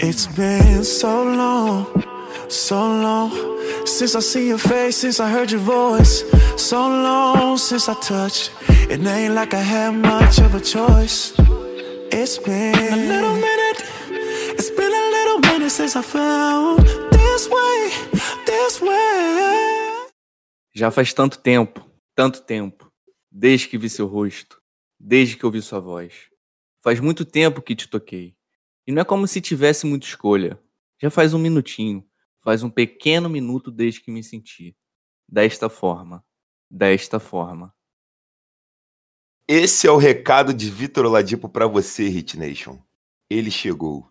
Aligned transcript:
It's 0.00 0.26
been 0.26 0.84
so 0.84 1.24
long, 1.24 1.86
so 2.48 2.76
long 2.76 3.30
since 3.86 4.14
I 4.14 4.20
see 4.20 4.48
your 4.48 4.58
face, 4.58 4.98
since 4.98 5.18
I 5.18 5.30
heard 5.30 5.50
your 5.50 5.60
voice. 5.60 6.24
So 6.56 6.78
long 6.88 7.56
since 7.56 7.88
I 7.88 7.94
touched. 7.94 8.52
It 8.90 9.00
ain't 9.06 9.34
like 9.34 9.54
I 9.54 9.62
had 9.62 9.94
much 9.94 10.38
of 10.38 10.54
a 10.54 10.60
choice. 10.60 11.32
It's 12.12 12.38
been 12.38 12.74
a 12.74 12.96
little 12.96 13.34
minute. 13.34 13.82
It's 14.58 14.70
been 14.70 14.92
a 14.92 15.06
little 15.16 15.38
minute 15.50 15.70
since 15.70 15.96
I 15.96 16.02
found 16.02 16.86
this 17.10 17.48
way, 17.48 17.90
this 18.46 18.80
way. 18.80 20.08
Já 20.74 20.90
faz 20.90 21.12
tanto 21.12 21.38
tempo, 21.38 21.80
tanto 22.14 22.40
tempo, 22.42 22.86
desde 23.30 23.68
que 23.68 23.78
vi 23.78 23.88
seu 23.88 24.06
rosto, 24.06 24.60
desde 24.98 25.36
que 25.36 25.46
ouvi 25.46 25.60
sua 25.62 25.80
voz. 25.80 26.30
Faz 26.80 27.00
muito 27.00 27.24
tempo 27.24 27.62
que 27.62 27.74
te 27.74 27.88
toquei. 27.88 28.36
E 28.86 28.92
não 28.92 29.02
é 29.02 29.04
como 29.04 29.26
se 29.26 29.40
tivesse 29.40 29.86
muita 29.86 30.06
escolha. 30.06 30.60
Já 31.00 31.10
faz 31.10 31.34
um 31.34 31.38
minutinho, 31.38 32.06
faz 32.42 32.62
um 32.62 32.70
pequeno 32.70 33.28
minuto 33.28 33.70
desde 33.70 34.00
que 34.00 34.10
me 34.10 34.22
senti. 34.22 34.76
Desta 35.28 35.68
forma, 35.68 36.24
desta 36.70 37.18
forma. 37.18 37.74
Esse 39.46 39.86
é 39.86 39.90
o 39.90 39.96
recado 39.96 40.54
de 40.54 40.70
Vitor 40.70 41.04
Oladipo 41.04 41.48
para 41.48 41.66
você, 41.66 42.08
Hit 42.08 42.38
Nation. 42.38 42.78
Ele 43.28 43.50
chegou. 43.50 44.10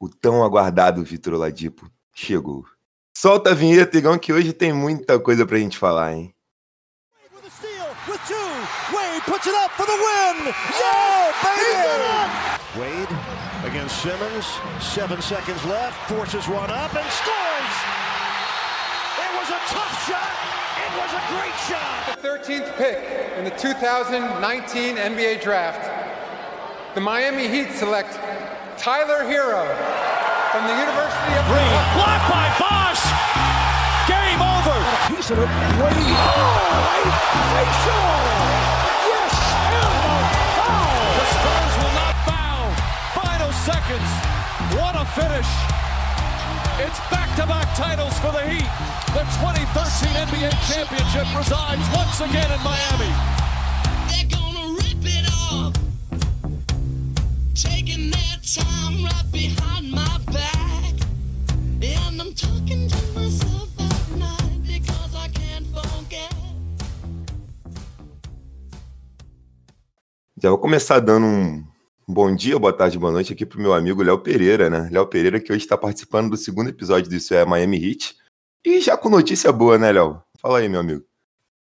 O 0.00 0.08
tão 0.08 0.42
aguardado 0.42 1.04
Vitor 1.04 1.34
Oladipo 1.34 1.90
chegou. 2.12 2.64
Solta 3.16 3.50
a 3.50 3.54
vinheta, 3.54 3.98
Igão, 3.98 4.18
que 4.18 4.32
hoje 4.32 4.52
tem 4.52 4.72
muita 4.72 5.20
coisa 5.20 5.46
pra 5.46 5.58
gente 5.58 5.78
falar, 5.78 6.14
hein? 6.14 6.34
Two. 9.42 9.50
Puts 9.50 9.56
it 9.56 9.64
up 9.64 9.70
for 9.72 9.86
the 9.86 9.98
win. 9.98 10.54
Yeah, 10.78 11.32
baby! 11.42 12.78
Wade 12.78 13.08
against 13.64 14.00
Simmons. 14.02 14.46
Seven 14.80 15.20
seconds 15.20 15.64
left. 15.64 16.08
Forces 16.08 16.46
one 16.48 16.70
up 16.70 16.94
and 16.94 17.10
scores. 17.10 17.74
It 19.18 19.32
was 19.38 19.48
a 19.50 19.60
tough 19.66 20.06
shot. 20.06 20.30
It 20.78 20.92
was 20.96 21.10
a 21.10 21.22
great 21.34 21.56
shot. 21.66 22.18
The 22.22 22.28
13th 22.28 22.76
pick 22.76 23.38
in 23.38 23.44
the 23.44 23.50
2019 23.50 24.96
NBA 24.96 25.42
Draft, 25.42 25.90
the 26.94 27.00
Miami 27.00 27.48
Heat 27.48 27.72
select 27.72 28.14
Tyler 28.78 29.24
Hero 29.24 29.66
from 30.52 30.66
the 30.66 30.76
University 30.78 31.34
of 31.34 31.44
Green 31.46 31.72
blocked 31.98 32.30
by 32.30 32.46
Bosch. 32.58 33.02
Game 34.06 34.40
over. 34.40 34.78
Piece 35.14 35.30
of 35.30 35.38
it. 35.38 35.50
Wade. 35.82 36.14
Oh, 36.14 36.86
Wade. 36.86 37.14
Facial. 37.66 38.61
Seconds. 43.64 44.10
What 44.74 44.94
a 44.96 45.04
finish. 45.14 45.50
It's 46.82 46.98
back-to-back 47.14 47.76
titles 47.76 48.18
for 48.18 48.32
the 48.32 48.42
Heat. 48.50 48.70
The 49.14 49.22
2013 49.38 50.10
NBA 50.26 50.50
championship 50.66 51.26
resides 51.30 51.86
once 51.94 52.18
again 52.26 52.50
in 52.50 52.60
Miami. 52.66 53.12
They're 54.10 54.30
gonna 54.34 54.66
rip 54.74 55.04
it 55.04 55.26
off. 55.46 55.74
Taking 57.54 58.10
their 58.10 58.36
time 58.42 59.04
right 59.04 59.30
behind 59.30 59.92
my 59.92 60.18
back. 60.32 60.94
And 61.82 62.20
I'm 62.20 62.34
talking 62.34 62.88
to 62.88 63.00
myself 63.14 63.68
at 63.78 64.16
night 64.18 64.58
because 64.66 65.14
I 65.14 65.28
can't 65.28 65.66
forget. 65.68 66.34
Já 70.42 70.50
vou 70.50 70.58
começar 70.58 70.98
dando 70.98 71.26
um 71.26 71.71
bom 72.06 72.34
dia, 72.34 72.58
boa 72.58 72.72
tarde, 72.72 72.98
boa 72.98 73.12
noite 73.12 73.32
aqui 73.32 73.46
pro 73.46 73.60
meu 73.60 73.72
amigo 73.72 74.02
Léo 74.02 74.18
Pereira, 74.18 74.68
né? 74.68 74.88
Léo 74.90 75.06
Pereira 75.06 75.40
que 75.40 75.52
hoje 75.52 75.62
está 75.62 75.76
participando 75.76 76.30
do 76.30 76.36
segundo 76.36 76.70
episódio 76.70 77.08
do 77.08 77.16
Isso 77.16 77.34
é 77.34 77.44
Miami 77.44 77.76
Heat. 77.76 78.16
E 78.64 78.80
já 78.80 78.96
com 78.96 79.08
notícia 79.08 79.52
boa, 79.52 79.78
né, 79.78 79.92
Léo? 79.92 80.22
Fala 80.38 80.58
aí, 80.58 80.68
meu 80.68 80.80
amigo. 80.80 81.04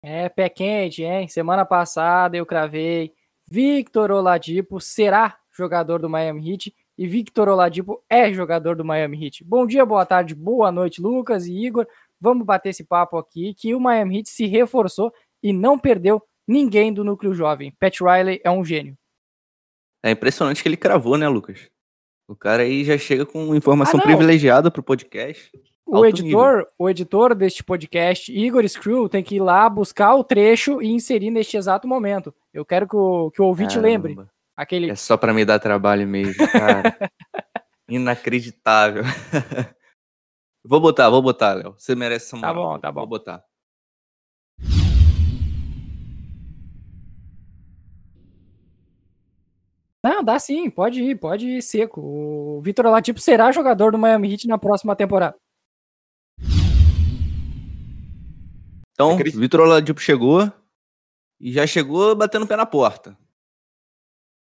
É, 0.02 0.30
pé 0.30 0.50
quente, 0.50 1.04
hein? 1.04 1.28
Semana 1.28 1.66
passada 1.66 2.38
eu 2.38 2.46
cravei. 2.46 3.14
Victor 3.50 4.12
Oladipo 4.12 4.80
será 4.80 5.38
jogador 5.56 6.00
do 6.00 6.10
Miami 6.10 6.52
Heat 6.52 6.74
e 6.98 7.08
Victor 7.08 7.48
Oladipo 7.48 8.04
é 8.10 8.32
jogador 8.34 8.76
do 8.76 8.84
Miami 8.84 9.26
Heat. 9.26 9.44
Bom 9.44 9.66
dia, 9.66 9.86
boa 9.86 10.06
tarde, 10.06 10.34
boa 10.34 10.72
noite, 10.72 11.02
Lucas 11.02 11.46
e 11.46 11.54
Igor. 11.54 11.86
Vamos 12.20 12.46
bater 12.46 12.70
esse 12.70 12.84
papo 12.84 13.18
aqui 13.18 13.54
que 13.54 13.76
o 13.76 13.80
Miami 13.80 14.18
Heat 14.18 14.30
se 14.30 14.48
reforçou 14.48 15.12
e 15.42 15.54
não 15.54 15.78
perdeu 15.78 16.22
ninguém 16.48 16.92
do 16.92 17.04
núcleo 17.04 17.34
jovem. 17.34 17.72
Pat 17.80 18.00
Riley 18.02 18.42
é 18.44 18.50
um 18.50 18.66
gênio. 18.66 18.98
É 20.04 20.12
impressionante 20.12 20.62
que 20.62 20.70
ele 20.70 20.78
cravou, 20.78 21.18
né, 21.18 21.28
Lucas? 21.28 21.70
O 22.28 22.36
cara 22.36 22.64
aí 22.64 22.84
já 22.84 22.98
chega 22.98 23.26
com 23.26 23.56
informação 23.56 24.00
Ah, 24.00 24.04
privilegiada 24.04 24.70
pro 24.70 24.84
podcast. 24.84 25.52
O 25.86 26.06
editor, 26.06 26.68
o 26.78 26.90
editor 26.90 27.34
deste 27.34 27.64
podcast, 27.64 28.30
Igor 28.38 28.68
Screw, 28.68 29.08
tem 29.08 29.24
que 29.24 29.36
ir 29.38 29.40
lá 29.40 29.70
buscar 29.70 30.16
o 30.16 30.24
trecho 30.24 30.82
e 30.82 30.88
inserir 30.90 31.32
neste 31.32 31.56
exato 31.56 31.88
momento. 31.88 32.34
Eu 32.54 32.66
quero 32.66 32.86
que 32.88 32.96
o, 32.98 33.32
que 33.32 33.42
o 33.42 33.46
ouvinte 33.46 33.76
Caramba. 33.76 34.10
lembre. 34.10 34.28
Aquele 34.56 34.90
É 34.92 34.96
só 34.96 35.16
pra 35.16 35.34
me 35.34 35.46
dar 35.46 35.60
trabalho 35.60 36.06
mesmo, 36.06 36.46
cara. 36.52 36.98
Inacreditável. 37.90 39.04
vou 40.66 40.82
botar, 40.82 41.10
vou 41.10 41.22
botar, 41.22 41.54
Léo. 41.54 41.74
Você 41.78 41.96
merece 41.96 42.26
essa 42.36 42.42
Tá 42.42 42.54
moral. 42.54 42.74
bom, 42.74 42.80
tá 42.80 42.92
bom. 42.92 43.00
Vou 43.02 43.08
botar. 43.08 43.44
Não, 50.08 50.24
dá 50.24 50.40
sim, 50.40 50.70
pode 50.70 51.04
ir, 51.04 51.16
pode 51.16 51.46
ir 51.46 51.62
seco. 51.62 52.00
O 52.00 52.62
Vitor 52.62 52.86
Oladipo 52.86 53.20
será 53.20 53.52
jogador 53.52 53.92
do 53.92 53.98
Miami 53.98 54.32
Heat 54.32 54.48
na 54.48 54.58
próxima 54.58 54.96
temporada. 54.96 55.36
Então, 58.94 59.12
Acredito. 59.12 59.40
Vitor 59.40 59.60
Oladipo 59.60 60.00
chegou 60.00 60.50
e 61.42 61.52
já 61.52 61.68
chegou 61.68 62.16
batendo 62.16 62.46
o 62.46 62.48
pé 62.48 62.56
na 62.56 62.66
porta. 62.66 63.18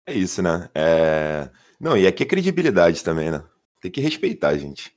É 0.08 0.14
isso, 0.14 0.42
né? 0.42 0.70
É... 0.74 1.52
Não, 1.80 1.96
e 1.96 2.08
aqui 2.08 2.24
é 2.24 2.26
credibilidade 2.26 3.04
também, 3.04 3.30
né? 3.30 3.46
Tem 3.80 3.92
que 3.92 4.02
respeitar, 4.02 4.58
gente. 4.58 4.92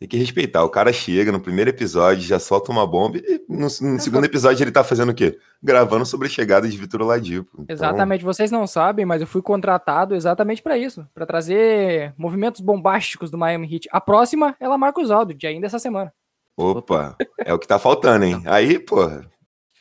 Tem 0.00 0.08
que 0.08 0.16
respeitar. 0.16 0.64
O 0.64 0.70
cara 0.70 0.94
chega 0.94 1.30
no 1.30 1.38
primeiro 1.38 1.68
episódio, 1.68 2.22
já 2.22 2.38
solta 2.38 2.72
uma 2.72 2.86
bomba 2.86 3.18
e 3.18 3.44
no, 3.46 3.58
no 3.58 3.68
segundo 3.68 4.24
episódio 4.24 4.64
ele 4.64 4.72
tá 4.72 4.82
fazendo 4.82 5.10
o 5.10 5.14
quê? 5.14 5.38
Gravando 5.62 6.06
sobre 6.06 6.26
a 6.26 6.30
chegada 6.30 6.66
de 6.66 6.74
Vitor 6.74 7.02
Oladipo. 7.02 7.50
Então, 7.60 7.66
Exatamente, 7.68 8.24
vocês 8.24 8.50
não 8.50 8.66
sabem, 8.66 9.04
mas 9.04 9.20
eu 9.20 9.26
fui 9.26 9.42
contratado 9.42 10.14
exatamente 10.14 10.62
para 10.62 10.78
isso, 10.78 11.06
para 11.12 11.26
trazer 11.26 12.14
movimentos 12.16 12.62
bombásticos 12.62 13.30
do 13.30 13.36
Miami 13.36 13.74
Heat. 13.74 13.88
A 13.92 14.00
próxima 14.00 14.56
é 14.58 14.66
Marcos 14.68 15.10
Aldridge, 15.10 15.46
ainda 15.46 15.66
essa 15.66 15.78
semana. 15.78 16.10
Opa, 16.56 17.14
é 17.38 17.52
o 17.52 17.58
que 17.58 17.68
tá 17.68 17.78
faltando, 17.78 18.24
hein? 18.24 18.42
Aí, 18.46 18.78
porra, 18.78 19.30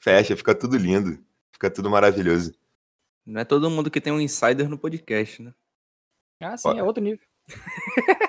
fecha, 0.01 0.35
fica 0.35 0.53
tudo 0.53 0.75
lindo. 0.75 1.17
Fica 1.53 1.69
tudo 1.69 1.89
maravilhoso. 1.89 2.53
Não 3.25 3.39
é 3.39 3.45
todo 3.45 3.69
mundo 3.69 3.89
que 3.89 4.01
tem 4.01 4.11
um 4.11 4.19
insider 4.19 4.67
no 4.67 4.77
podcast, 4.77 5.41
né? 5.41 5.53
Ah, 6.41 6.57
sim, 6.57 6.67
Olha. 6.67 6.79
é 6.79 6.83
outro 6.83 7.01
nível. 7.01 7.25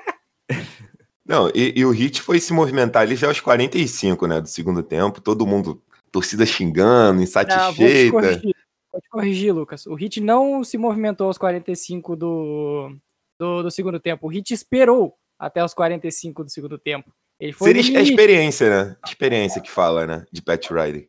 Não, 1.31 1.49
e, 1.55 1.75
e 1.77 1.85
o 1.85 1.93
Hit 1.93 2.21
foi 2.21 2.41
se 2.41 2.53
movimentar 2.53 3.03
ali 3.03 3.15
já 3.15 3.29
aos 3.29 3.39
45, 3.41 4.27
né, 4.27 4.41
do 4.41 4.49
segundo 4.49 4.83
tempo, 4.83 5.21
todo 5.21 5.47
mundo, 5.47 5.81
torcida 6.11 6.45
xingando, 6.45 6.91
Ah, 6.91 7.13
vou 7.13 7.19
te 7.19 7.23
insatisfeita. 7.23 8.11
corrigir, 8.11 8.57
vou 8.91 9.01
te 9.01 9.09
corrigir, 9.09 9.55
Lucas. 9.55 9.87
O 9.87 9.97
Heat 9.97 10.21
não 10.21 10.65
se 10.65 10.77
movimentou 10.77 11.29
aos 11.29 11.39
45 11.39 12.17
do, 12.17 12.97
do, 13.39 13.63
do 13.63 13.71
segundo 13.71 14.01
tempo. 14.01 14.27
O 14.27 14.33
Heat 14.33 14.53
esperou 14.53 15.17
até 15.39 15.65
os 15.65 15.73
45 15.73 16.43
do 16.43 16.51
segundo 16.51 16.77
tempo. 16.77 17.15
Ele 17.39 17.53
foi 17.53 17.69
Seria 17.69 18.01
a 18.01 18.03
experiência, 18.03 18.69
né? 18.69 18.97
Experiência 19.07 19.63
que 19.63 19.71
fala, 19.71 20.09
né? 20.09 20.27
De 20.33 20.43
Pat 20.43 20.69
Riley. 20.69 21.09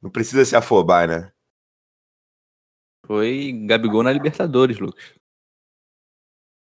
Não 0.00 0.08
precisa 0.10 0.46
se 0.46 0.56
afobar, 0.56 1.06
né? 1.06 1.30
Foi 3.06 3.52
Gabigol 3.66 4.02
na 4.02 4.12
Libertadores, 4.12 4.78
Lucas. 4.78 5.12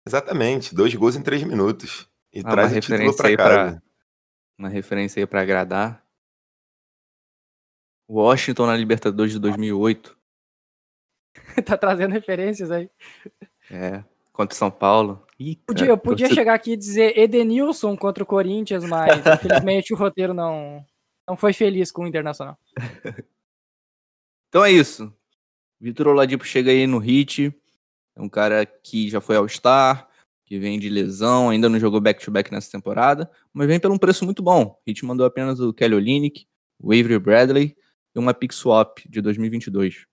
Exatamente. 0.06 0.74
Dois 0.74 0.94
gols 0.94 1.16
em 1.16 1.22
três 1.22 1.42
minutos. 1.42 2.07
E 2.32 2.40
Ah, 2.40 2.42
uma 2.44 2.50
traz 2.52 2.72
título 2.72 2.98
referência 2.98 3.16
pra 3.16 3.28
aí 3.28 3.36
pra- 3.36 3.82
Uma 4.58 4.68
referência 4.68 5.20
aí 5.20 5.26
pra 5.26 5.40
agradar. 5.42 6.04
Washington 8.10 8.66
na 8.66 8.76
Libertadores 8.76 9.32
de 9.32 9.38
2008. 9.38 10.16
tá 11.64 11.76
trazendo 11.76 12.12
referências 12.12 12.70
aí. 12.70 12.90
É, 13.70 14.02
contra 14.32 14.56
São 14.56 14.70
Paulo. 14.70 15.26
Ih, 15.38 15.56
Podia, 15.66 15.86
cara, 15.86 15.92
eu 15.92 15.98
podia 15.98 16.26
torcida- 16.26 16.34
chegar 16.40 16.54
aqui 16.54 16.72
e 16.72 16.76
dizer 16.76 17.16
Edenilson 17.18 17.96
contra 17.96 18.22
o 18.24 18.26
Corinthians, 18.26 18.82
mas 18.84 19.08
infelizmente 19.68 19.92
o 19.92 19.96
roteiro 19.96 20.32
não, 20.34 20.84
não 21.28 21.36
foi 21.36 21.52
feliz 21.52 21.92
com 21.92 22.02
o 22.04 22.06
Internacional. 22.06 22.58
Então 24.50 24.64
é 24.64 24.72
isso. 24.72 25.14
Vitor 25.78 26.08
Oladipo 26.08 26.42
chega 26.42 26.70
aí 26.70 26.86
no 26.86 26.96
hit. 26.96 27.54
É 28.16 28.22
um 28.22 28.30
cara 28.30 28.64
que 28.64 29.10
já 29.10 29.20
foi 29.20 29.36
All-Star, 29.36 30.07
que 30.48 30.58
vem 30.58 30.78
de 30.78 30.88
lesão, 30.88 31.50
ainda 31.50 31.68
não 31.68 31.78
jogou 31.78 32.00
back-to-back 32.00 32.50
nessa 32.50 32.70
temporada, 32.70 33.30
mas 33.52 33.66
vem 33.66 33.78
por 33.78 33.90
um 33.90 33.98
preço 33.98 34.24
muito 34.24 34.42
bom. 34.42 34.62
O 34.64 34.78
Hit 34.86 35.04
mandou 35.04 35.26
apenas 35.26 35.60
o 35.60 35.74
Kelly 35.74 35.94
Olynyk, 35.94 36.46
o 36.80 36.86
Avery 36.86 37.18
Bradley 37.18 37.76
e 38.14 38.18
uma 38.18 38.32
pick 38.32 38.54
swap 38.54 38.98
de 39.06 39.20
2022. 39.20 40.06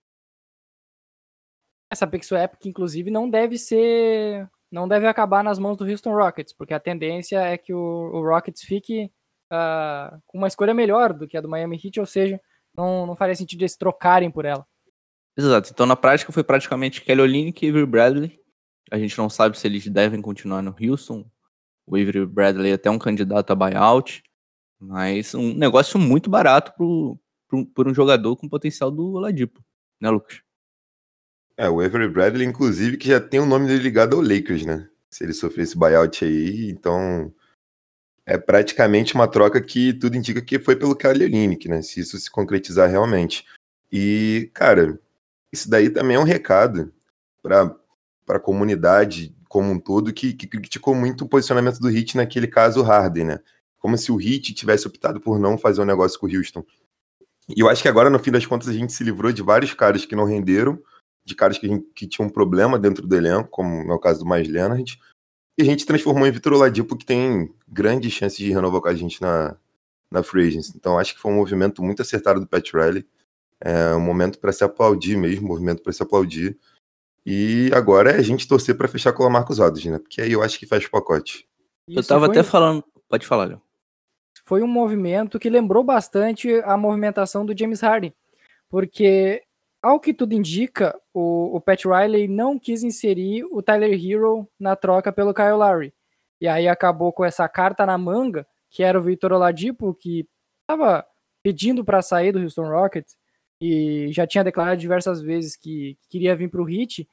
Essa 1.90 2.06
pick 2.06 2.22
swap, 2.22 2.56
que 2.60 2.68
inclusive 2.68 3.10
não 3.10 3.30
deve 3.30 3.56
ser. 3.56 4.46
Não 4.70 4.86
deve 4.86 5.06
acabar 5.06 5.42
nas 5.42 5.58
mãos 5.58 5.76
do 5.78 5.86
Houston 5.86 6.12
Rockets, 6.12 6.52
porque 6.52 6.74
a 6.74 6.80
tendência 6.80 7.38
é 7.38 7.56
que 7.56 7.72
o, 7.72 7.78
o 7.78 8.22
Rockets 8.22 8.62
fique 8.62 9.10
ah, 9.50 10.18
com 10.26 10.36
uma 10.36 10.48
escolha 10.48 10.74
melhor 10.74 11.14
do 11.14 11.26
que 11.26 11.36
a 11.36 11.40
do 11.40 11.48
Miami 11.48 11.80
Heat, 11.82 11.98
ou 11.98 12.04
seja, 12.04 12.38
não, 12.76 13.06
não 13.06 13.16
faria 13.16 13.34
sentido 13.34 13.62
eles 13.62 13.76
trocarem 13.76 14.30
por 14.30 14.44
ela. 14.44 14.66
Exato. 15.34 15.70
Então, 15.72 15.86
na 15.86 15.96
prática, 15.96 16.30
foi 16.30 16.44
praticamente 16.44 17.00
Kelly 17.00 17.22
Olynyk 17.22 17.64
e 17.64 17.68
Avery 17.70 17.86
Bradley. 17.86 18.45
A 18.90 18.98
gente 18.98 19.16
não 19.18 19.28
sabe 19.28 19.58
se 19.58 19.66
eles 19.66 19.86
devem 19.88 20.22
continuar 20.22 20.62
no 20.62 20.74
Houston. 20.80 21.28
O 21.86 21.96
Avery 21.96 22.24
Bradley 22.26 22.70
é 22.70 22.74
até 22.74 22.90
um 22.90 22.98
candidato 22.98 23.50
a 23.50 23.54
buyout. 23.54 24.22
Mas 24.78 25.34
um 25.34 25.54
negócio 25.54 25.98
muito 25.98 26.28
barato 26.28 26.72
pro, 26.76 27.18
pro, 27.48 27.66
por 27.66 27.88
um 27.88 27.94
jogador 27.94 28.36
com 28.36 28.48
potencial 28.48 28.90
do 28.90 29.14
Oladipo. 29.14 29.64
Né, 30.00 30.10
Lucas? 30.10 30.40
É, 31.56 31.68
o 31.68 31.80
Avery 31.80 32.08
Bradley, 32.08 32.46
inclusive, 32.46 32.98
que 32.98 33.08
já 33.08 33.20
tem 33.20 33.40
o 33.40 33.46
nome 33.46 33.66
dele 33.66 33.82
ligado 33.82 34.14
ao 34.14 34.22
Lakers, 34.22 34.66
né? 34.66 34.88
Se 35.08 35.24
ele 35.24 35.32
sofrer 35.32 35.62
esse 35.62 35.76
buyout 35.76 36.22
aí, 36.24 36.68
então 36.70 37.32
é 38.26 38.36
praticamente 38.36 39.14
uma 39.14 39.26
troca 39.26 39.62
que 39.62 39.94
tudo 39.94 40.16
indica 40.16 40.42
que 40.42 40.58
foi 40.58 40.76
pelo 40.76 40.96
Kelly 40.96 41.28
né? 41.68 41.80
Se 41.80 42.00
isso 42.00 42.18
se 42.18 42.30
concretizar 42.30 42.90
realmente. 42.90 43.46
E, 43.90 44.50
cara, 44.52 45.00
isso 45.50 45.70
daí 45.70 45.88
também 45.88 46.16
é 46.16 46.20
um 46.20 46.24
recado 46.24 46.92
para 47.42 47.74
a 48.28 48.40
comunidade 48.40 49.34
como 49.48 49.70
um 49.70 49.78
todo 49.78 50.12
que, 50.12 50.32
que 50.32 50.46
criticou 50.46 50.94
muito 50.94 51.24
o 51.24 51.28
posicionamento 51.28 51.78
do 51.78 51.90
Heat 51.90 52.16
naquele 52.16 52.46
caso 52.46 52.82
Harden, 52.82 53.24
né? 53.24 53.40
Como 53.78 53.96
se 53.96 54.10
o 54.10 54.20
Heat 54.20 54.52
tivesse 54.54 54.86
optado 54.86 55.20
por 55.20 55.38
não 55.38 55.56
fazer 55.56 55.80
um 55.80 55.84
negócio 55.84 56.18
com 56.18 56.26
o 56.26 56.30
Houston. 56.30 56.64
E 57.48 57.60
eu 57.60 57.68
acho 57.68 57.80
que 57.80 57.88
agora, 57.88 58.10
no 58.10 58.18
fim 58.18 58.32
das 58.32 58.44
contas, 58.44 58.68
a 58.68 58.72
gente 58.72 58.92
se 58.92 59.04
livrou 59.04 59.32
de 59.32 59.42
vários 59.42 59.72
caras 59.72 60.04
que 60.04 60.16
não 60.16 60.24
renderam, 60.24 60.78
de 61.24 61.34
caras 61.34 61.58
que, 61.58 61.68
gente- 61.68 61.86
que 61.94 62.06
tinham 62.06 62.28
um 62.28 62.32
problema 62.32 62.78
dentro 62.78 63.06
do 63.06 63.16
elenco, 63.16 63.48
como 63.48 63.90
é 63.90 63.94
o 63.94 63.98
caso 63.98 64.20
do 64.20 64.26
Mais 64.26 64.48
Leonard, 64.48 64.98
e 65.58 65.62
a 65.62 65.64
gente 65.64 65.86
transformou 65.86 66.26
em 66.26 66.30
Vitor 66.30 66.52
Oladipo, 66.54 66.96
que 66.96 67.06
tem 67.06 67.54
grandes 67.66 68.12
chances 68.12 68.38
de 68.38 68.52
renovar 68.52 68.80
com 68.80 68.88
a 68.88 68.94
gente 68.94 69.22
na, 69.22 69.56
na 70.10 70.22
Free 70.22 70.48
Agency. 70.48 70.72
Então 70.76 70.98
acho 70.98 71.14
que 71.14 71.20
foi 71.20 71.32
um 71.32 71.36
movimento 71.36 71.82
muito 71.82 72.02
acertado 72.02 72.40
do 72.40 72.46
Pat 72.46 72.68
Riley. 72.72 73.06
É 73.60 73.94
um 73.94 74.00
momento 74.00 74.38
para 74.38 74.52
se 74.52 74.64
aplaudir 74.64 75.16
mesmo, 75.16 75.46
um 75.46 75.48
movimento 75.48 75.82
para 75.82 75.92
se 75.92 76.02
aplaudir. 76.02 76.58
E 77.26 77.70
agora 77.74 78.12
é 78.12 78.16
a 78.18 78.22
gente 78.22 78.46
torcer 78.46 78.76
para 78.76 78.86
fechar 78.86 79.12
com 79.12 79.24
o 79.24 79.30
Marcos 79.30 79.58
Aldridge, 79.58 79.90
né? 79.90 79.98
Porque 79.98 80.20
aí 80.22 80.30
eu 80.30 80.42
acho 80.42 80.58
que 80.58 80.64
fecha 80.66 80.86
o 80.86 80.90
pacote. 80.90 81.44
Eu 81.88 81.98
Isso 82.00 82.08
tava 82.08 82.26
foi- 82.26 82.36
até 82.38 82.42
falando. 82.44 82.84
Pode 83.08 83.26
falar, 83.26 83.46
Léo. 83.46 83.62
foi 84.44 84.62
um 84.62 84.66
movimento 84.68 85.38
que 85.40 85.50
lembrou 85.50 85.82
bastante 85.82 86.48
a 86.64 86.76
movimentação 86.76 87.44
do 87.44 87.56
James 87.58 87.80
Harden, 87.80 88.14
porque 88.68 89.42
ao 89.82 89.98
que 89.98 90.14
tudo 90.14 90.34
indica, 90.34 90.96
o, 91.12 91.56
o 91.56 91.60
Pat 91.60 91.84
Riley 91.84 92.28
não 92.28 92.58
quis 92.58 92.84
inserir 92.84 93.44
o 93.50 93.60
Tyler 93.60 93.92
Hero 93.92 94.48
na 94.58 94.76
troca 94.76 95.12
pelo 95.12 95.34
Kyle 95.34 95.52
Lowry. 95.52 95.92
E 96.40 96.46
aí 96.46 96.68
acabou 96.68 97.12
com 97.12 97.24
essa 97.24 97.48
carta 97.48 97.84
na 97.86 97.96
manga, 97.98 98.46
que 98.70 98.82
era 98.84 98.98
o 98.98 99.02
Victor 99.02 99.32
Oladipo, 99.32 99.94
que 99.94 100.28
estava 100.62 101.04
pedindo 101.42 101.84
para 101.84 102.02
sair 102.02 102.30
do 102.32 102.40
Houston 102.40 102.68
Rockets 102.68 103.16
e 103.60 104.08
já 104.12 104.26
tinha 104.26 104.44
declarado 104.44 104.80
diversas 104.80 105.20
vezes 105.22 105.56
que 105.56 105.96
queria 106.08 106.36
vir 106.36 106.50
para 106.50 106.62
o 106.62 106.68
Heat. 106.68 107.08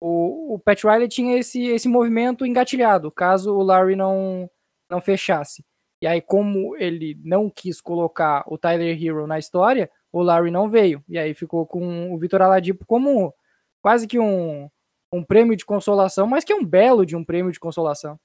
O, 0.00 0.54
o 0.54 0.58
Pat 0.58 0.82
Riley 0.84 1.08
tinha 1.08 1.38
esse, 1.38 1.64
esse 1.66 1.88
movimento 1.88 2.44
engatilhado, 2.44 3.10
caso 3.10 3.54
o 3.54 3.62
Larry 3.62 3.96
não, 3.96 4.50
não 4.90 5.00
fechasse. 5.00 5.64
E 6.00 6.06
aí, 6.06 6.20
como 6.20 6.76
ele 6.76 7.18
não 7.24 7.48
quis 7.48 7.80
colocar 7.80 8.44
o 8.46 8.58
Tyler 8.58 9.02
Hero 9.02 9.26
na 9.26 9.38
história, 9.38 9.90
o 10.12 10.22
Larry 10.22 10.50
não 10.50 10.68
veio. 10.68 11.02
E 11.08 11.18
aí 11.18 11.32
ficou 11.34 11.66
com 11.66 12.12
o 12.12 12.18
Vitor 12.18 12.42
Aladipo 12.42 12.84
como 12.86 13.34
quase 13.80 14.06
que 14.06 14.18
um, 14.18 14.68
um 15.12 15.24
prêmio 15.24 15.56
de 15.56 15.64
consolação, 15.64 16.26
mas 16.26 16.44
que 16.44 16.52
é 16.52 16.56
um 16.56 16.64
belo 16.64 17.06
de 17.06 17.16
um 17.16 17.24
prêmio 17.24 17.50
de 17.50 17.60
consolação. 17.60 18.18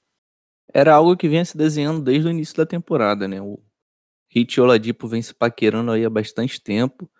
Era 0.72 0.94
algo 0.94 1.16
que 1.16 1.28
vinha 1.28 1.44
se 1.44 1.56
desenhando 1.56 2.02
desde 2.02 2.28
o 2.28 2.30
início 2.30 2.56
da 2.56 2.66
temporada, 2.66 3.26
né? 3.26 3.40
O 3.40 3.62
Hit 4.30 4.60
Oladipo 4.60 5.06
vem 5.06 5.22
se 5.22 5.34
paquerando 5.34 5.90
aí 5.90 6.04
há 6.04 6.10
bastante 6.10 6.62
tempo 6.62 7.10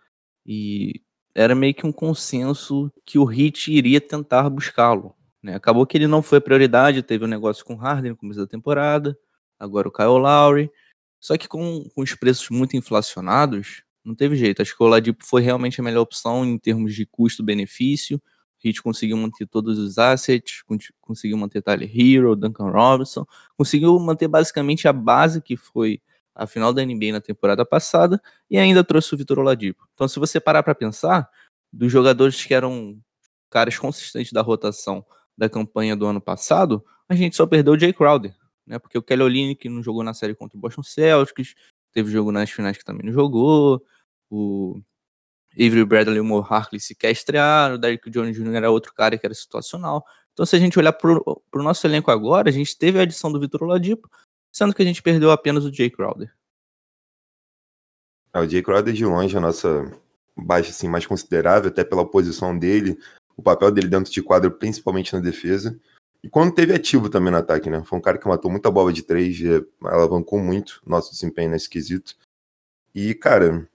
e 0.47 1.03
era 1.35 1.55
meio 1.55 1.75
que 1.75 1.87
um 1.87 1.93
consenso 1.93 2.93
que 3.07 3.19
o 3.19 3.25
Hit 3.25 3.73
iria 3.73 4.01
tentar 4.01 4.49
buscá-lo. 4.51 5.15
Né? 5.43 5.55
Acabou 5.55 5.87
que 5.87 5.97
ele 5.97 6.07
não 6.07 6.23
foi 6.23 6.41
prioridade, 6.41 7.03
teve 7.03 7.25
um 7.25 7.29
negócio 7.29 7.65
com 7.65 7.75
o 7.75 7.77
Harden 7.77 8.11
no 8.13 8.17
começo 8.17 8.41
da 8.41 8.47
temporada, 8.47 9.19
agora 9.59 9.89
o 9.89 9.93
Kyle 9.93 10.09
Lowry. 10.09 10.71
Só 11.21 11.37
que 11.37 11.49
com, 11.49 11.89
com 11.95 12.03
os 12.03 12.15
preços 12.15 12.49
muito 12.51 12.77
inflacionados, 12.77 13.83
não 14.05 14.15
teve 14.15 14.37
jeito. 14.37 14.61
Acho 14.61 14.77
que 14.77 14.83
o 14.83 14.87
Oladipo 14.87 15.25
foi 15.25 15.43
realmente 15.43 15.81
a 15.81 15.85
melhor 15.85 16.03
opção 16.03 16.45
em 16.45 16.59
termos 16.59 16.95
de 16.95 17.07
custo-benefício. 17.07 18.17
O 18.17 18.69
Heat 18.69 18.83
conseguiu 18.83 19.17
manter 19.17 19.47
todos 19.47 19.79
os 19.79 19.99
assets, 19.99 20.63
con- 20.63 20.79
conseguiu 21.01 21.37
manter 21.37 21.63
Tyler 21.63 21.91
Hero, 21.93 22.37
Duncan 22.37 22.71
Robinson, 22.71 23.25
conseguiu 23.57 23.99
manter 23.99 24.29
basicamente 24.29 24.87
a 24.87 24.93
base 24.93 25.41
que 25.41 25.57
foi 25.57 26.01
a 26.35 26.47
final 26.47 26.73
da 26.73 26.85
NBA 26.85 27.13
na 27.13 27.21
temporada 27.21 27.65
passada 27.65 28.21
e 28.51 28.59
ainda 28.59 28.83
trouxe 28.83 29.15
o 29.15 29.19
Vitor 29.19 29.39
Oladipo. 29.39 29.87
Então, 29.95 30.09
se 30.09 30.19
você 30.19 30.41
parar 30.41 30.63
para 30.63 30.75
pensar, 30.75 31.29
dos 31.73 31.91
jogadores 31.91 32.45
que 32.45 32.53
eram 32.53 32.99
caras 33.51 33.79
consistentes 33.79 34.33
da 34.33 34.43
rotação 34.43 35.05
da 35.37 35.49
campanha 35.49 35.97
do 35.97 36.07
ano 36.07 36.21
passado, 36.21 36.85
a 37.09 37.15
gente 37.15 37.37
só 37.37 37.47
perdeu 37.47 37.75
o 37.75 37.79
Jay 37.79 37.93
Crowder, 37.93 38.35
né? 38.67 38.79
Porque 38.79 38.99
o 38.99 39.03
Kelly 39.03 39.23
Olynyk 39.23 39.69
não 39.69 39.83
jogou 39.83 40.03
na 40.03 40.15
série 40.15 40.35
contra 40.35 40.57
o 40.57 40.61
Boston 40.61 40.83
Celtics, 40.83 41.55
teve 41.93 42.11
jogo 42.11 42.33
nas 42.33 42.51
finais 42.51 42.77
que 42.77 42.85
também 42.85 43.07
não 43.07 43.13
jogou, 43.13 43.83
o 44.31 44.81
Avery 45.55 45.85
Bradley 45.85 46.17
e 46.17 46.21
o 46.21 46.25
Mo 46.25 46.39
Harkley 46.39 46.81
sequer 46.81 47.11
estrearam, 47.11 47.75
o 47.75 47.79
Derrick 47.79 48.09
Jones 48.11 48.37
Jr. 48.37 48.55
era 48.55 48.71
outro 48.71 48.95
cara 48.95 49.19
que 49.19 49.27
era 49.27 49.35
situacional. 49.35 50.05
Então, 50.33 50.47
se 50.47 50.57
a 50.57 50.59
gente 50.59 50.79
olhar 50.79 50.93
pro, 50.93 51.43
pro 51.51 51.63
nosso 51.63 51.87
elenco 51.87 52.11
agora, 52.11 52.49
a 52.49 52.53
gente 52.53 52.77
teve 52.77 52.99
a 52.99 53.03
adição 53.03 53.31
do 53.31 53.39
Vitor 53.39 53.65
Oladipo, 53.65 54.09
sendo 54.53 54.75
que 54.75 54.83
a 54.83 54.85
gente 54.85 55.03
perdeu 55.03 55.31
apenas 55.31 55.65
o 55.65 55.73
Jay 55.73 55.91
Crowder. 55.91 56.33
É, 58.35 58.41
o 58.41 58.49
Jay 58.49 58.63
Crowder 58.63 58.93
de 58.93 59.05
longe, 59.05 59.37
a 59.37 59.41
nossa 59.41 59.91
baixa 60.37 60.71
assim, 60.71 60.89
mais 60.89 61.07
considerável, 61.07 61.71
até 61.71 61.83
pela 61.83 62.09
posição 62.09 62.57
dele, 62.57 62.99
o 63.37 63.43
papel 63.43 63.71
dele 63.71 63.89
dentro 63.89 64.13
de 64.13 64.23
quadro, 64.23 64.51
principalmente 64.51 65.13
na 65.13 65.21
defesa. 65.21 65.79
E 66.23 66.29
quando 66.29 66.55
teve 66.55 66.73
ativo 66.73 67.09
também 67.09 67.33
no 67.33 67.39
ataque, 67.39 67.69
né? 67.69 67.83
Foi 67.85 67.99
um 67.99 68.03
cara 68.03 68.17
que 68.17 68.29
matou 68.29 68.51
muita 68.51 68.71
bola 68.71 68.93
de 68.93 69.03
três, 69.03 69.41
e 69.41 69.67
alavancou 69.83 70.39
muito 70.39 70.81
nosso 70.87 71.11
desempenho 71.11 71.51
nesse 71.51 71.69
quesito. 71.69 72.15
E, 72.95 73.15
cara, 73.15 73.69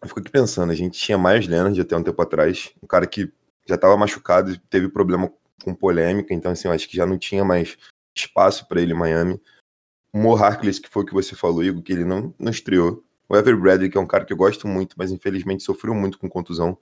eu 0.00 0.08
fico 0.08 0.20
aqui 0.20 0.30
pensando, 0.30 0.72
a 0.72 0.74
gente 0.74 0.98
tinha 0.98 1.18
mais 1.18 1.46
Leonard 1.46 1.78
até 1.80 1.96
um 1.96 2.02
tempo 2.02 2.20
atrás, 2.22 2.72
um 2.82 2.86
cara 2.86 3.06
que 3.06 3.30
já 3.68 3.74
estava 3.74 3.96
machucado, 3.96 4.58
teve 4.70 4.88
problema 4.88 5.30
com 5.62 5.74
polêmica, 5.74 6.34
então 6.34 6.50
assim, 6.50 6.66
eu 6.66 6.72
acho 6.72 6.88
que 6.88 6.96
já 6.96 7.06
não 7.06 7.18
tinha 7.18 7.44
mais 7.44 7.76
espaço 8.16 8.66
para 8.66 8.80
ele 8.80 8.92
em 8.92 8.98
Miami. 8.98 9.40
Mo 10.14 10.34
Harkless, 10.34 10.80
que 10.80 10.88
foi 10.88 11.02
o 11.02 11.06
que 11.06 11.14
você 11.14 11.34
falou, 11.34 11.64
Igor, 11.64 11.82
que 11.82 11.92
ele 11.92 12.04
não, 12.04 12.34
não 12.38 12.50
estreou. 12.50 13.02
O 13.28 13.36
Ever 13.36 13.58
Bradley, 13.58 13.88
que 13.88 13.96
é 13.96 14.00
um 14.00 14.06
cara 14.06 14.24
que 14.24 14.32
eu 14.32 14.36
gosto 14.36 14.68
muito, 14.68 14.94
mas 14.98 15.10
infelizmente 15.10 15.62
sofreu 15.62 15.94
muito 15.94 16.18
com 16.18 16.28
contusão. 16.28 16.76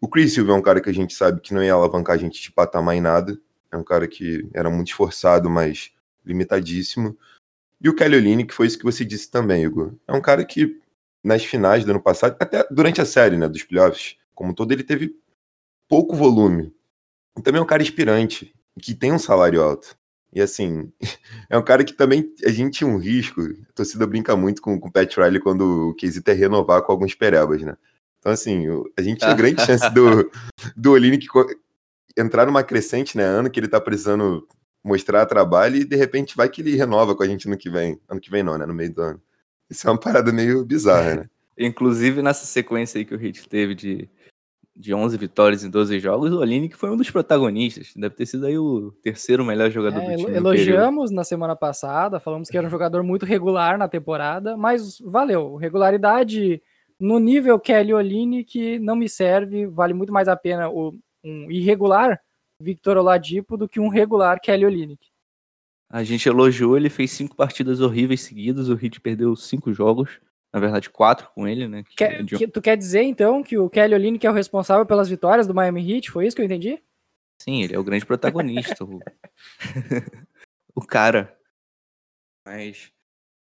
O 0.00 0.08
Chris 0.08 0.32
Silva 0.32 0.52
é 0.52 0.54
um 0.54 0.62
cara 0.62 0.80
que 0.80 0.88
a 0.88 0.94
gente 0.94 1.12
sabe 1.14 1.42
que 1.42 1.52
não 1.52 1.62
ia 1.62 1.74
alavancar 1.74 2.16
a 2.16 2.18
gente 2.18 2.40
de 2.40 2.50
patamar 2.50 2.96
em 2.96 3.02
nada. 3.02 3.38
É 3.70 3.76
um 3.76 3.84
cara 3.84 4.08
que 4.08 4.48
era 4.54 4.70
muito 4.70 4.88
esforçado, 4.88 5.50
mas 5.50 5.92
limitadíssimo. 6.24 7.16
E 7.80 7.88
o 7.88 7.94
Kelly 7.94 8.16
Olynyk, 8.16 8.48
que 8.48 8.54
foi 8.54 8.66
isso 8.66 8.78
que 8.78 8.84
você 8.84 9.04
disse 9.04 9.30
também, 9.30 9.62
Igor. 9.62 9.92
É 10.08 10.12
um 10.12 10.20
cara 10.22 10.42
que, 10.42 10.80
nas 11.22 11.44
finais 11.44 11.84
do 11.84 11.90
ano 11.90 12.00
passado, 12.00 12.34
até 12.40 12.66
durante 12.70 13.00
a 13.00 13.04
série 13.04 13.36
né, 13.36 13.46
dos 13.46 13.62
playoffs, 13.62 14.16
como 14.34 14.54
todo, 14.54 14.72
ele 14.72 14.82
teve 14.82 15.14
pouco 15.86 16.16
volume. 16.16 16.74
E 17.38 17.42
também 17.42 17.58
é 17.58 17.62
um 17.62 17.66
cara 17.66 17.82
inspirante, 17.82 18.54
que 18.80 18.94
tem 18.94 19.12
um 19.12 19.18
salário 19.18 19.62
alto. 19.62 19.98
E 20.32 20.40
assim, 20.40 20.92
é 21.50 21.58
um 21.58 21.62
cara 21.62 21.84
que 21.84 21.92
também 21.92 22.32
a 22.44 22.50
gente 22.50 22.78
tinha 22.78 22.88
um 22.88 22.98
risco. 22.98 23.40
A 23.42 23.72
torcida 23.74 24.06
brinca 24.06 24.36
muito 24.36 24.62
com, 24.62 24.78
com 24.78 24.88
o 24.88 24.92
Pat 24.92 25.16
Riley 25.16 25.40
quando 25.40 25.90
o 25.90 25.94
quesito 25.94 26.30
é 26.30 26.34
renovar 26.34 26.82
com 26.82 26.92
alguns 26.92 27.14
perebas, 27.14 27.62
né? 27.62 27.76
Então, 28.18 28.32
assim, 28.32 28.66
a 28.98 29.02
gente 29.02 29.20
tinha 29.20 29.34
grande 29.34 29.64
chance 29.64 29.88
do, 29.94 30.30
do 30.76 30.92
Olynyk 30.92 31.26
co- 31.26 31.46
entrar 32.16 32.46
numa 32.46 32.62
crescente, 32.62 33.16
né? 33.16 33.24
Ano 33.24 33.50
que 33.50 33.58
ele 33.58 33.68
tá 33.68 33.80
precisando 33.80 34.46
mostrar 34.84 35.26
trabalho 35.26 35.76
e 35.76 35.84
de 35.84 35.96
repente 35.96 36.36
vai 36.36 36.48
que 36.48 36.60
ele 36.60 36.76
renova 36.76 37.14
com 37.14 37.22
a 37.22 37.26
gente 37.26 37.48
no 37.48 37.56
que 37.56 37.70
vem. 37.70 37.98
Ano 38.08 38.20
que 38.20 38.30
vem 38.30 38.42
não, 38.42 38.58
né? 38.58 38.66
No 38.66 38.74
meio 38.74 38.92
do 38.92 39.02
ano. 39.02 39.22
Isso 39.70 39.86
é 39.86 39.90
uma 39.90 39.98
parada 39.98 40.32
meio 40.32 40.64
bizarra, 40.64 41.14
né? 41.16 41.30
Inclusive, 41.58 42.22
nessa 42.22 42.46
sequência 42.46 42.98
aí 42.98 43.04
que 43.04 43.14
o 43.14 43.22
Heat 43.22 43.48
teve 43.48 43.74
de, 43.74 44.08
de 44.80 44.94
11 44.94 45.16
vitórias 45.18 45.62
em 45.62 45.68
12 45.68 46.00
jogos, 46.00 46.32
o 46.32 46.38
Olynyk 46.38 46.74
foi 46.74 46.90
um 46.90 46.96
dos 46.96 47.10
protagonistas. 47.10 47.92
Deve 47.94 48.14
ter 48.14 48.24
sido 48.24 48.46
aí 48.46 48.56
o 48.58 48.90
terceiro 49.02 49.44
melhor 49.44 49.70
jogador 49.70 50.00
É, 50.00 50.16
do 50.16 50.24
time. 50.24 50.36
elogiamos 50.36 51.10
na 51.10 51.22
semana 51.22 51.54
passada, 51.54 52.18
falamos 52.18 52.48
que 52.48 52.56
era 52.56 52.66
um 52.66 52.70
jogador 52.70 53.02
muito 53.02 53.26
regular 53.26 53.76
na 53.76 53.86
temporada, 53.88 54.56
mas 54.56 54.98
valeu. 55.00 55.56
Regularidade 55.56 56.62
no 56.98 57.18
nível 57.18 57.60
Kelly 57.60 57.92
Oline 57.92 58.42
que 58.42 58.78
não 58.78 58.96
me 58.96 59.08
serve, 59.08 59.66
vale 59.66 59.92
muito 59.92 60.12
mais 60.12 60.28
a 60.28 60.36
pena 60.36 60.70
o, 60.70 60.94
um 61.22 61.50
irregular 61.50 62.18
Victor 62.62 62.96
Oladipo 62.96 63.56
do 63.58 63.68
que 63.68 63.80
um 63.80 63.88
regular 63.88 64.40
Kelly 64.40 64.64
Olynyk. 64.64 65.06
A 65.90 66.02
gente 66.04 66.28
elogiou, 66.28 66.76
ele 66.76 66.88
fez 66.88 67.10
cinco 67.10 67.36
partidas 67.36 67.80
horríveis 67.80 68.20
seguidas, 68.22 68.68
o 68.68 68.74
Heat 68.74 69.00
perdeu 69.00 69.34
cinco 69.36 69.72
jogos, 69.72 70.20
na 70.52 70.58
verdade 70.60 70.90
quatro 70.90 71.28
com 71.34 71.46
ele, 71.46 71.68
né? 71.68 71.82
que 71.84 71.96
Quer, 71.96 72.20
é 72.20 72.22
de- 72.22 72.36
que- 72.36 72.48
tu 72.48 72.60
quer 72.60 72.76
dizer 72.76 73.02
então 73.02 73.42
que 73.42 73.56
o 73.58 73.70
Kelly 73.70 73.94
Olynyk 73.94 74.26
é 74.26 74.30
o 74.30 74.34
responsável 74.34 74.84
pelas 74.86 75.08
vitórias 75.08 75.46
do 75.46 75.54
Miami 75.54 75.92
Heat? 75.92 76.10
Foi 76.10 76.26
isso 76.26 76.34
que 76.36 76.42
eu 76.42 76.46
entendi? 76.46 76.82
Sim, 77.42 77.62
ele 77.62 77.74
é 77.74 77.78
o 77.78 77.84
grande 77.84 78.04
protagonista. 78.04 78.84
o... 78.84 78.98
o 80.74 80.80
cara. 80.80 81.36
Mas 82.46 82.90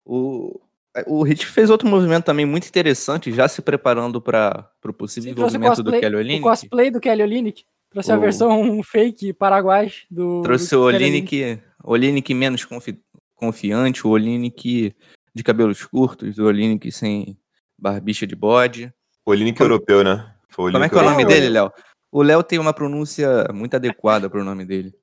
o, 0.05 0.59
o 1.07 1.23
Hit 1.23 1.45
fez 1.45 1.69
outro 1.69 1.87
movimento 1.87 2.25
também 2.25 2.45
muito 2.45 2.67
interessante, 2.67 3.31
já 3.31 3.47
se 3.47 3.61
preparando 3.61 4.21
para 4.21 4.69
o 4.85 4.93
possível 4.93 5.29
o 5.29 5.31
envolvimento 5.33 5.81
do 5.83 5.91
cosplay, 5.91 6.01
Kelly 6.01 6.15
o 6.15 6.19
Olynyk. 6.19 6.41
cosplay 6.43 6.91
do 6.91 6.99
Kelly 6.99 7.23
Olynyk. 7.23 7.63
Trouxe 7.91 8.11
a 8.11 8.17
O- 8.17 8.19
versão 8.19 8.83
fake 8.83 9.33
paraguai 9.33 9.91
do. 10.11 10.41
Trouxe 10.43 10.69
do 10.75 10.83
o 10.87 10.91
Kelly 10.91 11.03
Olynyk, 11.05 11.61
Olynyk 11.83 12.33
menos 12.33 12.65
confi- 12.65 13.01
confiante, 13.35 14.05
o 14.05 14.11
Olynyk 14.11 14.95
de 15.33 15.43
cabelos 15.43 15.85
curtos, 15.85 16.37
o 16.37 16.45
Olynyk 16.45 16.91
sem 16.91 17.37
barbicha 17.77 18.25
de 18.27 18.35
bode. 18.35 18.93
O 19.25 19.31
Olínico 19.31 19.57
Como- 19.59 19.71
europeu, 19.71 20.03
né? 20.03 20.33
Foi 20.49 20.71
Como 20.71 20.83
é 20.83 20.89
que 20.89 20.95
é 20.95 21.01
o 21.01 21.03
nome 21.03 21.25
dele, 21.25 21.49
Léo? 21.49 21.71
O 22.11 22.23
Léo 22.23 22.41
tem 22.43 22.57
uma 22.57 22.73
pronúncia 22.73 23.45
muito 23.53 23.75
adequada 23.75 24.29
para 24.29 24.41
o 24.41 24.43
nome 24.43 24.65
dele. 24.65 24.93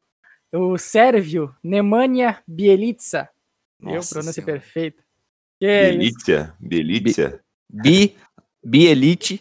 O 0.53 0.77
Sérvio 0.77 1.55
Nemanja 1.63 2.43
Bielica. 2.47 3.29
Meu, 3.81 3.97
Nossa 3.97 4.15
pronúncia 4.15 4.43
Senhora. 4.43 4.61
perfeita. 4.61 5.03
É? 5.61 5.91
Belícia. 5.93 6.55
Belícia. 6.59 7.41
Bi. 7.71 8.17
Bielica. 8.65 9.41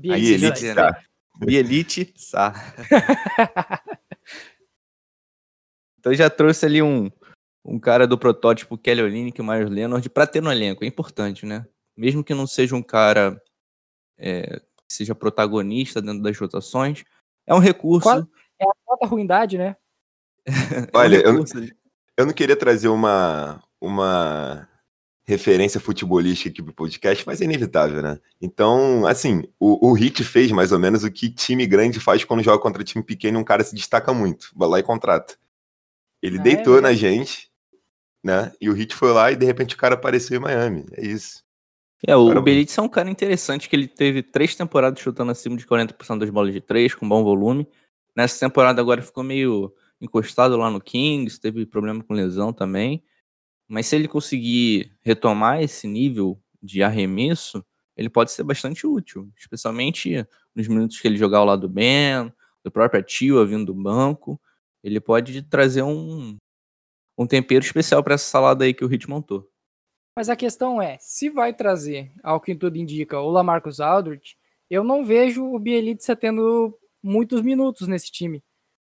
Bielícia. 0.00 0.74
né? 0.74 0.92
Bielite 1.38 2.12
Sá. 2.16 2.52
então 5.98 6.12
já 6.14 6.28
trouxe 6.30 6.66
ali 6.66 6.82
um, 6.82 7.10
um 7.64 7.78
cara 7.78 8.06
do 8.06 8.16
protótipo 8.18 8.78
Kelly 8.78 9.02
Olynyk, 9.02 9.40
o 9.40 9.44
Myers 9.44 9.70
Leonard, 9.70 10.08
pra 10.10 10.26
ter 10.26 10.40
no 10.42 10.50
elenco. 10.50 10.84
É 10.84 10.86
importante, 10.86 11.44
né? 11.46 11.66
Mesmo 11.96 12.24
que 12.24 12.34
não 12.34 12.46
seja 12.46 12.74
um 12.74 12.82
cara 12.82 13.40
é, 14.18 14.60
que 14.60 14.94
seja 14.94 15.14
protagonista 15.14 16.00
dentro 16.00 16.22
das 16.22 16.36
rotações, 16.38 17.04
é 17.46 17.54
um 17.54 17.58
recurso. 17.58 18.08
Qual- 18.08 18.26
É 18.58 18.64
a 18.64 18.72
falta 18.86 19.06
ruindade, 19.06 19.56
né? 19.58 19.76
é 20.46 20.96
um 20.96 21.00
Olha, 21.00 21.16
eu, 21.16 21.44
eu 22.16 22.26
não 22.26 22.32
queria 22.32 22.56
trazer 22.56 22.88
uma, 22.88 23.62
uma 23.80 24.66
referência 25.26 25.78
futebolística 25.80 26.50
aqui 26.50 26.62
pro 26.62 26.72
podcast, 26.74 27.26
mas 27.26 27.40
é 27.40 27.44
inevitável, 27.44 28.02
né? 28.02 28.18
Então, 28.40 29.06
assim, 29.06 29.44
o, 29.58 29.88
o 29.90 29.92
Hit 29.92 30.24
fez 30.24 30.50
mais 30.50 30.72
ou 30.72 30.78
menos 30.78 31.04
o 31.04 31.10
que 31.10 31.30
time 31.30 31.66
grande 31.66 32.00
faz 32.00 32.24
quando 32.24 32.42
joga 32.42 32.62
contra 32.62 32.82
time 32.84 33.04
pequeno 33.04 33.38
e 33.38 33.40
um 33.40 33.44
cara 33.44 33.62
se 33.64 33.74
destaca 33.74 34.12
muito. 34.14 34.50
Vai 34.54 34.68
lá 34.68 34.78
e 34.78 34.82
contrata. 34.82 35.36
Ele 36.22 36.36
Ah, 36.38 36.40
é 36.40 36.42
deitou 36.44 36.80
na 36.80 36.88
verdade. 36.88 36.96
gente, 36.98 37.49
né? 38.22 38.52
E 38.60 38.68
o 38.68 38.72
Hit 38.72 38.94
foi 38.94 39.12
lá 39.12 39.30
e 39.32 39.36
de 39.36 39.46
repente 39.46 39.74
o 39.74 39.78
cara 39.78 39.94
apareceu 39.94 40.36
em 40.36 40.42
Miami. 40.42 40.84
É 40.92 41.04
isso. 41.06 41.42
É, 42.06 42.16
o, 42.16 42.28
Cara, 42.28 42.40
o 42.40 42.42
Belitz 42.42 42.76
é 42.78 42.82
um 42.82 42.88
cara 42.88 43.10
interessante 43.10 43.68
que 43.68 43.76
ele 43.76 43.86
teve 43.86 44.22
três 44.22 44.54
temporadas 44.54 45.00
chutando 45.00 45.32
acima 45.32 45.56
de 45.56 45.66
40% 45.66 46.18
das 46.18 46.30
bolas 46.30 46.52
de 46.52 46.60
três, 46.60 46.94
com 46.94 47.08
bom 47.08 47.22
volume. 47.22 47.68
Nessa 48.16 48.40
temporada 48.40 48.80
agora 48.80 49.02
ficou 49.02 49.22
meio 49.22 49.72
encostado 50.00 50.56
lá 50.56 50.70
no 50.70 50.80
Kings, 50.80 51.38
teve 51.38 51.66
problema 51.66 52.02
com 52.02 52.14
lesão 52.14 52.52
também. 52.52 53.04
Mas 53.68 53.86
se 53.86 53.96
ele 53.96 54.08
conseguir 54.08 54.92
retomar 55.02 55.62
esse 55.62 55.86
nível 55.86 56.40
de 56.62 56.82
arremesso, 56.82 57.64
ele 57.96 58.08
pode 58.08 58.32
ser 58.32 58.42
bastante 58.44 58.86
útil, 58.86 59.30
especialmente 59.36 60.26
nos 60.54 60.66
minutos 60.66 60.98
que 60.98 61.06
ele 61.06 61.18
jogar 61.18 61.38
ao 61.38 61.44
lado 61.44 61.62
do 61.62 61.68
Ben, 61.68 62.32
do 62.64 62.70
próprio 62.70 63.00
Ativa 63.00 63.44
vindo 63.44 63.66
do 63.66 63.74
banco. 63.74 64.40
Ele 64.82 64.98
pode 64.98 65.42
trazer 65.42 65.82
um, 65.82 66.36
um 67.20 67.26
tempero 67.26 67.62
especial 67.62 68.02
para 68.02 68.14
essa 68.14 68.24
salada 68.24 68.64
aí 68.64 68.72
que 68.72 68.82
o 68.82 68.88
Hit 68.88 69.06
montou. 69.06 69.46
Mas 70.16 70.30
a 70.30 70.36
questão 70.36 70.80
é, 70.80 70.96
se 70.98 71.28
vai 71.28 71.52
trazer, 71.52 72.10
ao 72.22 72.40
que 72.40 72.54
tudo 72.54 72.78
indica, 72.78 73.20
o 73.20 73.30
Lamarcus 73.30 73.78
Aldridge, 73.78 74.38
eu 74.70 74.82
não 74.82 75.04
vejo 75.04 75.44
o 75.44 75.58
Bielitsa 75.58 76.16
tendo 76.16 76.74
muitos 77.02 77.42
minutos 77.42 77.86
nesse 77.86 78.10
time. 78.10 78.42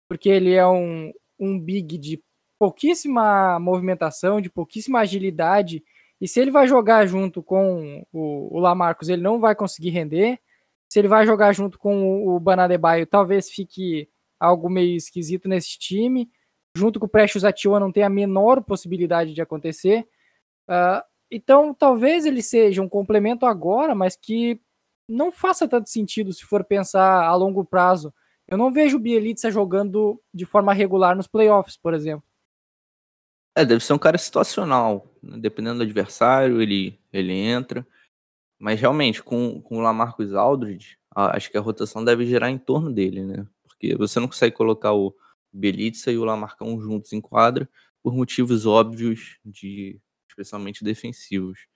Porque 0.09 0.27
ele 0.27 0.53
é 0.53 0.67
um, 0.67 1.13
um 1.39 1.57
big 1.57 1.97
de 1.97 2.21
pouquíssima 2.59 3.57
movimentação, 3.61 4.41
de 4.41 4.49
pouquíssima 4.49 4.99
agilidade. 4.99 5.81
E 6.19 6.27
se 6.27 6.41
ele 6.41 6.51
vai 6.51 6.67
jogar 6.67 7.05
junto 7.05 7.41
com 7.41 8.05
o, 8.11 8.57
o 8.57 8.59
Lamarcus, 8.59 9.07
ele 9.07 9.21
não 9.21 9.39
vai 9.39 9.55
conseguir 9.55 9.91
render. 9.91 10.37
Se 10.89 10.99
ele 10.99 11.07
vai 11.07 11.25
jogar 11.25 11.53
junto 11.53 11.79
com 11.79 12.03
o, 12.03 12.35
o 12.35 12.39
Banadebaio, 12.41 13.07
talvez 13.07 13.49
fique 13.49 14.09
algo 14.37 14.69
meio 14.69 14.97
esquisito 14.97 15.47
nesse 15.47 15.79
time. 15.79 16.29
Junto 16.77 16.99
com 16.99 17.07
o 17.07 17.09
Precious 17.09 17.43
Atua 17.43 17.79
não 17.79 17.91
tem 17.91 18.03
a 18.03 18.09
menor 18.09 18.61
possibilidade 18.61 19.33
de 19.33 19.41
acontecer. 19.41 20.07
Ah, 20.67 21.03
então, 21.31 21.73
talvez 21.73 22.23
ele 22.25 22.43
seja 22.43 22.83
um 22.83 22.87
complemento 22.87 23.47
agora, 23.47 23.95
mas 23.95 24.15
que 24.15 24.61
não 25.09 25.31
faça 25.31 25.67
tanto 25.67 25.89
sentido 25.89 26.31
se 26.31 26.45
for 26.45 26.63
pensar 26.63 27.23
a 27.25 27.33
longo 27.33 27.65
prazo. 27.65 28.13
Eu 28.47 28.57
não 28.57 28.71
vejo 28.71 28.97
o 28.97 28.99
Bielitsa 28.99 29.49
jogando 29.49 30.21
de 30.31 30.45
forma 30.45 30.71
regular 30.71 31.15
nos 31.15 31.27
playoffs, 31.27 31.75
por 31.75 31.95
exemplo. 31.95 32.23
É, 33.55 33.65
deve 33.65 33.83
ser 33.83 33.93
um 33.93 33.97
cara 33.97 34.17
situacional. 34.19 35.07
né? 35.21 35.37
Dependendo 35.39 35.77
do 35.77 35.83
adversário, 35.83 36.61
ele, 36.61 36.99
ele 37.11 37.33
entra. 37.33 37.85
Mas 38.59 38.79
realmente, 38.79 39.23
com, 39.23 39.59
com 39.61 39.77
o 39.77 39.81
Lamarcus 39.81 40.33
Aldridge, 40.33 40.97
acho 41.15 41.49
que 41.49 41.57
a 41.57 41.61
rotação 41.61 42.05
deve 42.05 42.25
girar 42.25 42.51
em 42.51 42.57
torno 42.57 42.91
dele, 42.91 43.23
né? 43.23 43.47
Porque 43.63 43.95
você 43.95 44.19
não 44.19 44.27
consegue 44.27 44.55
colocar 44.55 44.93
o 44.93 45.13
Belitza 45.57 46.11
e 46.11 46.17
o 46.17 46.23
Lamarcão 46.23 46.79
juntos 46.79 47.13
em 47.13 47.21
quadra 47.21 47.69
por 48.01 48.13
motivos 48.13 48.65
óbvios, 48.65 49.37
de 49.43 49.99
especialmente 50.29 50.83
defensivos. 50.83 51.67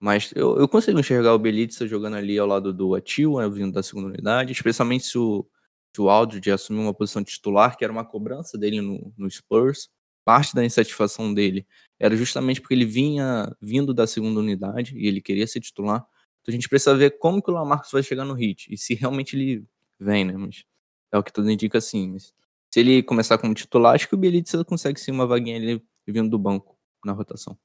Mas 0.00 0.32
eu, 0.34 0.58
eu 0.58 0.66
consigo 0.66 0.98
enxergar 0.98 1.34
o 1.34 1.38
Belitza 1.38 1.86
jogando 1.86 2.16
ali 2.16 2.38
ao 2.38 2.46
lado 2.46 2.72
do 2.72 2.94
Atil, 2.94 3.38
né, 3.38 3.48
vindo 3.48 3.72
da 3.72 3.82
segunda 3.82 4.08
unidade, 4.08 4.52
especialmente 4.52 5.04
se 5.04 5.18
o, 5.18 5.46
se 5.94 6.00
o 6.00 6.08
Aldridge 6.08 6.50
assumir 6.50 6.80
uma 6.80 6.94
posição 6.94 7.20
de 7.20 7.30
titular, 7.30 7.76
que 7.76 7.84
era 7.84 7.92
uma 7.92 8.04
cobrança 8.04 8.56
dele 8.56 8.80
no, 8.80 9.12
no 9.16 9.30
Spurs. 9.30 9.90
Parte 10.24 10.54
da 10.54 10.64
insatisfação 10.64 11.34
dele 11.34 11.66
era 11.98 12.16
justamente 12.16 12.60
porque 12.60 12.74
ele 12.74 12.84
vinha 12.84 13.54
vindo 13.60 13.92
da 13.92 14.06
segunda 14.06 14.40
unidade 14.40 14.96
e 14.96 15.06
ele 15.06 15.20
queria 15.20 15.46
ser 15.46 15.60
titular. 15.60 16.06
Então 16.40 16.48
a 16.48 16.52
gente 16.52 16.68
precisa 16.68 16.94
ver 16.96 17.18
como 17.18 17.42
que 17.42 17.50
o 17.50 17.54
Lamarcus 17.54 17.90
vai 17.90 18.02
chegar 18.02 18.24
no 18.24 18.34
hit 18.34 18.72
e 18.72 18.78
se 18.78 18.94
realmente 18.94 19.36
ele 19.36 19.64
vem, 19.98 20.24
né? 20.24 20.34
Mas 20.36 20.64
é 21.12 21.18
o 21.18 21.22
que 21.22 21.32
tudo 21.32 21.50
indica 21.50 21.78
assim. 21.78 22.12
Mas 22.12 22.32
se 22.72 22.80
ele 22.80 23.02
começar 23.02 23.38
como 23.38 23.54
titular, 23.54 23.94
acho 23.94 24.08
que 24.08 24.14
o 24.14 24.18
Bielitsa 24.18 24.64
consegue 24.64 25.00
sim 25.00 25.10
uma 25.10 25.26
vaguinha 25.26 25.56
ali 25.56 25.82
vindo 26.06 26.30
do 26.30 26.38
banco 26.38 26.76
na 27.04 27.12
rotação. 27.12 27.56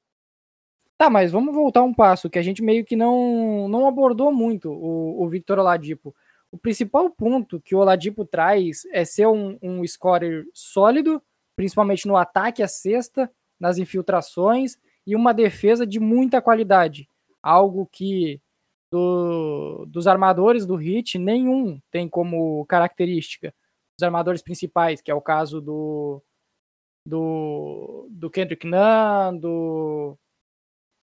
Tá, 0.98 1.10
mas 1.10 1.30
vamos 1.30 1.54
voltar 1.54 1.82
um 1.82 1.92
passo, 1.92 2.30
que 2.30 2.38
a 2.38 2.42
gente 2.42 2.62
meio 2.62 2.84
que 2.84 2.96
não, 2.96 3.68
não 3.68 3.86
abordou 3.86 4.32
muito 4.32 4.70
o, 4.70 5.22
o 5.22 5.28
Victor 5.28 5.58
Oladipo. 5.58 6.14
O 6.50 6.56
principal 6.56 7.10
ponto 7.10 7.60
que 7.60 7.74
o 7.74 7.78
Oladipo 7.78 8.24
traz 8.24 8.84
é 8.92 9.04
ser 9.04 9.26
um, 9.26 9.58
um 9.60 9.86
scorer 9.86 10.46
sólido, 10.54 11.22
principalmente 11.54 12.08
no 12.08 12.16
ataque 12.16 12.62
à 12.62 12.68
cesta, 12.68 13.30
nas 13.60 13.78
infiltrações, 13.78 14.78
e 15.06 15.14
uma 15.14 15.34
defesa 15.34 15.86
de 15.86 16.00
muita 16.00 16.40
qualidade. 16.40 17.08
Algo 17.42 17.86
que 17.92 18.40
do- 18.90 19.84
dos 19.86 20.06
armadores 20.06 20.64
do 20.64 20.76
Hit, 20.76 21.18
nenhum 21.18 21.78
tem 21.90 22.08
como 22.08 22.64
característica. 22.66 23.54
Os 23.98 24.02
armadores 24.02 24.42
principais, 24.42 25.00
que 25.00 25.10
é 25.10 25.14
o 25.14 25.22
caso 25.22 25.60
do, 25.60 26.22
do, 27.06 28.08
do 28.10 28.30
Kendrick 28.30 28.66
Nunn, 28.66 29.38
do, 29.38 30.18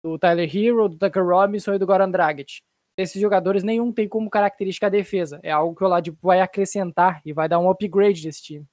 do 0.03 0.19
Tyler 0.19 0.55
Hero, 0.55 0.89
do 0.89 0.97
Tucker 0.97 1.25
Robinson 1.25 1.73
e 1.73 1.79
do 1.79 1.87
Goran 1.87 2.11
Dragic. 2.11 2.61
Esses 2.97 3.21
jogadores 3.21 3.63
nenhum 3.63 3.91
tem 3.91 4.07
como 4.07 4.29
característica 4.29 4.87
a 4.87 4.89
defesa. 4.89 5.39
É 5.43 5.51
algo 5.51 5.75
que 5.75 5.83
o 5.83 5.87
Oladipo 5.87 6.17
vai 6.21 6.41
acrescentar 6.41 7.21
e 7.25 7.33
vai 7.33 7.49
dar 7.49 7.59
um 7.59 7.69
upgrade 7.69 8.25
nesse 8.25 8.41
time. 8.41 8.65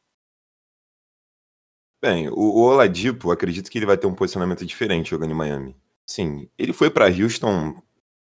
Bem, 2.00 2.28
o, 2.28 2.34
o 2.34 2.60
Oladipo, 2.62 3.30
acredito 3.30 3.70
que 3.70 3.78
ele 3.78 3.86
vai 3.86 3.96
ter 3.96 4.06
um 4.06 4.14
posicionamento 4.14 4.66
diferente 4.66 5.10
jogando 5.10 5.30
em 5.30 5.36
Miami. 5.36 5.76
Sim, 6.06 6.48
ele 6.58 6.72
foi 6.72 6.90
pra 6.90 7.06
Houston 7.06 7.80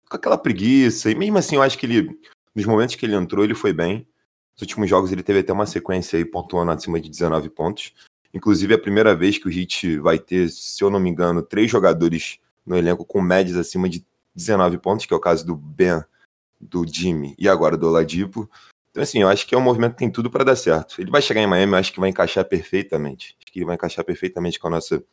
com 0.07 0.15
aquela 0.15 0.37
preguiça, 0.37 1.09
e 1.09 1.15
mesmo 1.15 1.37
assim 1.37 1.55
eu 1.55 1.63
acho 1.63 1.77
que 1.77 1.85
ele, 1.85 2.19
nos 2.53 2.65
momentos 2.65 2.95
que 2.95 3.05
ele 3.05 3.15
entrou, 3.15 3.43
ele 3.43 3.55
foi 3.55 3.73
bem. 3.73 4.07
Nos 4.55 4.61
últimos 4.61 4.89
jogos 4.89 5.11
ele 5.11 5.21
teve 5.21 5.39
até 5.39 5.51
uma 5.51 5.65
sequência 5.65 6.17
aí 6.17 6.23
pontuando 6.23 6.71
acima 6.71 6.99
de 6.99 7.09
19 7.09 7.49
pontos. 7.49 7.93
Inclusive 8.33 8.73
é 8.73 8.77
a 8.77 8.81
primeira 8.81 9.15
vez 9.15 9.37
que 9.37 9.47
o 9.47 9.51
Heat 9.51 9.99
vai 9.99 10.17
ter, 10.17 10.49
se 10.49 10.83
eu 10.83 10.89
não 10.89 10.99
me 10.99 11.09
engano, 11.09 11.41
três 11.41 11.69
jogadores 11.69 12.39
no 12.65 12.77
elenco 12.77 13.05
com 13.05 13.21
médias 13.21 13.57
acima 13.57 13.87
de 13.89 14.05
19 14.33 14.77
pontos, 14.77 15.05
que 15.05 15.13
é 15.13 15.17
o 15.17 15.21
caso 15.21 15.45
do 15.45 15.55
Ben, 15.55 16.03
do 16.59 16.85
Jimmy 16.85 17.35
e 17.37 17.47
agora 17.47 17.77
do 17.77 17.87
Oladipo. 17.87 18.49
Então, 18.91 19.03
assim, 19.03 19.21
eu 19.21 19.27
acho 19.27 19.45
que 19.45 19.53
é 19.53 19.57
um 19.57 19.61
movimento 19.61 19.91
que 19.91 19.99
tem 19.99 20.09
tudo 20.09 20.29
para 20.29 20.45
dar 20.45 20.55
certo. 20.55 21.01
Ele 21.01 21.11
vai 21.11 21.21
chegar 21.21 21.41
em 21.41 21.47
Miami, 21.47 21.73
eu 21.73 21.77
acho 21.77 21.91
que 21.91 21.99
vai 21.99 22.09
encaixar 22.09 22.45
perfeitamente. 22.45 23.35
Acho 23.37 23.51
que 23.51 23.59
ele 23.59 23.65
vai 23.65 23.75
encaixar 23.75 24.05
perfeitamente 24.05 24.57
com 24.57 24.67
a 24.67 24.71
nossa 24.71 25.03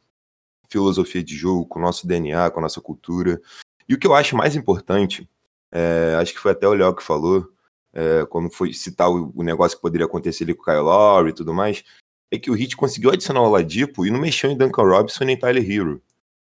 filosofia 0.68 1.22
de 1.22 1.36
jogo, 1.36 1.66
com 1.66 1.80
o 1.80 1.82
nosso 1.82 2.06
DNA, 2.06 2.50
com 2.50 2.60
a 2.60 2.62
nossa 2.62 2.80
cultura. 2.80 3.40
E 3.88 3.94
o 3.94 3.98
que 3.98 4.06
eu 4.06 4.14
acho 4.14 4.36
mais 4.36 4.54
importante, 4.54 5.28
é, 5.70 6.16
acho 6.20 6.32
que 6.32 6.38
foi 6.38 6.52
até 6.52 6.66
o 6.66 6.74
Léo 6.74 6.94
que 6.94 7.02
falou, 7.02 7.52
é, 7.92 8.24
quando 8.26 8.50
foi 8.50 8.72
citar 8.72 9.10
o, 9.10 9.32
o 9.34 9.42
negócio 9.42 9.76
que 9.76 9.82
poderia 9.82 10.06
acontecer 10.06 10.44
ali 10.44 10.54
com 10.54 10.62
o 10.62 10.64
Kyle 10.64 10.78
Lowry 10.78 11.30
e 11.30 11.34
tudo 11.34 11.52
mais, 11.52 11.84
é 12.30 12.38
que 12.38 12.50
o 12.50 12.56
Heat 12.56 12.76
conseguiu 12.76 13.10
adicionar 13.10 13.42
o 13.42 13.46
Oladipo 13.48 14.06
e 14.06 14.10
não 14.10 14.18
mexeu 14.18 14.50
em 14.50 14.56
Duncan 14.56 14.82
Robinson 14.84 15.24
nem 15.24 15.36
Tyler 15.36 15.70
Hero. 15.70 16.02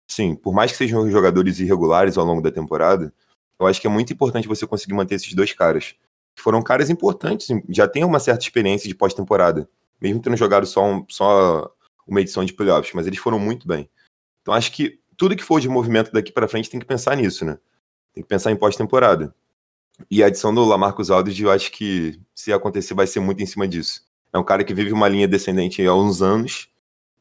Sim, 0.10 0.36
por 0.36 0.54
mais 0.54 0.72
que 0.72 0.78
sejam 0.78 1.10
jogadores 1.10 1.60
irregulares 1.60 2.18
ao 2.18 2.26
longo 2.26 2.42
da 2.42 2.52
temporada, 2.52 3.14
eu 3.60 3.66
acho 3.68 3.80
que 3.82 3.88
é 3.88 3.90
muito 3.90 4.12
importante 4.14 4.48
você 4.48 4.68
conseguir 4.68 4.94
manter 4.94 5.16
esses 5.16 5.34
dois 5.34 5.54
caras. 5.54 5.96
foram 6.40 6.62
caras 6.62 6.92
importantes, 6.92 7.48
já 7.68 7.88
tem 7.88 8.04
uma 8.04 8.20
certa 8.20 8.44
experiência 8.44 8.88
de 8.88 8.94
pós-temporada, 8.94 9.68
mesmo 10.00 10.22
tendo 10.22 10.38
jogado 10.38 10.68
só, 10.68 10.86
um- 10.86 11.04
só 11.10 11.74
uma 12.06 12.22
edição 12.22 12.46
de 12.46 12.54
playoffs, 12.54 12.94
mas 12.94 13.08
eles 13.08 13.18
foram 13.18 13.40
muito 13.40 13.68
bem. 13.68 13.90
Então 14.44 14.54
acho 14.54 14.72
que 14.72 15.00
tudo 15.18 15.36
que 15.36 15.44
for 15.44 15.60
de 15.60 15.68
movimento 15.68 16.12
daqui 16.12 16.32
pra 16.32 16.48
frente 16.48 16.70
tem 16.70 16.80
que 16.80 16.86
pensar 16.86 17.18
nisso, 17.18 17.44
né? 17.44 17.58
Tem 18.14 18.22
que 18.24 18.30
pensar 18.30 18.52
em 18.52 18.56
pós-temporada. 18.56 19.34
E 20.10 20.24
a 20.24 20.28
adição 20.28 20.54
do 20.54 20.64
Lamarcus 20.64 21.10
Aldridge, 21.10 21.44
eu 21.44 21.52
acho 21.52 21.72
que 21.72 22.20
se 22.34 22.54
acontecer 22.54 22.94
vai 22.94 23.08
ser 23.08 23.20
muito 23.20 23.42
em 23.42 23.46
cima 23.46 23.68
disso. 23.68 24.06
É 24.32 24.38
um 24.38 24.44
cara 24.44 24.64
que 24.64 24.74
vive 24.74 24.94
uma 24.94 25.08
linha 25.08 25.28
descendente 25.28 25.86
há 25.86 25.94
uns 25.94 26.22
anos 26.22 26.70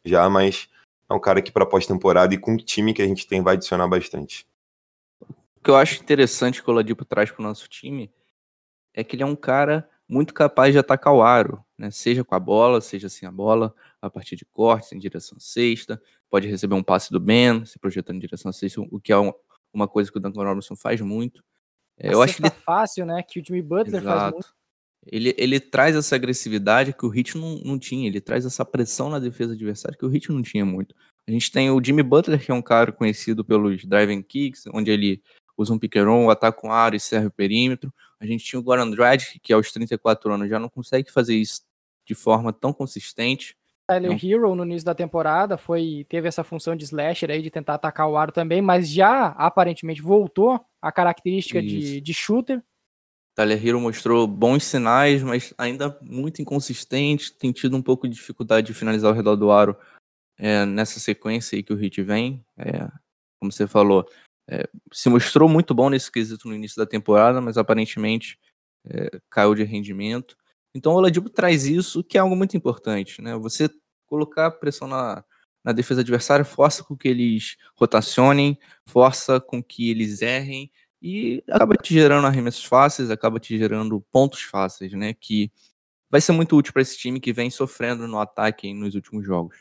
já, 0.04 0.28
mas 0.28 0.68
é 1.08 1.14
um 1.14 1.20
cara 1.20 1.40
que 1.40 1.50
para 1.50 1.64
pós-temporada 1.64 2.34
e 2.34 2.38
com 2.38 2.54
o 2.54 2.56
time 2.58 2.92
que 2.92 3.02
a 3.02 3.06
gente 3.06 3.26
tem 3.26 3.42
vai 3.42 3.54
adicionar 3.54 3.88
bastante. 3.88 4.46
O 5.20 5.60
que 5.64 5.70
eu 5.70 5.76
acho 5.76 6.00
interessante 6.00 6.62
que 6.62 6.68
o 6.68 6.72
Oladipo 6.72 7.04
traz 7.04 7.30
pro 7.30 7.42
nosso 7.42 7.68
time 7.68 8.10
é 8.92 9.02
que 9.02 9.16
ele 9.16 9.22
é 9.22 9.26
um 9.26 9.36
cara 9.36 9.88
muito 10.08 10.32
capaz 10.32 10.72
de 10.72 10.78
atacar 10.78 11.12
o 11.12 11.22
aro, 11.22 11.64
né? 11.76 11.90
Seja 11.90 12.22
com 12.22 12.34
a 12.34 12.38
bola, 12.40 12.80
seja 12.80 13.08
sem 13.08 13.26
a 13.26 13.32
bola, 13.32 13.74
a 14.00 14.08
partir 14.08 14.36
de 14.36 14.44
cortes, 14.44 14.92
em 14.92 14.98
direção 14.98 15.36
à 15.36 15.40
cesta, 15.40 16.00
pode 16.30 16.46
receber 16.46 16.74
um 16.74 16.82
passe 16.82 17.10
do 17.10 17.18
Ben, 17.18 17.64
se 17.64 17.78
projetando 17.78 18.16
em 18.16 18.20
direção 18.20 18.50
à 18.50 18.52
cesta, 18.52 18.80
o 18.80 19.00
que 19.00 19.12
é 19.12 19.18
um- 19.18 19.32
uma 19.72 19.88
coisa 19.88 20.10
que 20.10 20.18
o 20.18 20.20
Duncan 20.20 20.44
Robinson 20.44 20.76
faz 20.76 21.00
muito. 21.00 21.42
É, 21.98 22.12
eu 22.12 22.22
acho 22.22 22.36
que 22.36 22.42
ele 22.42 22.50
fácil, 22.50 23.06
né? 23.06 23.22
Que 23.22 23.40
o 23.40 23.44
Jimmy 23.44 23.62
Butler 23.62 24.02
faz 24.02 24.32
muito. 24.32 24.38
Exato. 24.38 24.56
Ele, 25.08 25.34
ele 25.38 25.60
traz 25.60 25.94
essa 25.94 26.16
agressividade 26.16 26.92
que 26.92 27.06
o 27.06 27.08
Hit 27.08 27.38
não, 27.38 27.58
não 27.58 27.78
tinha. 27.78 28.08
Ele 28.08 28.20
traz 28.20 28.44
essa 28.44 28.64
pressão 28.64 29.08
na 29.08 29.18
defesa 29.18 29.52
adversária 29.52 29.96
que 29.96 30.04
o 30.04 30.08
Hit 30.08 30.30
não 30.30 30.42
tinha 30.42 30.64
muito. 30.64 30.94
A 31.28 31.30
gente 31.30 31.50
tem 31.50 31.70
o 31.70 31.82
Jimmy 31.82 32.02
Butler, 32.02 32.44
que 32.44 32.50
é 32.50 32.54
um 32.54 32.62
cara 32.62 32.92
conhecido 32.92 33.44
pelos 33.44 33.84
driving 33.84 34.22
kicks, 34.22 34.64
onde 34.72 34.90
ele 34.90 35.22
usa 35.56 35.72
um 35.72 35.78
roll, 36.04 36.30
ataca 36.30 36.66
um 36.66 36.72
aro 36.72 36.96
e 36.96 37.00
serve 37.00 37.28
o 37.28 37.32
perímetro. 37.32 37.92
A 38.20 38.26
gente 38.26 38.44
tinha 38.44 38.58
o 38.60 38.62
Goran 38.62 38.90
Dragic, 38.90 39.38
que 39.40 39.52
aos 39.52 39.72
34 39.72 40.32
anos 40.32 40.48
já 40.48 40.58
não 40.58 40.68
consegue 40.68 41.10
fazer 41.10 41.34
isso 41.34 41.62
de 42.04 42.14
forma 42.14 42.52
tão 42.52 42.72
consistente. 42.72 43.56
Tyler 43.88 44.10
Não. 44.10 44.18
Hero 44.18 44.54
no 44.54 44.64
início 44.64 44.84
da 44.84 44.94
temporada 44.94 45.56
foi 45.56 46.04
teve 46.08 46.26
essa 46.26 46.42
função 46.42 46.74
de 46.74 46.84
slasher 46.84 47.30
aí 47.30 47.40
de 47.40 47.50
tentar 47.50 47.74
atacar 47.74 48.08
o 48.08 48.16
aro 48.16 48.32
também, 48.32 48.60
mas 48.60 48.90
já 48.90 49.28
aparentemente 49.28 50.02
voltou 50.02 50.60
a 50.82 50.90
característica 50.90 51.62
de, 51.62 51.78
Isso. 51.78 52.00
de 52.00 52.14
shooter. 52.14 52.62
Tyler 53.36 53.64
Hero 53.64 53.80
mostrou 53.80 54.26
bons 54.26 54.64
sinais, 54.64 55.22
mas 55.22 55.52
ainda 55.58 55.96
muito 56.00 56.40
inconsistente, 56.40 57.32
tem 57.32 57.52
tido 57.52 57.76
um 57.76 57.82
pouco 57.82 58.08
de 58.08 58.14
dificuldade 58.14 58.68
de 58.68 58.74
finalizar 58.74 59.10
ao 59.10 59.16
redor 59.16 59.36
do 59.36 59.50
aro 59.50 59.76
é, 60.38 60.64
nessa 60.64 60.98
sequência 60.98 61.54
aí 61.54 61.62
que 61.62 61.72
o 61.72 61.76
Hit 61.76 62.02
vem. 62.02 62.44
É, 62.56 62.88
como 63.38 63.52
você 63.52 63.66
falou, 63.66 64.08
é, 64.48 64.66
se 64.90 65.08
mostrou 65.08 65.48
muito 65.48 65.74
bom 65.74 65.90
nesse 65.90 66.10
quesito 66.10 66.48
no 66.48 66.54
início 66.54 66.78
da 66.78 66.86
temporada, 66.86 67.40
mas 67.40 67.58
aparentemente 67.58 68.38
é, 68.86 69.20
caiu 69.28 69.54
de 69.54 69.64
rendimento. 69.64 70.36
Então 70.76 70.92
o 70.92 70.96
Oladipo 70.96 71.30
traz 71.30 71.64
isso, 71.64 72.04
que 72.04 72.18
é 72.18 72.20
algo 72.20 72.36
muito 72.36 72.54
importante, 72.54 73.22
né? 73.22 73.34
Você 73.38 73.70
colocar 74.06 74.50
pressão 74.50 74.86
na, 74.86 75.24
na 75.64 75.72
defesa 75.72 76.02
adversária 76.02 76.44
força 76.44 76.84
com 76.84 76.94
que 76.94 77.08
eles 77.08 77.56
rotacionem, 77.74 78.58
força 78.84 79.40
com 79.40 79.62
que 79.62 79.90
eles 79.90 80.20
errem 80.20 80.70
e 81.00 81.42
acaba 81.48 81.74
te 81.76 81.94
gerando 81.94 82.26
arremessos 82.26 82.64
fáceis, 82.64 83.10
acaba 83.10 83.40
te 83.40 83.56
gerando 83.56 84.04
pontos 84.12 84.42
fáceis, 84.42 84.92
né? 84.92 85.14
Que 85.14 85.50
vai 86.10 86.20
ser 86.20 86.32
muito 86.32 86.54
útil 86.54 86.74
para 86.74 86.82
esse 86.82 86.98
time 86.98 87.18
que 87.18 87.32
vem 87.32 87.48
sofrendo 87.48 88.06
no 88.06 88.18
ataque 88.18 88.74
nos 88.74 88.94
últimos 88.94 89.24
jogos. 89.24 89.56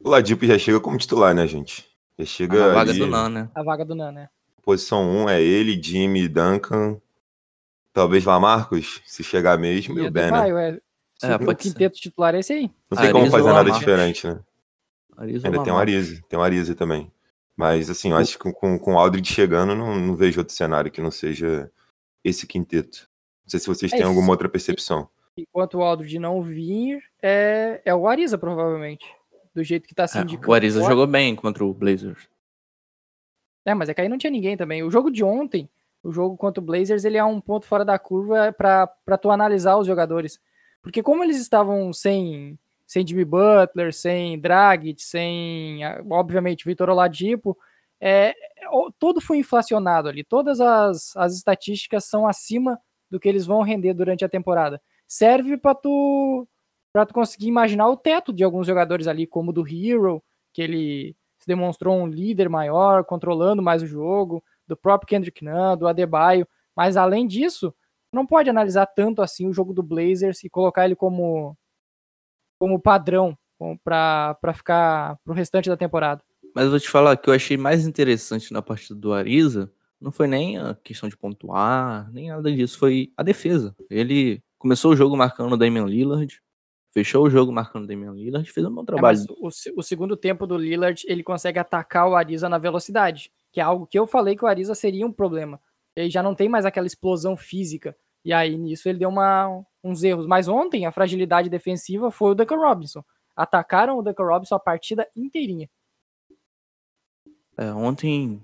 O 0.00 0.10
Ladipo 0.10 0.44
já 0.46 0.58
chega 0.58 0.80
como 0.80 0.98
titular, 0.98 1.32
né, 1.32 1.46
gente? 1.46 1.88
Já 2.18 2.24
chega 2.24 2.58
na 2.58 2.74
vaga 2.74 2.90
ali, 2.90 2.98
do 2.98 3.06
Nan, 3.06 3.28
né? 3.28 3.50
A 3.54 3.62
vaga 3.62 3.84
do 3.84 3.94
Nan, 3.94 4.10
né? 4.10 4.28
posição 4.62 5.08
1 5.24 5.28
é 5.30 5.42
ele, 5.42 5.82
Jimmy, 5.82 6.28
Duncan, 6.28 7.00
talvez 7.98 8.24
Lamarcus, 8.24 9.02
se 9.04 9.24
chegar 9.24 9.58
mesmo, 9.58 9.98
e 9.98 10.06
o 10.06 10.10
Ben, 10.10 10.24
né? 10.26 10.30
Vai, 10.30 10.52
ué. 10.52 10.78
É, 11.20 11.34
o 11.34 11.38
ser. 11.38 11.54
quinteto 11.56 11.96
titular 11.96 12.32
é 12.34 12.38
esse 12.38 12.52
aí. 12.52 12.70
Não 12.88 12.96
tem 12.98 13.08
Ah, 13.08 13.12
como 13.12 13.26
fazer 13.26 13.42
nada 13.44 13.56
Lamarcus. 13.58 13.78
diferente, 13.80 14.26
né? 14.28 14.40
Ariza 15.16 15.48
Ainda 15.48 15.64
tem 15.64 15.72
o? 15.72 15.76
Arize, 15.76 16.22
tem 16.28 16.38
o 16.38 16.42
Arize 16.42 16.74
também. 16.76 17.10
Mas, 17.56 17.90
assim, 17.90 18.12
eu 18.12 18.16
acho 18.16 18.38
que 18.38 18.52
com, 18.52 18.78
com, 18.78 18.94
o 18.94 18.98
Aldridge 18.98 19.34
chegando, 19.34 19.74
não, 19.74 19.96
não 19.98 20.14
vejo 20.14 20.38
outro 20.40 20.54
cenário 20.54 20.92
que 20.92 21.00
não 21.00 21.10
seja 21.10 21.68
esse 22.22 22.46
quinteto. 22.46 23.08
Não 23.44 23.50
sei 23.50 23.58
se 23.58 23.66
vocês 23.66 23.92
É 23.92 23.96
têm 23.96 24.02
isso. 24.04 24.08
alguma 24.08 24.30
outra 24.30 24.48
percepção. 24.48 25.08
Enquanto 25.36 25.78
o 25.78 25.82
Aldridge 25.82 26.20
não 26.20 26.40
vir, 26.40 27.02
é, 27.20 27.82
é 27.84 27.92
o 27.92 28.06
Ariza, 28.06 28.38
provavelmente. 28.38 29.04
Do 29.52 29.64
jeito 29.64 29.88
que 29.88 29.94
tá 29.94 30.06
se 30.06 30.18
É, 30.18 30.20
indicando. 30.22 30.50
o 30.50 30.54
Ariza 30.54 30.78
agora. 30.78 30.92
jogou 30.94 31.06
bem 31.08 31.34
contra 31.34 31.64
o 31.64 31.74
Blazers. 31.74 32.28
É, 33.64 33.74
mas 33.74 33.88
é 33.88 33.94
que 33.94 34.00
aí 34.00 34.08
não 34.08 34.18
tinha 34.18 34.30
ninguém 34.30 34.56
também. 34.56 34.84
O 34.84 34.90
jogo 34.90 35.10
de 35.10 35.24
ontem, 35.24 35.68
o 36.02 36.10
jogo 36.12 36.36
contra 36.36 36.60
o 36.62 36.64
Blazers, 36.64 37.04
ele 37.04 37.16
é 37.18 37.24
um 37.24 37.40
ponto 37.40 37.66
fora 37.66 37.84
da 37.84 37.98
curva 37.98 38.52
pra 38.52 39.18
tu 39.20 39.30
analisar 39.30 39.76
os 39.76 39.86
jogadores. 39.86 40.38
Porque 40.82 41.02
como 41.02 41.22
eles 41.24 41.40
estavam 41.40 41.92
sem, 41.92 42.58
sem 42.86 43.06
Jimmy 43.06 43.24
Butler, 43.24 43.92
sem 43.92 44.38
Dragic, 44.38 45.02
sem, 45.02 45.84
ah, 45.84 46.02
obviamente, 46.10 46.64
Vitor 46.64 46.88
Oladipo, 46.90 47.56
é, 48.00 48.32
o- 48.72 48.90
tudo 48.98 49.20
foi 49.20 49.38
inflacionado 49.38 50.08
ali. 50.08 50.22
Todas 50.24 50.60
as, 50.60 51.16
as 51.16 51.34
estatísticas 51.34 52.04
são 52.04 52.26
acima 52.26 52.78
do 53.10 53.18
que 53.18 53.28
eles 53.28 53.44
vão 53.46 53.62
render 53.62 53.92
durante 53.94 54.24
a 54.24 54.28
temporada. 54.28 54.80
Serve 55.06 55.56
para 55.56 55.74
tu 55.74 56.46
para 56.92 57.04
tu 57.06 57.12
conseguir 57.14 57.46
imaginar 57.48 57.88
o 57.88 57.96
teto 57.96 58.32
de 58.32 58.42
alguns 58.42 58.66
jogadores 58.66 59.06
ali, 59.06 59.26
como 59.26 59.52
do 59.52 59.64
Hero, 59.66 60.22
que 60.52 60.62
ele 60.62 61.14
se 61.38 61.46
demonstrou 61.46 61.94
um 61.96 62.06
líder 62.06 62.48
maior, 62.48 63.04
controlando 63.04 63.62
mais 63.62 63.82
o 63.82 63.86
jogo, 63.86 64.42
do 64.68 64.76
próprio 64.76 65.08
Kendrick 65.08 65.44
Nunn, 65.44 65.76
do 65.76 65.88
Adebayo, 65.88 66.46
mas 66.76 66.96
além 66.96 67.26
disso, 67.26 67.74
não 68.12 68.24
pode 68.24 68.48
analisar 68.48 68.86
tanto 68.86 69.20
assim 69.22 69.48
o 69.48 69.52
jogo 69.52 69.72
do 69.72 69.82
Blazers 69.82 70.44
e 70.44 70.50
colocar 70.50 70.84
ele 70.84 70.94
como 70.94 71.56
como 72.58 72.78
padrão 72.80 73.36
para 73.82 74.36
ficar 74.54 75.16
pro 75.24 75.34
restante 75.34 75.68
da 75.68 75.76
temporada. 75.76 76.22
Mas 76.54 76.64
eu 76.64 76.70
vou 76.70 76.80
te 76.80 76.88
falar 76.88 77.16
que 77.16 77.28
eu 77.28 77.34
achei 77.34 77.56
mais 77.56 77.86
interessante 77.86 78.52
na 78.52 78.62
partida 78.62 78.98
do 78.98 79.12
Ariza 79.12 79.72
não 80.00 80.12
foi 80.12 80.26
nem 80.28 80.58
a 80.58 80.74
questão 80.76 81.08
de 81.08 81.16
pontuar, 81.16 82.10
nem 82.12 82.28
nada 82.28 82.50
disso, 82.52 82.78
foi 82.78 83.12
a 83.16 83.22
defesa. 83.22 83.74
Ele 83.90 84.40
começou 84.56 84.92
o 84.92 84.96
jogo 84.96 85.16
marcando 85.16 85.52
o 85.52 85.56
Damian 85.56 85.86
Lillard, 85.86 86.40
fechou 86.92 87.24
o 87.26 87.30
jogo 87.30 87.52
marcando 87.52 87.84
o 87.84 87.86
Damian 87.86 88.12
Lillard, 88.12 88.50
fez 88.50 88.64
um 88.66 88.72
bom 88.74 88.82
É, 88.82 88.86
trabalho. 88.86 89.18
mas 89.18 89.26
o, 89.28 89.80
o 89.80 89.82
segundo 89.82 90.16
tempo 90.16 90.46
do 90.46 90.56
Lillard, 90.56 91.02
ele 91.08 91.22
consegue 91.22 91.58
atacar 91.58 92.08
o 92.08 92.14
Ariza 92.14 92.48
na 92.48 92.58
velocidade, 92.58 93.32
que 93.52 93.60
é 93.60 93.64
algo 93.64 93.86
que 93.86 93.98
eu 93.98 94.06
falei 94.06 94.36
que 94.36 94.44
o 94.44 94.48
Ariza 94.48 94.74
seria 94.74 95.06
um 95.06 95.12
problema. 95.12 95.60
Ele 95.96 96.10
já 96.10 96.22
não 96.22 96.34
tem 96.34 96.48
mais 96.48 96.64
aquela 96.64 96.86
explosão 96.86 97.36
física. 97.36 97.96
E 98.24 98.32
aí, 98.32 98.56
nisso, 98.56 98.88
ele 98.88 98.98
deu 98.98 99.08
uma, 99.08 99.64
uns 99.82 100.02
erros. 100.02 100.26
Mas 100.26 100.48
ontem, 100.48 100.86
a 100.86 100.92
fragilidade 100.92 101.48
defensiva 101.48 102.10
foi 102.10 102.32
o 102.32 102.34
Duncan 102.34 102.56
Robinson. 102.56 103.04
Atacaram 103.34 103.98
o 103.98 104.02
Duncan 104.02 104.24
Robinson 104.24 104.54
a 104.54 104.60
partida 104.60 105.08
inteirinha. 105.16 105.68
É, 107.56 107.72
ontem, 107.72 108.42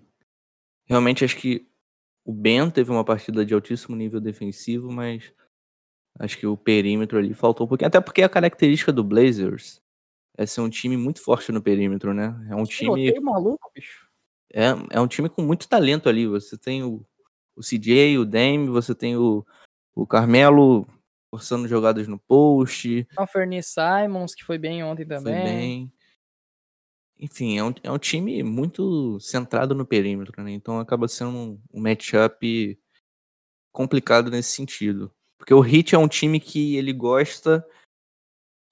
realmente 0.87 1.25
acho 1.25 1.37
que 1.37 1.69
o 2.25 2.33
Ben 2.33 2.71
teve 2.71 2.90
uma 2.90 3.05
partida 3.05 3.45
de 3.45 3.55
altíssimo 3.55 3.95
nível 3.95 4.21
defensivo, 4.21 4.90
mas 4.90 5.33
acho 6.19 6.38
que 6.38 6.47
o 6.47 6.57
perímetro 6.57 7.19
ali 7.19 7.35
faltou 7.35 7.67
um 7.67 7.69
pouquinho. 7.69 7.88
Até 7.88 8.01
porque 8.01 8.23
a 8.23 8.29
característica 8.29 8.93
do 8.93 9.05
Blazers 9.05 9.83
é 10.37 10.47
ser 10.47 10.62
um 10.62 10.71
time 10.71 10.97
muito 10.97 11.23
forte 11.23 11.53
no 11.53 11.62
perímetro, 11.62 12.12
né? 12.12 12.35
É 12.51 12.57
um 12.57 12.64
time, 12.64 12.95
Tiroteio 12.95 13.23
maluco, 13.23 13.71
bicho. 13.75 14.09
É, 14.55 14.67
é 14.90 15.01
um 15.01 15.09
time 15.09 15.29
com 15.29 15.43
muito 15.43 15.69
talento 15.69 16.09
ali. 16.09 16.29
Você 16.29 16.57
tem 16.57 16.85
o, 16.85 17.05
o 17.57 17.61
CJ, 17.61 18.19
o 18.19 18.25
Dame, 18.25 18.69
você 18.69 18.95
tem 18.95 19.17
o, 19.17 19.45
o 19.95 20.07
Carmelo 20.07 20.87
forçando 21.29 21.67
jogadas 21.67 22.07
no 22.07 22.17
post, 22.17 23.05
O 23.19 23.27
Fernie 23.27 23.61
Simons, 23.61 24.37
que 24.37 24.45
foi 24.45 24.57
bem 24.57 24.85
ontem 24.85 25.05
foi 25.05 25.17
também. 25.17 25.45
bem. 25.45 25.93
Enfim, 27.19 27.59
é 27.59 27.64
um, 27.64 27.75
é 27.83 27.90
um 27.90 27.99
time 27.99 28.40
muito 28.45 29.19
centrado 29.19 29.75
no 29.75 29.85
perímetro, 29.85 30.40
né? 30.45 30.53
Então 30.53 30.79
acaba 30.79 31.09
sendo 31.09 31.31
um, 31.31 31.61
um 31.73 31.81
matchup 31.81 32.79
complicado 33.73 34.31
nesse 34.31 34.53
sentido. 34.53 35.12
Porque 35.37 35.53
o 35.53 35.64
Heat 35.64 35.97
é 35.97 35.99
um 35.99 36.07
time 36.07 36.38
que 36.38 36.77
ele 36.77 36.93
gosta 36.93 37.67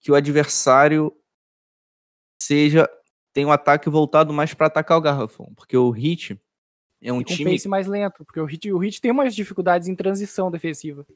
que 0.01 0.13
o 0.13 0.15
adversário 0.15 1.13
seja 2.41 2.89
tem 3.33 3.45
um 3.45 3.53
ataque 3.53 3.89
voltado 3.89 4.33
mais 4.33 4.55
para 4.55 4.67
atacar 4.67 4.99
o 4.99 5.01
garrafão, 5.01 5.53
porque 5.57 5.77
o 5.77 5.95
Heat 5.97 6.39
é 7.01 7.13
um 7.13 7.21
E 7.21 7.25
com 7.25 7.35
time 7.35 7.53
pace 7.53 7.69
mais 7.69 7.87
lento, 7.87 8.25
porque 8.25 8.41
o 8.41 8.49
Heat, 8.49 8.73
o 8.73 8.83
Heat 8.83 9.01
tem 9.01 9.11
umas 9.11 9.35
dificuldades 9.35 9.89
em 9.89 9.95
transição 9.95 10.51
defensiva. 10.51 11.07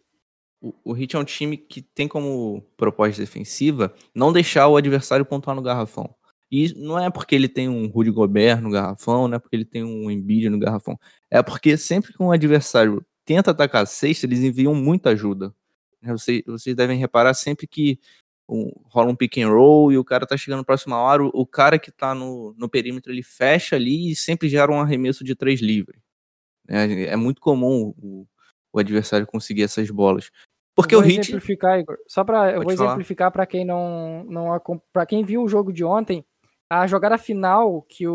o, 0.60 0.74
o 0.84 0.96
Heat 0.96 1.16
é 1.16 1.18
um 1.18 1.24
time 1.24 1.56
que 1.56 1.82
tem 1.82 2.08
como 2.08 2.62
proposta 2.76 3.20
defensiva 3.20 3.94
não 4.14 4.32
deixar 4.32 4.68
o 4.68 4.76
adversário 4.76 5.24
pontuar 5.24 5.54
no 5.54 5.62
garrafão. 5.62 6.14
E 6.50 6.72
não 6.74 6.98
é 6.98 7.10
porque 7.10 7.34
ele 7.34 7.48
tem 7.48 7.68
um 7.68 7.88
Rudy 7.88 8.10
Gobert 8.10 8.60
no 8.60 8.70
garrafão, 8.70 9.26
não 9.26 9.36
é 9.36 9.38
porque 9.38 9.56
ele 9.56 9.64
tem 9.64 9.82
um 9.82 10.10
Embiid 10.10 10.48
no 10.48 10.58
garrafão. 10.58 10.98
É 11.30 11.42
porque 11.42 11.76
sempre 11.76 12.12
que 12.12 12.22
um 12.22 12.30
adversário 12.30 13.04
tenta 13.24 13.50
atacar 13.50 13.82
a 13.82 13.86
cesta, 13.86 14.26
eles 14.26 14.38
enviam 14.40 14.74
muita 14.74 15.10
ajuda. 15.10 15.52
Vocês, 16.02 16.42
vocês 16.46 16.76
devem 16.76 16.98
reparar 16.98 17.34
sempre 17.34 17.66
que 17.66 17.98
um- 18.48 18.70
rola 18.86 19.10
um 19.10 19.16
pick 19.16 19.38
and 19.38 19.48
roll 19.48 19.90
e 19.92 19.98
o 19.98 20.04
cara 20.04 20.26
tá 20.26 20.36
chegando 20.36 20.64
próximo 20.64 20.94
à 20.94 20.98
hora, 21.00 21.24
o, 21.24 21.30
o 21.32 21.46
cara 21.46 21.78
que 21.78 21.90
tá 21.90 22.14
no, 22.14 22.54
no 22.56 22.68
perímetro 22.68 23.12
ele 23.12 23.22
fecha 23.22 23.76
ali 23.76 24.10
e 24.12 24.16
sempre 24.16 24.48
gera 24.48 24.70
um 24.72 24.80
arremesso 24.80 25.24
de 25.24 25.34
três 25.34 25.60
livre. 25.60 25.98
É, 26.68 27.04
é 27.06 27.16
muito 27.16 27.40
comum 27.40 27.94
o, 28.02 28.26
o 28.72 28.78
adversário 28.78 29.26
conseguir 29.26 29.62
essas 29.62 29.90
bolas. 29.90 30.30
Porque 30.74 30.94
o 30.94 31.02
Heat, 31.02 31.20
exemplificar, 31.20 31.78
Igor. 31.80 31.96
Só 32.06 32.22
para 32.22 32.52
eu 32.52 32.62
vou 32.62 32.76
falar. 32.76 32.90
exemplificar 32.90 33.32
para 33.32 33.46
quem 33.46 33.64
não 33.64 34.24
não 34.24 34.60
para 34.92 35.06
quem 35.06 35.24
viu 35.24 35.42
o 35.42 35.48
jogo 35.48 35.72
de 35.72 35.82
ontem, 35.82 36.22
a 36.68 36.86
jogada 36.86 37.16
final 37.16 37.80
que 37.88 38.06
o, 38.06 38.14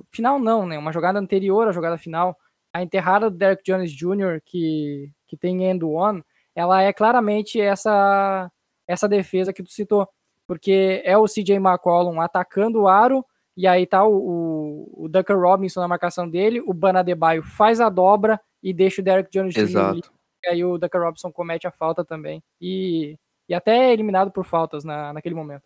o- 0.00 0.04
final 0.12 0.38
não, 0.38 0.66
né? 0.66 0.76
Uma 0.76 0.92
jogada 0.92 1.18
anterior 1.18 1.66
à 1.66 1.72
jogada 1.72 1.96
final, 1.96 2.36
a 2.74 2.82
enterrada 2.82 3.30
do 3.30 3.36
Derek 3.38 3.62
Jones 3.64 3.90
Jr. 3.90 4.40
que 4.44 5.10
que 5.26 5.36
tem 5.36 5.64
end 5.64 5.82
one, 5.84 6.22
ela 6.54 6.82
é 6.82 6.92
claramente 6.92 7.58
essa 7.60 8.50
essa 8.86 9.08
defesa 9.08 9.52
que 9.52 9.62
tu 9.62 9.72
citou, 9.72 10.08
porque 10.46 11.02
é 11.04 11.16
o 11.16 11.26
CJ 11.26 11.56
McCollum 11.56 12.20
atacando 12.20 12.82
o 12.82 12.88
aro 12.88 13.24
e 13.56 13.66
aí 13.66 13.86
tá 13.86 14.04
o, 14.04 14.16
o, 14.16 15.04
o 15.04 15.08
Duncan 15.08 15.36
Robinson 15.36 15.80
na 15.80 15.88
marcação 15.88 16.28
dele, 16.28 16.60
o 16.60 16.74
Banadebaio 16.74 17.42
faz 17.42 17.80
a 17.80 17.88
dobra 17.88 18.40
e 18.62 18.72
deixa 18.72 19.00
o 19.00 19.04
Derek 19.04 19.30
Jones 19.30 19.54
Jr. 19.54 19.60
livre 19.60 19.70
exato. 19.70 20.12
e 20.44 20.48
aí 20.48 20.64
o 20.64 20.76
Duncan 20.76 20.98
Robinson 20.98 21.32
comete 21.32 21.66
a 21.66 21.70
falta 21.70 22.04
também. 22.04 22.42
E, 22.60 23.16
e 23.48 23.54
até 23.54 23.90
é 23.90 23.92
eliminado 23.92 24.30
por 24.30 24.44
faltas 24.44 24.84
na, 24.84 25.12
naquele 25.12 25.34
momento. 25.34 25.62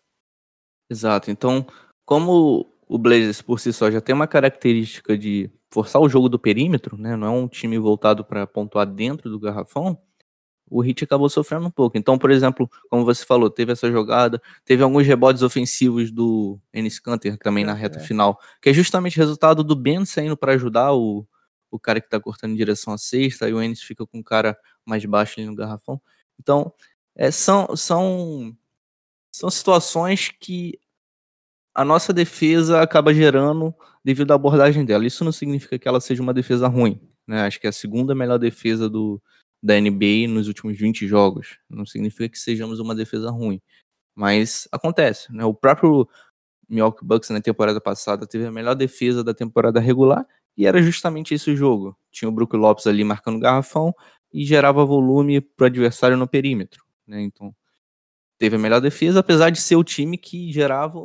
Exato. 0.89 1.31
Então, 1.31 1.65
como 2.05 2.67
o 2.87 2.97
Blazers 2.97 3.41
por 3.41 3.59
si 3.59 3.71
só 3.71 3.89
já 3.89 4.01
tem 4.01 4.13
uma 4.13 4.27
característica 4.27 5.17
de 5.17 5.49
forçar 5.71 6.01
o 6.01 6.09
jogo 6.09 6.27
do 6.27 6.39
perímetro, 6.39 6.97
né? 6.97 7.15
Não 7.15 7.27
é 7.27 7.29
um 7.29 7.47
time 7.47 7.77
voltado 7.77 8.25
para 8.25 8.47
pontuar 8.47 8.85
dentro 8.87 9.29
do 9.29 9.39
garrafão. 9.39 9.97
O 10.69 10.83
Heat 10.83 11.03
acabou 11.03 11.29
sofrendo 11.29 11.67
um 11.67 11.71
pouco. 11.71 11.97
Então, 11.97 12.17
por 12.17 12.31
exemplo, 12.31 12.69
como 12.89 13.03
você 13.03 13.25
falou, 13.25 13.49
teve 13.49 13.71
essa 13.71 13.91
jogada, 13.91 14.41
teve 14.63 14.83
alguns 14.83 15.05
rebotes 15.05 15.41
ofensivos 15.41 16.11
do 16.11 16.59
Enes 16.73 16.99
Kanter 16.99 17.37
também 17.37 17.65
na 17.65 17.73
reta 17.73 17.99
É. 17.99 18.01
final, 18.01 18.39
que 18.61 18.69
é 18.69 18.73
justamente 18.73 19.17
resultado 19.17 19.63
do 19.63 19.75
Ben 19.75 20.05
saindo 20.05 20.37
para 20.37 20.53
ajudar 20.53 20.93
o, 20.93 21.25
o 21.71 21.79
cara 21.79 21.99
que 21.99 22.09
tá 22.09 22.19
cortando 22.19 22.51
em 22.51 22.55
direção 22.55 22.93
à 22.93 22.97
cesta, 22.97 23.49
e 23.49 23.53
o 23.53 23.61
Enes 23.61 23.81
fica 23.81 24.05
com 24.05 24.19
o 24.19 24.23
cara 24.23 24.57
mais 24.85 25.03
baixo 25.05 25.39
ali 25.39 25.47
no 25.47 25.55
garrafão. 25.55 26.01
Então, 26.39 26.71
é, 27.15 27.31
são, 27.31 27.75
são, 27.75 28.55
são 29.31 29.49
situações 29.49 30.29
que 30.39 30.79
a 31.73 31.85
nossa 31.85 32.11
defesa 32.11 32.81
acaba 32.81 33.13
gerando 33.13 33.73
devido 34.03 34.31
à 34.31 34.35
abordagem 34.35 34.83
dela. 34.85 35.05
Isso 35.05 35.23
não 35.23 35.31
significa 35.31 35.77
que 35.77 35.87
ela 35.87 36.01
seja 36.01 36.21
uma 36.21 36.33
defesa 36.33 36.67
ruim. 36.67 36.99
Né? 37.27 37.41
Acho 37.41 37.59
que 37.59 37.67
é 37.67 37.69
a 37.69 37.73
segunda 37.73 38.15
melhor 38.15 38.39
defesa 38.39 38.89
do, 38.89 39.21
da 39.61 39.79
NBA 39.79 40.27
nos 40.27 40.47
últimos 40.47 40.77
20 40.77 41.07
jogos. 41.07 41.59
Não 41.69 41.85
significa 41.85 42.29
que 42.29 42.39
sejamos 42.39 42.79
uma 42.79 42.95
defesa 42.95 43.29
ruim. 43.29 43.61
Mas 44.15 44.67
acontece. 44.71 45.31
Né? 45.33 45.43
O 45.45 45.53
próprio 45.53 46.07
Milwaukee 46.67 47.05
Bucks 47.05 47.29
na 47.29 47.41
temporada 47.41 47.81
passada 47.81 48.27
teve 48.27 48.45
a 48.45 48.51
melhor 48.51 48.75
defesa 48.75 49.23
da 49.23 49.33
temporada 49.33 49.79
regular 49.79 50.25
e 50.55 50.65
era 50.65 50.81
justamente 50.81 51.33
esse 51.33 51.49
o 51.51 51.55
jogo. 51.55 51.97
Tinha 52.11 52.29
o 52.29 52.31
Brook 52.31 52.55
Lopes 52.55 52.85
ali 52.85 53.03
marcando 53.03 53.39
garrafão 53.39 53.93
e 54.31 54.45
gerava 54.45 54.85
volume 54.85 55.41
para 55.41 55.65
o 55.65 55.67
adversário 55.67 56.17
no 56.17 56.27
perímetro. 56.27 56.83
Né? 57.07 57.21
Então, 57.21 57.55
teve 58.37 58.55
a 58.55 58.59
melhor 58.59 58.79
defesa, 58.79 59.19
apesar 59.19 59.49
de 59.49 59.59
ser 59.59 59.75
o 59.75 59.83
time 59.83 60.17
que 60.17 60.51
gerava, 60.51 60.99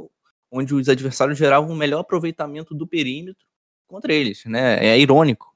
onde 0.50 0.74
os 0.74 0.88
adversários 0.88 1.38
geravam 1.38 1.70
o 1.70 1.76
melhor 1.76 2.00
aproveitamento 2.00 2.74
do 2.74 2.86
perímetro 2.86 3.46
contra 3.86 4.12
eles. 4.12 4.44
Né? 4.44 4.84
É 4.84 4.98
irônico. 4.98 5.54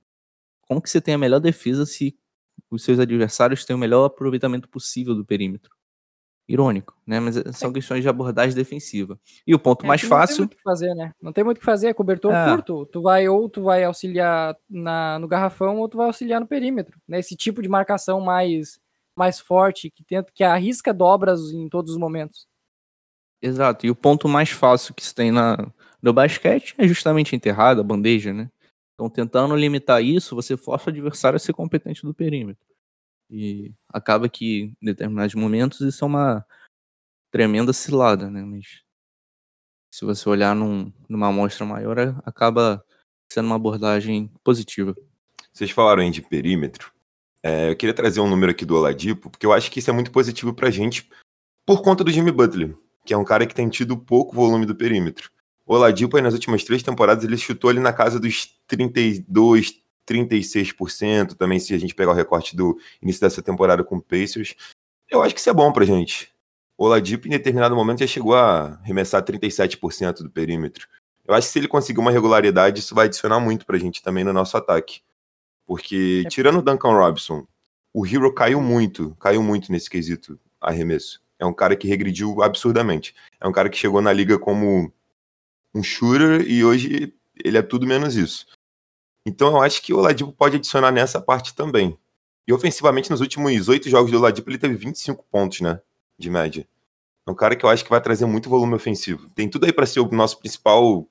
Como 0.62 0.80
que 0.80 0.90
você 0.90 1.00
tem 1.00 1.14
a 1.14 1.18
melhor 1.18 1.40
defesa 1.40 1.84
se 1.84 2.16
os 2.70 2.82
seus 2.84 2.98
adversários 2.98 3.64
têm 3.64 3.74
o 3.76 3.78
melhor 3.78 4.04
aproveitamento 4.04 4.68
possível 4.68 5.14
do 5.14 5.24
perímetro? 5.24 5.74
Irônico, 6.48 6.96
né? 7.06 7.20
Mas 7.20 7.36
eh, 7.36 7.52
são 7.52 7.70
questões 7.72 8.02
de 8.02 8.08
abordagem 8.08 8.54
defensiva. 8.54 9.20
E 9.46 9.54
o 9.54 9.58
ponto 9.58 9.84
É 9.84 9.88
mais 9.88 10.00
que 10.00 10.06
Não 10.08 10.16
tem 10.16 10.18
fácil 10.20 10.38
muito 10.42 10.54
o 10.54 10.56
que 10.56 10.62
fazer, 10.62 10.94
né? 10.94 11.12
Não 11.20 11.32
tem 11.32 11.44
muito 11.44 11.58
o 11.58 11.60
que 11.60 11.66
fazer, 11.66 11.88
é 11.88 11.94
cobertor 11.94 12.32
É. 12.32 12.48
curto. 12.50 12.86
Tu 12.86 13.02
vai 13.02 13.28
ou 13.28 13.48
tu 13.50 13.62
vai 13.62 13.84
auxiliar 13.84 14.56
na, 14.68 15.18
no 15.18 15.28
garrafão 15.28 15.78
ou 15.78 15.88
tu 15.88 15.98
vai 15.98 16.06
auxiliar 16.06 16.40
no 16.40 16.46
perímetro. 16.46 16.98
Né? 17.06 17.18
Esse 17.18 17.36
tipo 17.36 17.60
de 17.60 17.68
marcação 17.68 18.20
mais, 18.20 18.80
mais 19.14 19.38
forte, 19.38 19.90
que 19.90 20.02
tenta 20.02 20.32
que 20.34 20.42
arrisca 20.42 20.94
dobras 20.94 21.40
em 21.52 21.68
todos 21.68 21.92
os 21.92 21.98
momentos. 21.98 22.46
Exato. 23.42 23.86
E 23.86 23.90
o 23.90 23.94
ponto 23.94 24.26
mais 24.28 24.50
fácil 24.50 24.94
que 24.94 25.04
se 25.04 25.14
tem 25.14 25.30
na, 25.30 25.56
no 26.02 26.12
basquete 26.14 26.74
é 26.78 26.88
justamente 26.88 27.34
a 27.34 27.36
enterrada, 27.36 27.80
a 27.82 27.84
bandeja, 27.84 28.32
né? 28.32 28.50
Então, 28.98 29.08
tentando 29.08 29.54
limitar 29.54 30.02
isso, 30.02 30.34
você 30.34 30.56
força 30.56 30.86
o 30.86 30.92
adversário 30.92 31.36
a 31.36 31.38
ser 31.38 31.52
competente 31.52 32.02
do 32.02 32.12
perímetro. 32.12 32.66
E 33.30 33.72
acaba 33.88 34.28
que, 34.28 34.74
em 34.82 34.86
determinados 34.86 35.36
momentos, 35.36 35.80
isso 35.82 36.04
é 36.04 36.06
uma 36.08 36.44
tremenda 37.30 37.72
cilada, 37.72 38.28
né? 38.28 38.42
Mas 38.42 38.82
se 39.94 40.04
você 40.04 40.28
olhar 40.28 40.52
num- 40.52 40.92
numa 41.08 41.28
amostra 41.28 41.64
maior, 41.64 41.96
a- 41.96 42.22
acaba 42.26 42.84
sendo 43.32 43.46
uma 43.46 43.54
abordagem 43.54 44.32
positiva. 44.42 44.96
Vocês 45.52 45.70
falaram 45.70 46.02
aí 46.02 46.10
de 46.10 46.20
perímetro. 46.20 46.92
É, 47.40 47.70
eu 47.70 47.76
queria 47.76 47.94
trazer 47.94 48.18
um 48.18 48.28
número 48.28 48.50
aqui 48.50 48.64
do 48.64 48.74
Oladipo, 48.74 49.30
porque 49.30 49.46
eu 49.46 49.52
acho 49.52 49.70
que 49.70 49.78
isso 49.78 49.90
é 49.90 49.92
muito 49.92 50.10
positivo 50.10 50.52
pra 50.52 50.70
gente 50.72 51.08
por 51.64 51.82
conta 51.82 52.02
do 52.02 52.10
Jimmy 52.10 52.32
Butler, 52.32 52.76
que 53.04 53.14
é 53.14 53.16
um 53.16 53.24
cara 53.24 53.46
que 53.46 53.54
tem 53.54 53.68
tido 53.68 53.96
pouco 53.96 54.34
volume 54.34 54.66
do 54.66 54.74
perímetro. 54.74 55.30
O 55.64 55.74
Oladipo 55.74 56.16
aí 56.16 56.22
nas 56.22 56.34
últimas 56.34 56.64
três 56.64 56.82
temporadas 56.82 57.22
ele 57.22 57.36
chutou 57.36 57.70
ali 57.70 57.78
na 57.78 57.92
casa 57.92 58.18
dos 58.18 58.57
32, 58.68 59.82
36%, 60.06 61.34
também 61.34 61.58
se 61.58 61.74
a 61.74 61.78
gente 61.78 61.94
pegar 61.94 62.12
o 62.12 62.14
recorte 62.14 62.54
do 62.56 62.78
início 63.02 63.20
dessa 63.20 63.42
temporada 63.42 63.82
com 63.82 63.96
o 63.96 64.02
Pacers. 64.02 64.54
Eu 65.10 65.22
acho 65.22 65.34
que 65.34 65.40
isso 65.40 65.50
é 65.50 65.54
bom 65.54 65.72
pra 65.72 65.84
gente. 65.84 66.30
O 66.76 66.84
Oladipo 66.84 67.26
em 67.26 67.30
determinado 67.30 67.74
momento 67.74 68.00
já 68.00 68.06
chegou 68.06 68.34
a 68.34 68.74
arremessar 68.82 69.22
37% 69.24 70.22
do 70.22 70.30
perímetro. 70.30 70.86
Eu 71.26 71.34
acho 71.34 71.46
que 71.48 71.52
se 71.52 71.58
ele 71.58 71.68
conseguir 71.68 72.00
uma 72.00 72.10
regularidade, 72.10 72.80
isso 72.80 72.94
vai 72.94 73.06
adicionar 73.06 73.40
muito 73.40 73.66
pra 73.66 73.78
gente 73.78 74.02
também 74.02 74.24
no 74.24 74.32
nosso 74.32 74.56
ataque. 74.56 75.00
Porque, 75.66 76.22
É. 76.24 76.28
tirando 76.28 76.58
o 76.60 76.62
Duncan 76.62 76.92
Robinson, 76.92 77.46
o 77.92 78.06
Hero 78.06 78.32
caiu 78.32 78.60
muito, 78.62 79.14
caiu 79.16 79.42
muito 79.42 79.70
nesse 79.72 79.90
quesito 79.90 80.38
arremesso. 80.60 81.20
É 81.38 81.44
um 81.44 81.52
cara 81.52 81.76
que 81.76 81.86
regrediu 81.86 82.42
absurdamente. 82.42 83.14
É 83.40 83.46
um 83.46 83.52
cara 83.52 83.68
que 83.68 83.76
chegou 83.76 84.00
na 84.00 84.12
liga 84.12 84.38
como 84.38 84.92
um 85.74 85.82
shooter 85.82 86.40
e 86.48 86.64
hoje 86.64 87.12
ele 87.44 87.58
é 87.58 87.62
tudo 87.62 87.86
menos 87.86 88.16
isso. 88.16 88.46
Então 89.28 89.48
eu 89.48 89.60
acho 89.60 89.82
que 89.82 89.92
o 89.92 89.98
Oladipo 89.98 90.32
pode 90.32 90.56
adicionar 90.56 90.90
nessa 90.90 91.20
parte 91.20 91.54
também. 91.54 91.98
E 92.46 92.52
ofensivamente, 92.52 93.10
nos 93.10 93.20
últimos 93.20 93.68
oito 93.68 93.90
jogos 93.90 94.10
do 94.10 94.16
Oladipo, 94.16 94.48
ele 94.48 94.56
teve 94.56 94.74
25 94.74 95.22
pontos, 95.30 95.60
né? 95.60 95.82
De 96.18 96.30
média. 96.30 96.66
É 97.26 97.30
um 97.30 97.34
cara 97.34 97.54
que 97.54 97.62
eu 97.62 97.68
acho 97.68 97.84
que 97.84 97.90
vai 97.90 98.00
trazer 98.00 98.24
muito 98.24 98.48
volume 98.48 98.74
ofensivo. 98.74 99.28
Tem 99.30 99.46
tudo 99.46 99.66
aí 99.66 99.72
para 99.72 99.84
ser 99.84 100.00
o 100.00 100.10
nosso 100.10 100.38
principal, 100.38 101.06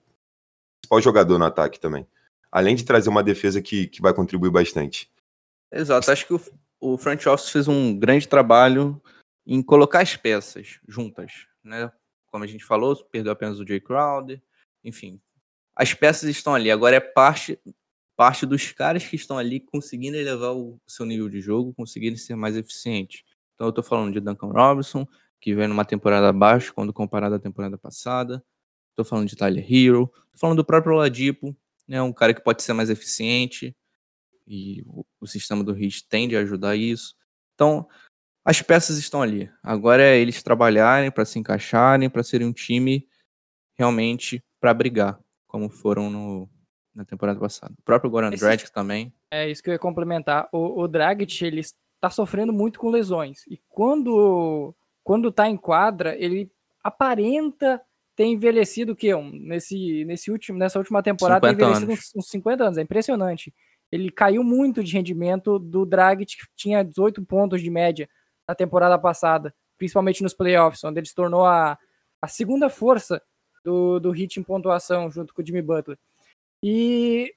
principal 0.82 1.00
jogador 1.00 1.38
no 1.38 1.46
ataque 1.46 1.80
também. 1.80 2.08
Além 2.52 2.76
de 2.76 2.84
trazer 2.84 3.08
uma 3.08 3.22
defesa 3.22 3.62
que, 3.62 3.86
que 3.86 4.02
vai 4.02 4.16
contribuir 4.16 4.50
bastante. 4.50 5.12
Exato. 5.72 6.10
Acho 6.10 6.26
que 6.26 6.34
o, 6.34 6.42
o 6.80 6.98
front 6.98 7.24
office 7.28 7.52
fez 7.52 7.68
um 7.68 7.96
grande 7.96 8.28
trabalho 8.28 9.00
em 9.46 9.62
colocar 9.62 10.02
as 10.02 10.16
peças 10.16 10.80
juntas, 10.88 11.46
né? 11.64 11.92
Como 12.32 12.44
a 12.44 12.48
gente 12.48 12.66
falou, 12.66 12.96
perdeu 13.12 13.32
apenas 13.32 13.60
o 13.60 13.68
Jay 13.68 13.80
Crowder, 13.80 14.42
enfim. 14.84 15.22
As 15.76 15.94
peças 15.94 16.28
estão 16.28 16.56
ali. 16.56 16.72
Agora 16.72 16.96
é 16.96 17.00
parte 17.00 17.60
parte 18.18 18.48
dos 18.48 18.72
caras 18.72 19.06
que 19.06 19.16
estão 19.16 19.38
ali 19.38 19.60
conseguindo 19.60 20.18
elevar 20.18 20.54
o 20.56 20.82
seu 20.88 21.06
nível 21.06 21.30
de 21.30 21.40
jogo, 21.40 21.74
conseguirem 21.76 22.18
ser 22.18 22.36
mais 22.36 22.58
eficientes. 22.58 23.24
Então 23.54 23.68
eu 23.68 23.72
tô 23.72 23.84
falando 23.84 24.12
de 24.12 24.20
Duncan 24.20 24.48
Robinson, 24.48 25.08
que 25.40 25.54
vem 25.54 25.68
numa 25.68 25.86
temporada 25.86 26.28
abaixo 26.28 26.74
quando 26.74 26.92
comparado 26.92 27.36
à 27.36 27.40
temporada 27.40 27.78
passada. 27.78 28.44
Tô 28.96 29.06
falando 29.06 29.28
de 29.28 29.36
Tyler 29.36 29.64
Hero, 29.72 30.08
tô 30.32 30.40
falando 30.40 30.58
do 30.58 30.66
próprio 30.66 30.94
Oladipo, 30.94 31.56
né, 31.88 32.02
um 32.02 32.12
cara 32.12 32.34
que 32.34 32.42
pode 32.42 32.64
ser 32.64 32.74
mais 32.74 32.90
eficiente 32.90 33.76
e 34.48 34.82
o, 34.88 35.06
o 35.22 35.28
sistema 35.28 35.64
do 35.64 35.78
Heat 35.78 36.08
tende 36.10 36.36
a 36.36 36.40
ajudar 36.40 36.76
isso. 36.76 37.16
Então, 37.54 37.88
as 38.44 38.64
peças 38.64 38.98
estão 38.98 39.22
ali. 39.22 39.48
Agora 39.62 40.02
é 40.02 40.18
eles 40.18 40.42
trabalharem 40.42 41.12
para 41.12 41.26
se 41.26 41.38
encaixarem, 41.38 42.10
para 42.10 42.24
serem 42.24 42.48
um 42.48 42.54
time 42.54 43.08
realmente 43.78 44.44
para 44.60 44.74
brigar, 44.74 45.20
como 45.46 45.70
foram 45.70 46.10
no, 46.10 46.50
na 46.98 47.06
temporada 47.06 47.40
passada. 47.40 47.74
O 47.78 47.84
próprio 47.84 48.10
Goran 48.10 48.30
Esse- 48.34 48.44
Dragic 48.44 48.72
também. 48.72 49.14
É 49.30 49.48
isso 49.50 49.62
que 49.62 49.70
eu 49.70 49.74
ia 49.74 49.80
complementar. 49.80 50.50
O, 50.52 50.82
o 50.82 50.88
Dragic, 50.88 51.46
ele 51.46 51.60
está 51.60 52.10
sofrendo 52.10 52.52
muito 52.52 52.80
com 52.80 52.90
lesões. 52.90 53.46
E 53.48 53.62
quando, 53.70 54.74
quando 55.04 55.32
tá 55.32 55.48
em 55.48 55.56
quadra, 55.56 56.16
ele 56.18 56.52
aparenta 56.84 57.80
ter 58.16 58.26
envelhecido 58.26 58.94
o 58.94 58.96
quê? 58.96 59.14
Um, 59.14 59.30
nesse, 59.30 60.04
nesse 60.06 60.32
último, 60.32 60.58
nessa 60.58 60.80
última 60.80 61.04
temporada, 61.04 61.42
tem 61.42 61.52
50 61.52 61.64
envelhecido 61.64 61.92
anos. 61.92 62.12
uns, 62.16 62.26
uns 62.26 62.30
50 62.32 62.64
anos. 62.64 62.78
É 62.80 62.82
impressionante. 62.82 63.54
Ele 63.92 64.12
caiu 64.12 64.44
muito 64.44 64.84
de 64.84 64.92
rendimento 64.92 65.60
do 65.60 65.86
Dragic, 65.86 66.36
que 66.36 66.48
tinha 66.56 66.84
18 66.84 67.24
pontos 67.24 67.62
de 67.62 67.70
média 67.70 68.10
na 68.48 68.56
temporada 68.56 68.98
passada, 68.98 69.54
principalmente 69.78 70.24
nos 70.24 70.34
playoffs, 70.34 70.84
onde 70.84 71.00
ele 71.00 71.08
se 71.08 71.14
tornou 71.14 71.46
a, 71.46 71.78
a 72.20 72.28
segunda 72.28 72.70
força 72.70 73.22
do, 73.64 74.00
do 74.00 74.16
Heat 74.16 74.40
em 74.40 74.44
pontuação, 74.44 75.12
junto 75.12 75.34
com 75.34 75.42
o 75.42 75.46
Jimmy 75.46 75.62
Butler. 75.62 75.98
E 76.64 77.32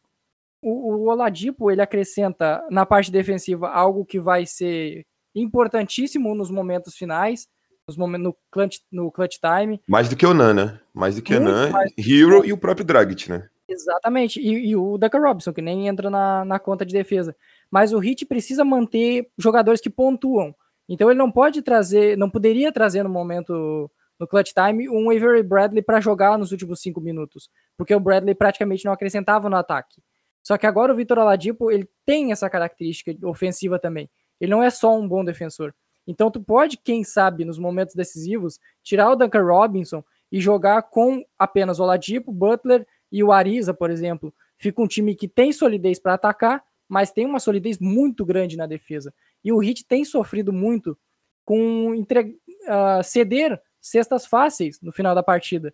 o, 0.62 0.94
o 0.94 1.08
Oladipo 1.08 1.70
ele 1.70 1.82
acrescenta 1.82 2.64
na 2.70 2.84
parte 2.84 3.10
defensiva 3.10 3.68
algo 3.68 4.04
que 4.04 4.18
vai 4.18 4.46
ser 4.46 5.06
importantíssimo 5.34 6.34
nos 6.34 6.50
momentos 6.50 6.96
finais, 6.96 7.46
nos 7.86 7.96
momentos 7.96 8.24
no 8.24 8.36
clutch, 8.50 8.78
no 8.90 9.10
clutch 9.10 9.36
time. 9.38 9.80
Mais 9.88 10.08
do 10.08 10.16
que 10.16 10.26
o 10.26 10.34
Nan, 10.34 10.54
né? 10.54 10.80
Mais 10.92 11.16
do 11.16 11.22
que 11.22 11.34
o 11.34 11.40
Muito 11.40 11.52
Nan, 11.52 11.70
mais. 11.70 11.92
Hero 11.98 12.44
e 12.44 12.52
o 12.52 12.58
próprio 12.58 12.84
Dragic, 12.84 13.30
né? 13.30 13.48
Exatamente. 13.68 14.40
E, 14.40 14.70
e 14.70 14.76
o 14.76 14.98
Duncan 14.98 15.20
Robinson, 15.20 15.52
que 15.52 15.62
nem 15.62 15.86
entra 15.86 16.10
na, 16.10 16.44
na 16.44 16.58
conta 16.58 16.84
de 16.84 16.92
defesa. 16.92 17.34
mas 17.70 17.92
o 17.92 18.02
Heat 18.02 18.26
precisa 18.26 18.64
manter 18.64 19.30
jogadores 19.38 19.80
que 19.80 19.88
pontuam. 19.88 20.54
Então 20.88 21.08
ele 21.08 21.18
não 21.18 21.30
pode 21.30 21.62
trazer, 21.62 22.18
não 22.18 22.28
poderia 22.28 22.72
trazer 22.72 23.04
no 23.04 23.08
momento 23.08 23.88
no 24.20 24.28
clutch 24.28 24.52
time 24.52 24.86
um 24.88 25.10
Avery 25.10 25.42
Bradley 25.42 25.82
para 25.82 25.98
jogar 25.98 26.38
nos 26.38 26.52
últimos 26.52 26.82
cinco 26.82 27.00
minutos, 27.00 27.48
porque 27.76 27.94
o 27.94 27.98
Bradley 27.98 28.34
praticamente 28.34 28.84
não 28.84 28.92
acrescentava 28.92 29.48
no 29.48 29.56
ataque. 29.56 30.02
Só 30.42 30.58
que 30.58 30.66
agora 30.66 30.92
o 30.92 30.96
Vitor 30.96 31.18
Oladipo 31.18 31.70
ele 31.70 31.88
tem 32.04 32.30
essa 32.30 32.48
característica 32.50 33.16
ofensiva 33.26 33.78
também. 33.78 34.10
Ele 34.38 34.50
não 34.50 34.62
é 34.62 34.68
só 34.68 34.94
um 34.94 35.08
bom 35.08 35.24
defensor. 35.24 35.74
Então 36.06 36.30
tu 36.30 36.40
pode, 36.40 36.76
quem 36.76 37.02
sabe, 37.02 37.44
nos 37.44 37.58
momentos 37.58 37.94
decisivos, 37.94 38.58
tirar 38.82 39.10
o 39.10 39.16
Duncan 39.16 39.42
Robinson 39.42 40.04
e 40.30 40.40
jogar 40.40 40.82
com 40.82 41.24
apenas 41.38 41.78
o 41.78 41.82
Oladipo, 41.82 42.32
Butler 42.32 42.86
e 43.10 43.24
o 43.24 43.32
Ariza, 43.32 43.72
por 43.72 43.90
exemplo. 43.90 44.34
Fica 44.58 44.82
um 44.82 44.86
time 44.86 45.14
que 45.14 45.28
tem 45.28 45.52
solidez 45.52 45.98
para 45.98 46.14
atacar, 46.14 46.62
mas 46.88 47.10
tem 47.10 47.24
uma 47.24 47.40
solidez 47.40 47.78
muito 47.78 48.24
grande 48.24 48.56
na 48.56 48.66
defesa. 48.66 49.14
E 49.42 49.52
o 49.52 49.62
Heat 49.62 49.86
tem 49.86 50.04
sofrido 50.04 50.52
muito 50.52 50.96
com 51.44 51.94
entre, 51.94 52.38
uh, 52.68 53.02
ceder 53.02 53.60
cestas 53.80 54.26
fáceis 54.26 54.80
no 54.80 54.92
final 54.92 55.14
da 55.14 55.22
partida. 55.22 55.72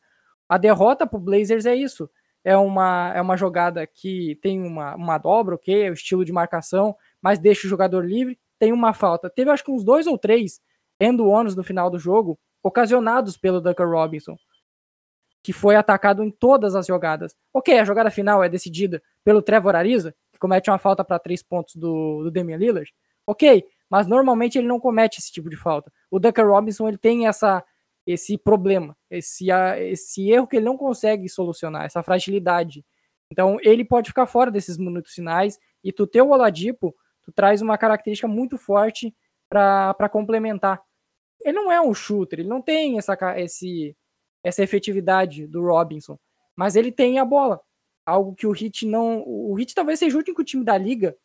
A 0.48 0.58
derrota 0.58 1.06
para 1.06 1.16
o 1.16 1.20
Blazers 1.20 1.66
é 1.66 1.74
isso. 1.74 2.08
É 2.44 2.56
uma, 2.56 3.12
é 3.12 3.20
uma 3.20 3.36
jogada 3.36 3.84
que 3.86 4.38
tem 4.40 4.62
uma, 4.62 4.94
uma 4.94 5.18
dobra, 5.18 5.56
ok, 5.56 5.86
é 5.86 5.90
o 5.90 5.94
estilo 5.94 6.24
de 6.24 6.32
marcação, 6.32 6.96
mas 7.20 7.40
deixa 7.40 7.66
o 7.66 7.70
jogador 7.70 8.04
livre, 8.04 8.38
tem 8.56 8.72
uma 8.72 8.92
falta. 8.94 9.28
Teve 9.28 9.50
acho 9.50 9.64
que 9.64 9.70
uns 9.70 9.82
dois 9.82 10.06
ou 10.06 10.16
três 10.16 10.60
end-ones 11.00 11.56
no 11.56 11.64
final 11.64 11.90
do 11.90 11.98
jogo, 11.98 12.38
ocasionados 12.62 13.36
pelo 13.36 13.60
Duncan 13.60 13.86
Robinson, 13.86 14.36
que 15.42 15.52
foi 15.52 15.76
atacado 15.76 16.22
em 16.22 16.30
todas 16.30 16.74
as 16.74 16.86
jogadas. 16.86 17.34
Ok, 17.52 17.78
a 17.78 17.84
jogada 17.84 18.10
final 18.10 18.42
é 18.42 18.48
decidida 18.48 19.02
pelo 19.24 19.42
Trevor 19.42 19.74
Ariza, 19.74 20.14
que 20.32 20.38
comete 20.38 20.70
uma 20.70 20.78
falta 20.78 21.04
para 21.04 21.18
três 21.18 21.42
pontos 21.42 21.76
do, 21.76 22.24
do 22.24 22.30
Damian 22.30 22.58
Lillard. 22.58 22.92
Ok, 23.26 23.64
mas 23.88 24.06
normalmente 24.06 24.58
ele 24.58 24.66
não 24.66 24.80
comete 24.80 25.18
esse 25.20 25.32
tipo 25.32 25.50
de 25.50 25.56
falta. 25.56 25.92
O 26.10 26.18
Duncan 26.18 26.44
Robinson 26.44 26.88
ele 26.88 26.98
tem 26.98 27.26
essa 27.26 27.64
esse 28.06 28.38
problema, 28.38 28.96
esse, 29.10 29.50
esse 29.50 30.30
erro 30.30 30.46
que 30.46 30.56
ele 30.56 30.64
não 30.64 30.76
consegue 30.76 31.28
solucionar, 31.28 31.84
essa 31.84 32.02
fragilidade. 32.02 32.84
Então 33.30 33.58
ele 33.62 33.84
pode 33.84 34.10
ficar 34.10 34.26
fora 34.26 34.50
desses 34.50 34.78
minutos 34.78 35.12
finais 35.12 35.58
e 35.82 35.92
tu 35.92 36.06
ter 36.06 36.22
o 36.22 36.30
Oladipo, 36.30 36.94
tu 37.24 37.32
traz 37.32 37.60
uma 37.60 37.76
característica 37.76 38.28
muito 38.28 38.56
forte 38.56 39.12
para 39.48 40.08
complementar. 40.08 40.80
Ele 41.40 41.56
não 41.56 41.70
é 41.70 41.80
um 41.80 41.92
shooter, 41.92 42.38
ele 42.40 42.48
não 42.48 42.62
tem 42.62 42.96
essa, 42.96 43.16
esse, 43.38 43.96
essa 44.42 44.62
efetividade 44.62 45.46
do 45.46 45.62
Robinson, 45.62 46.16
mas 46.54 46.76
ele 46.76 46.92
tem 46.92 47.18
a 47.18 47.24
bola. 47.24 47.60
Algo 48.04 48.36
que 48.36 48.46
o 48.46 48.52
Hit 48.52 48.86
não. 48.86 49.24
O 49.26 49.54
Hit 49.54 49.74
talvez 49.74 49.98
seja 49.98 50.16
o 50.16 50.20
único 50.20 50.44
time 50.44 50.64
da 50.64 50.78
liga 50.78 51.16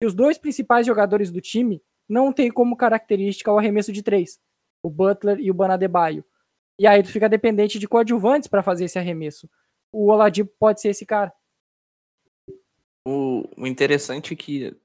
e 0.00 0.06
os 0.06 0.14
dois 0.14 0.38
principais 0.38 0.86
jogadores 0.86 1.30
do 1.30 1.42
time 1.42 1.82
não 2.08 2.32
tem 2.32 2.50
como 2.50 2.74
característica 2.74 3.52
o 3.52 3.58
arremesso 3.58 3.92
de 3.92 4.02
três 4.02 4.40
o 4.82 4.90
Butler 4.90 5.38
e 5.38 5.50
o 5.50 5.54
Banadebaio. 5.54 6.24
E 6.78 6.86
aí 6.86 7.02
tu 7.02 7.10
fica 7.10 7.28
dependente 7.28 7.78
de 7.78 7.86
coadjuvantes 7.86 8.48
para 8.48 8.62
fazer 8.62 8.86
esse 8.86 8.98
arremesso. 8.98 9.48
O 9.92 10.10
Oladipo 10.10 10.52
pode 10.58 10.80
ser 10.80 10.88
esse 10.88 11.06
cara. 11.06 11.32
O, 13.06 13.48
o 13.56 13.66
interessante 13.66 14.32
é 14.32 14.36
que 14.36 14.76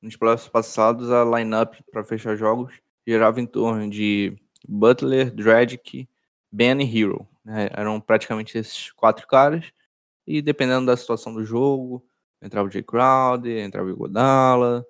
nos 0.00 0.16
playoffs 0.16 0.48
passados 0.48 1.10
a 1.10 1.24
lineup 1.24 1.74
para 1.90 2.04
fechar 2.04 2.36
jogos 2.36 2.74
girava 3.06 3.40
em 3.40 3.46
torno 3.46 3.88
de 3.88 4.36
Butler, 4.66 5.30
Dragic, 5.30 6.08
Ben 6.50 6.80
e 6.80 6.98
Hero. 6.98 7.26
Né? 7.44 7.68
Eram 7.72 8.00
praticamente 8.00 8.56
esses 8.56 8.90
quatro 8.92 9.26
caras. 9.26 9.70
E 10.26 10.40
dependendo 10.40 10.86
da 10.86 10.96
situação 10.96 11.34
do 11.34 11.44
jogo, 11.44 12.06
entrava 12.40 12.68
o 12.68 12.70
Jay 12.70 12.82
Crowder, 12.82 13.62
entrava 13.62 13.88
o 13.88 13.92
Igodala, 13.92 14.86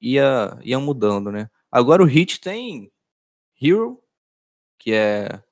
ia, 0.00 0.56
ia 0.62 0.78
mudando, 0.78 1.32
né? 1.32 1.50
Agora 1.70 2.02
o 2.02 2.08
Heat 2.08 2.40
tem 2.40 2.91
Hero, 3.62 4.02
que 4.78 4.92
é 4.92 5.42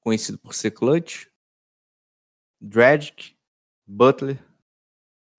conhecido 0.00 0.38
por 0.38 0.54
ser 0.54 0.70
clutch, 0.70 1.26
Dragic, 2.60 3.36
Butler, 3.86 4.38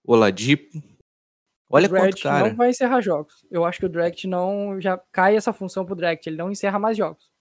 Oladipo. 0.03 0.81
Olha 1.69 1.85
o 1.85 1.89
Dragic 1.89 2.23
cara. 2.23 2.49
não 2.49 2.55
vai 2.55 2.71
encerrar 2.71 2.99
jogos. 2.99 3.45
Eu 3.49 3.63
acho 3.63 3.79
que 3.79 3.85
o 3.85 3.89
Dragic 3.89 4.27
não 4.27 4.81
já 4.81 4.97
cai 5.11 5.37
essa 5.37 5.53
função 5.53 5.85
pro 5.85 5.95
Dragic, 5.95 6.27
ele 6.27 6.35
não 6.35 6.51
encerra 6.51 6.77
mais 6.77 6.97
jogos. 6.97 7.31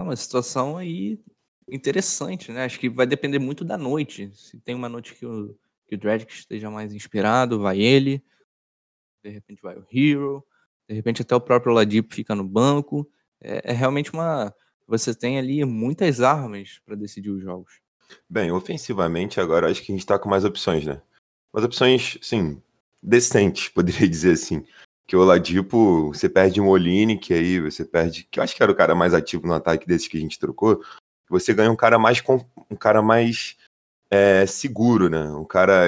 É 0.00 0.04
uma 0.04 0.14
situação 0.14 0.76
aí 0.76 1.20
interessante, 1.68 2.52
né? 2.52 2.64
Acho 2.64 2.78
que 2.78 2.88
vai 2.88 3.06
depender 3.06 3.40
muito 3.40 3.64
da 3.64 3.76
noite. 3.76 4.30
Se 4.34 4.60
tem 4.60 4.74
uma 4.74 4.88
noite 4.88 5.14
que 5.14 5.26
o, 5.26 5.58
que 5.88 5.96
o 5.96 5.98
Dragic 5.98 6.32
esteja 6.32 6.70
mais 6.70 6.92
inspirado, 6.92 7.60
vai 7.60 7.80
ele. 7.80 8.24
De 9.24 9.30
repente 9.30 9.60
vai 9.60 9.76
o 9.76 9.86
Hero. 9.92 10.46
De 10.88 10.94
repente 10.94 11.22
até 11.22 11.34
o 11.34 11.40
próprio 11.40 11.72
Oladipo 11.72 12.14
fica 12.14 12.34
no 12.34 12.44
banco 12.44 13.10
é, 13.40 13.70
é 13.70 13.72
realmente 13.72 14.12
uma. 14.12 14.54
Você 14.86 15.14
tem 15.14 15.38
ali 15.38 15.64
muitas 15.64 16.20
armas 16.20 16.80
para 16.84 16.96
decidir 16.96 17.30
os 17.30 17.42
jogos. 17.42 17.80
Bem, 18.28 18.50
ofensivamente 18.50 19.40
agora 19.40 19.70
acho 19.70 19.82
que 19.82 19.92
a 19.92 19.94
gente 19.94 20.06
tá 20.06 20.18
com 20.18 20.28
mais 20.28 20.44
opções, 20.44 20.84
né? 20.84 21.00
Mas 21.52 21.64
opções, 21.64 22.18
sim, 22.20 22.60
decentes, 23.02 23.68
poderia 23.74 24.08
dizer 24.08 24.32
assim. 24.32 24.64
Que 25.06 25.16
o 25.16 25.20
Oladipo, 25.20 26.08
você 26.08 26.28
perde 26.28 26.60
o 26.60 26.64
Moline, 26.64 27.18
que 27.18 27.34
aí 27.34 27.58
você 27.58 27.84
perde, 27.84 28.28
que 28.30 28.38
eu 28.38 28.44
acho 28.44 28.54
que 28.54 28.62
era 28.62 28.70
o 28.70 28.76
cara 28.76 28.94
mais 28.94 29.12
ativo 29.12 29.44
no 29.44 29.54
ataque 29.54 29.86
desses 29.86 30.06
que 30.06 30.16
a 30.16 30.20
gente 30.20 30.38
trocou. 30.38 30.80
Você 31.28 31.52
ganha 31.52 31.70
um 31.70 31.76
cara 31.76 31.98
mais 31.98 32.22
um 32.70 32.76
cara 32.76 33.02
mais 33.02 33.56
é, 34.08 34.46
seguro, 34.46 35.08
né? 35.08 35.30
Um 35.32 35.44
cara 35.44 35.84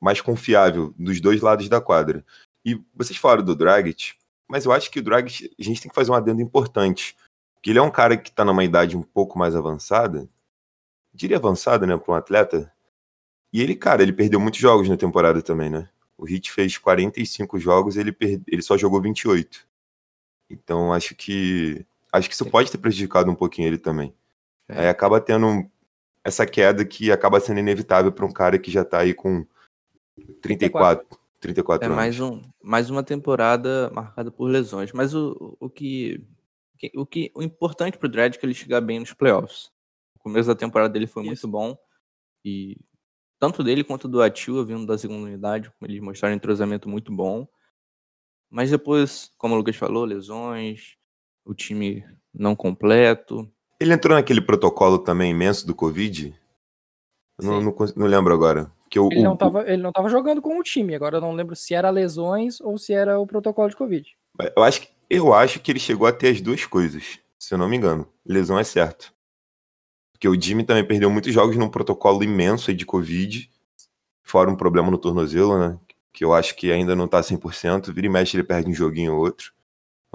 mais 0.00 0.20
confiável 0.20 0.94
dos 0.98 1.20
dois 1.20 1.40
lados 1.40 1.68
da 1.68 1.80
quadra. 1.80 2.24
E 2.64 2.80
vocês 2.94 3.18
falaram 3.18 3.44
do 3.44 3.54
Dragic, 3.54 4.14
mas 4.52 4.66
eu 4.66 4.72
acho 4.72 4.90
que 4.90 4.98
o 4.98 5.02
Drag, 5.02 5.24
a 5.58 5.62
gente 5.62 5.80
tem 5.80 5.88
que 5.88 5.94
fazer 5.94 6.10
um 6.10 6.14
adendo 6.14 6.42
importante. 6.42 7.16
Que 7.62 7.70
ele 7.70 7.78
é 7.78 7.82
um 7.82 7.90
cara 7.90 8.18
que 8.18 8.28
está 8.28 8.44
numa 8.44 8.62
idade 8.62 8.94
um 8.94 9.02
pouco 9.02 9.38
mais 9.38 9.56
avançada. 9.56 10.28
Diria 11.10 11.38
avançada, 11.38 11.86
né, 11.86 11.96
para 11.96 12.12
um 12.12 12.14
atleta. 12.14 12.70
E 13.50 13.62
ele, 13.62 13.74
cara, 13.74 14.02
ele 14.02 14.12
perdeu 14.12 14.38
muitos 14.38 14.60
jogos 14.60 14.90
na 14.90 14.96
temporada 14.98 15.40
também, 15.40 15.70
né? 15.70 15.88
O 16.18 16.26
Hit 16.26 16.52
fez 16.52 16.76
45 16.76 17.58
jogos, 17.58 17.96
ele 17.96 18.12
perde... 18.12 18.44
ele 18.46 18.60
só 18.60 18.76
jogou 18.76 19.00
28. 19.00 19.66
Então 20.50 20.92
acho 20.92 21.14
que 21.14 21.86
acho 22.12 22.28
que 22.28 22.34
isso 22.34 22.44
pode 22.44 22.70
ter 22.70 22.76
prejudicado 22.76 23.30
um 23.30 23.34
pouquinho 23.34 23.68
ele 23.68 23.78
também. 23.78 24.14
É. 24.68 24.80
Aí 24.80 24.88
acaba 24.90 25.18
tendo 25.18 25.66
essa 26.22 26.44
queda 26.44 26.84
que 26.84 27.10
acaba 27.10 27.40
sendo 27.40 27.60
inevitável 27.60 28.12
para 28.12 28.26
um 28.26 28.32
cara 28.32 28.58
que 28.58 28.70
já 28.70 28.82
está 28.82 28.98
aí 28.98 29.14
com 29.14 29.46
34. 30.42 31.06
34 31.06 31.21
é 31.84 31.86
anos. 31.86 31.96
mais, 31.96 32.20
um, 32.20 32.40
mais 32.62 32.90
uma 32.90 33.02
temporada 33.02 33.90
marcada 33.92 34.30
por 34.30 34.46
lesões. 34.46 34.92
Mas 34.92 35.14
o, 35.14 35.56
o, 35.58 35.68
que, 35.68 36.24
o 36.94 37.04
que 37.04 37.32
o 37.34 37.42
importante 37.42 37.98
pro 37.98 38.08
Dredd 38.08 38.36
é 38.36 38.38
que 38.38 38.46
ele 38.46 38.54
chegar 38.54 38.80
bem 38.80 39.00
nos 39.00 39.12
playoffs. 39.12 39.70
O 40.14 40.18
começo 40.20 40.48
da 40.48 40.54
temporada 40.54 40.92
dele 40.92 41.06
foi 41.06 41.22
Isso. 41.24 41.28
muito 41.30 41.48
bom. 41.48 41.76
E 42.44 42.76
tanto 43.38 43.64
dele 43.64 43.82
quanto 43.82 44.06
do 44.06 44.22
Atua 44.22 44.64
vindo 44.64 44.86
da 44.86 44.96
segunda 44.96 45.26
unidade, 45.26 45.72
eles 45.82 46.00
mostraram 46.00 46.34
um 46.34 46.36
entrosamento 46.36 46.88
muito 46.88 47.12
bom. 47.12 47.46
Mas 48.48 48.70
depois, 48.70 49.32
como 49.36 49.54
o 49.54 49.58
Lucas 49.58 49.76
falou, 49.76 50.04
lesões, 50.04 50.96
o 51.44 51.54
time 51.54 52.04
não 52.32 52.54
completo. 52.54 53.50
Ele 53.80 53.92
entrou 53.92 54.16
naquele 54.16 54.40
protocolo 54.40 54.98
também 54.98 55.32
imenso 55.32 55.66
do 55.66 55.74
Covid? 55.74 56.38
Não, 57.42 57.60
não, 57.60 57.74
não, 57.96 58.06
lembro 58.06 58.32
agora. 58.32 58.70
Que 58.88 58.98
ele, 58.98 59.20
o, 59.20 59.22
não 59.22 59.36
tava, 59.36 59.62
ele 59.68 59.82
não 59.82 59.92
tava 59.92 60.08
jogando 60.08 60.40
com 60.40 60.58
o 60.58 60.62
time, 60.62 60.94
agora 60.94 61.16
eu 61.16 61.20
não 61.20 61.32
lembro 61.32 61.56
se 61.56 61.74
era 61.74 61.90
lesões 61.90 62.60
ou 62.60 62.78
se 62.78 62.92
era 62.92 63.18
o 63.18 63.26
protocolo 63.26 63.68
de 63.68 63.76
Covid. 63.76 64.06
Eu 64.56 64.62
acho, 64.62 64.82
que, 64.82 64.88
eu 65.08 65.34
acho 65.34 65.60
que 65.60 65.72
ele 65.72 65.78
chegou 65.78 66.06
a 66.06 66.12
ter 66.12 66.28
as 66.28 66.40
duas 66.40 66.64
coisas, 66.64 67.18
se 67.38 67.54
eu 67.54 67.58
não 67.58 67.68
me 67.68 67.76
engano. 67.76 68.06
Lesão 68.24 68.58
é 68.58 68.64
certo. 68.64 69.12
Porque 70.12 70.28
o 70.28 70.40
Jimmy 70.40 70.62
também 70.62 70.86
perdeu 70.86 71.10
muitos 71.10 71.34
jogos 71.34 71.56
num 71.56 71.68
protocolo 71.68 72.22
imenso 72.22 72.70
aí 72.70 72.76
de 72.76 72.86
Covid, 72.86 73.50
fora 74.22 74.50
um 74.50 74.56
problema 74.56 74.90
no 74.90 74.96
tornozelo, 74.96 75.58
né? 75.58 75.78
Que 76.12 76.24
eu 76.24 76.32
acho 76.32 76.54
que 76.54 76.70
ainda 76.70 76.94
não 76.94 77.08
tá 77.08 77.20
100%. 77.20 77.92
Vira 77.92 78.06
e 78.06 78.10
mexe, 78.10 78.36
ele 78.36 78.44
perde 78.44 78.70
um 78.70 78.74
joguinho 78.74 79.14
ou 79.14 79.20
outro. 79.20 79.52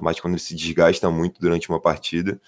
Mas 0.01 0.19
quando 0.19 0.33
ele 0.33 0.41
se 0.41 0.55
desgasta 0.55 1.09
muito 1.11 1.41
durante 1.41 1.67
uma 1.69 1.81
partida. 1.81 2.39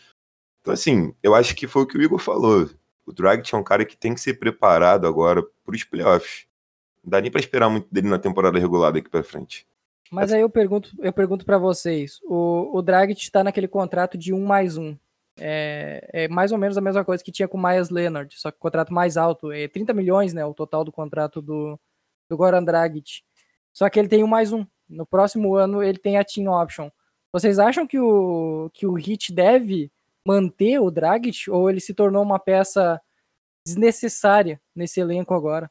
Então, 0.61 0.73
assim, 0.73 1.13
eu 1.21 1.35
acho 1.35 1.55
que 1.55 1.67
foi 1.67 1.81
o 1.81 1.85
que 1.85 1.97
o 1.97 2.01
Igor 2.01 2.19
falou. 2.19 2.69
O 3.09 3.11
Dragic 3.11 3.51
é 3.55 3.57
um 3.57 3.63
cara 3.63 3.83
que 3.83 3.97
tem 3.97 4.13
que 4.13 4.21
ser 4.21 4.35
preparado 4.35 5.07
agora 5.07 5.41
para 5.41 5.73
os 5.73 5.83
playoffs. 5.83 6.45
Não 7.03 7.09
dá 7.09 7.19
nem 7.19 7.31
para 7.31 7.41
esperar 7.41 7.67
muito 7.67 7.91
dele 7.91 8.07
na 8.07 8.19
temporada 8.19 8.59
regular 8.59 8.93
daqui 8.93 9.09
para 9.09 9.23
frente. 9.23 9.65
Mas 10.11 10.31
aí 10.31 10.41
eu 10.41 10.49
pergunto, 10.49 10.91
eu 10.99 11.11
pergunto 11.11 11.43
para 11.43 11.57
vocês, 11.57 12.19
o, 12.23 12.69
o 12.71 12.83
Dragic 12.83 13.19
está 13.19 13.43
naquele 13.43 13.67
contrato 13.67 14.15
de 14.15 14.31
um 14.31 14.45
mais 14.45 14.77
um. 14.77 14.95
É, 15.39 16.07
é, 16.13 16.27
mais 16.27 16.51
ou 16.51 16.59
menos 16.59 16.77
a 16.77 16.81
mesma 16.81 17.03
coisa 17.03 17.23
que 17.23 17.31
tinha 17.31 17.47
com 17.47 17.57
o 17.57 17.63
Myers 17.63 17.89
Leonard, 17.89 18.39
só 18.39 18.51
que 18.51 18.59
contrato 18.59 18.93
mais 18.93 19.17
alto, 19.17 19.51
é 19.51 19.67
30 19.67 19.91
milhões, 19.91 20.31
né, 20.31 20.45
o 20.45 20.53
total 20.53 20.83
do 20.83 20.91
contrato 20.91 21.41
do, 21.41 21.79
do 22.29 22.37
Goran 22.37 22.63
Dragic. 22.63 23.23
Só 23.73 23.89
que 23.89 23.97
ele 23.97 24.07
tem 24.07 24.23
um 24.23 24.27
mais 24.27 24.53
um. 24.53 24.63
No 24.87 25.05
próximo 25.05 25.55
ano 25.55 25.81
ele 25.81 25.97
tem 25.97 26.19
a 26.19 26.23
team 26.23 26.53
option. 26.53 26.91
Vocês 27.33 27.57
acham 27.57 27.87
que 27.87 27.97
o 27.97 28.69
que 28.71 28.85
o 28.85 28.99
Heat 28.99 29.33
deve 29.33 29.91
manter 30.25 30.79
o 30.79 30.91
Dragic 30.91 31.49
ou 31.49 31.69
ele 31.69 31.79
se 31.79 31.93
tornou 31.93 32.23
uma 32.23 32.39
peça 32.39 32.99
desnecessária 33.65 34.59
nesse 34.75 34.99
elenco 34.99 35.33
agora? 35.33 35.69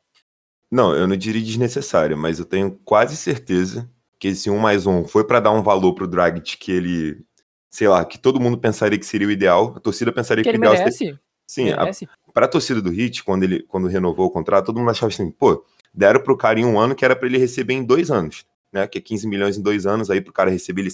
Não, 0.71 0.95
eu 0.95 1.07
não 1.07 1.17
diria 1.17 1.43
desnecessária, 1.43 2.17
mas 2.17 2.39
eu 2.39 2.45
tenho 2.45 2.79
quase 2.85 3.17
certeza 3.17 3.91
que 4.19 4.29
esse 4.29 4.51
um 4.51 4.59
mais 4.59 4.87
um 4.87 5.05
foi 5.05 5.25
para 5.25 5.41
dar 5.41 5.51
um 5.53 5.63
valor 5.63 5.95
pro 5.95 6.07
Dragic 6.07 6.59
que 6.59 6.73
ele, 6.73 7.25
sei 7.71 7.89
lá, 7.89 8.05
que 8.05 8.19
todo 8.19 8.41
mundo 8.41 8.59
pensaria 8.59 8.99
que 8.99 9.07
seria 9.07 9.29
o 9.29 9.31
ideal. 9.31 9.75
A 9.77 9.81
torcida 9.81 10.13
pensaria 10.13 10.43
Que 10.43 10.51
que, 10.51 10.57
ele 10.57 10.59
o 10.59 10.71
ideal 10.71 10.91
seria... 10.91 11.13
merece. 11.15 11.21
Sim, 11.47 11.71
a, 11.71 11.79
merece. 11.79 12.09
pra 12.35 12.47
torcida 12.47 12.83
do 12.83 12.91
Hit, 12.91 13.25
quando 13.25 13.45
ele 13.45 13.63
quando 13.63 13.89
renovou 13.89 14.27
o 14.27 14.31
contrato, 14.31 14.67
todo 14.67 14.79
mundo 14.79 14.91
achava 14.91 15.11
assim, 15.13 15.31
pô, 15.31 15.65
deram 15.95 16.23
pro 16.23 16.37
cara 16.37 16.61
em 16.61 16.67
um 16.67 16.79
ano 16.79 16.95
que 16.95 17.05
era 17.05 17.17
para 17.17 17.27
ele 17.27 17.39
receber 17.39 17.73
em 17.73 17.85
dois 17.85 18.11
anos, 18.11 18.45
né? 18.71 18.87
Que 18.87 18.99
é 18.99 19.01
15 19.01 19.27
milhões 19.27 19.57
em 19.57 19.63
dois 19.63 19.87
anos, 19.87 20.11
aí 20.11 20.21
pro 20.21 20.33
cara 20.33 20.51
receber 20.51 20.83
ele 20.83 20.91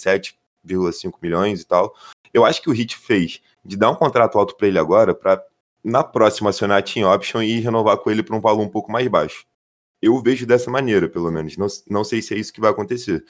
7,5 0.67 1.15
milhões 1.23 1.63
e 1.63 1.67
tal. 1.67 1.95
Eu 2.33 2.45
acho 2.45 2.61
que 2.61 2.69
o 2.69 2.73
Hit 2.73 2.97
fez 2.97 3.41
de 3.65 3.77
dar 3.77 3.91
um 3.91 3.95
contrato 3.95 4.39
alto 4.39 4.57
para 4.57 4.67
ele 4.67 4.79
agora, 4.79 5.15
para 5.15 5.43
na 5.83 6.03
próxima 6.03 6.51
acionar 6.51 6.79
a 6.79 6.83
team 6.83 7.11
option 7.11 7.43
e 7.43 7.61
renovar 7.61 7.99
com 7.99 8.11
ele 8.11 8.23
por 8.23 8.35
um 8.35 8.41
valor 8.41 8.63
um 8.63 8.69
pouco 8.69 8.91
mais 8.91 9.07
baixo. 9.07 9.47
Eu 10.01 10.21
vejo 10.23 10.47
dessa 10.47 10.71
maneira, 10.71 11.09
pelo 11.09 11.31
menos. 11.31 11.57
Não, 11.57 11.67
não 11.89 12.05
sei 12.05 12.21
se 12.21 12.35
é 12.35 12.39
isso 12.39 12.53
que 12.53 12.61
vai 12.61 12.71
acontecer, 12.71 13.25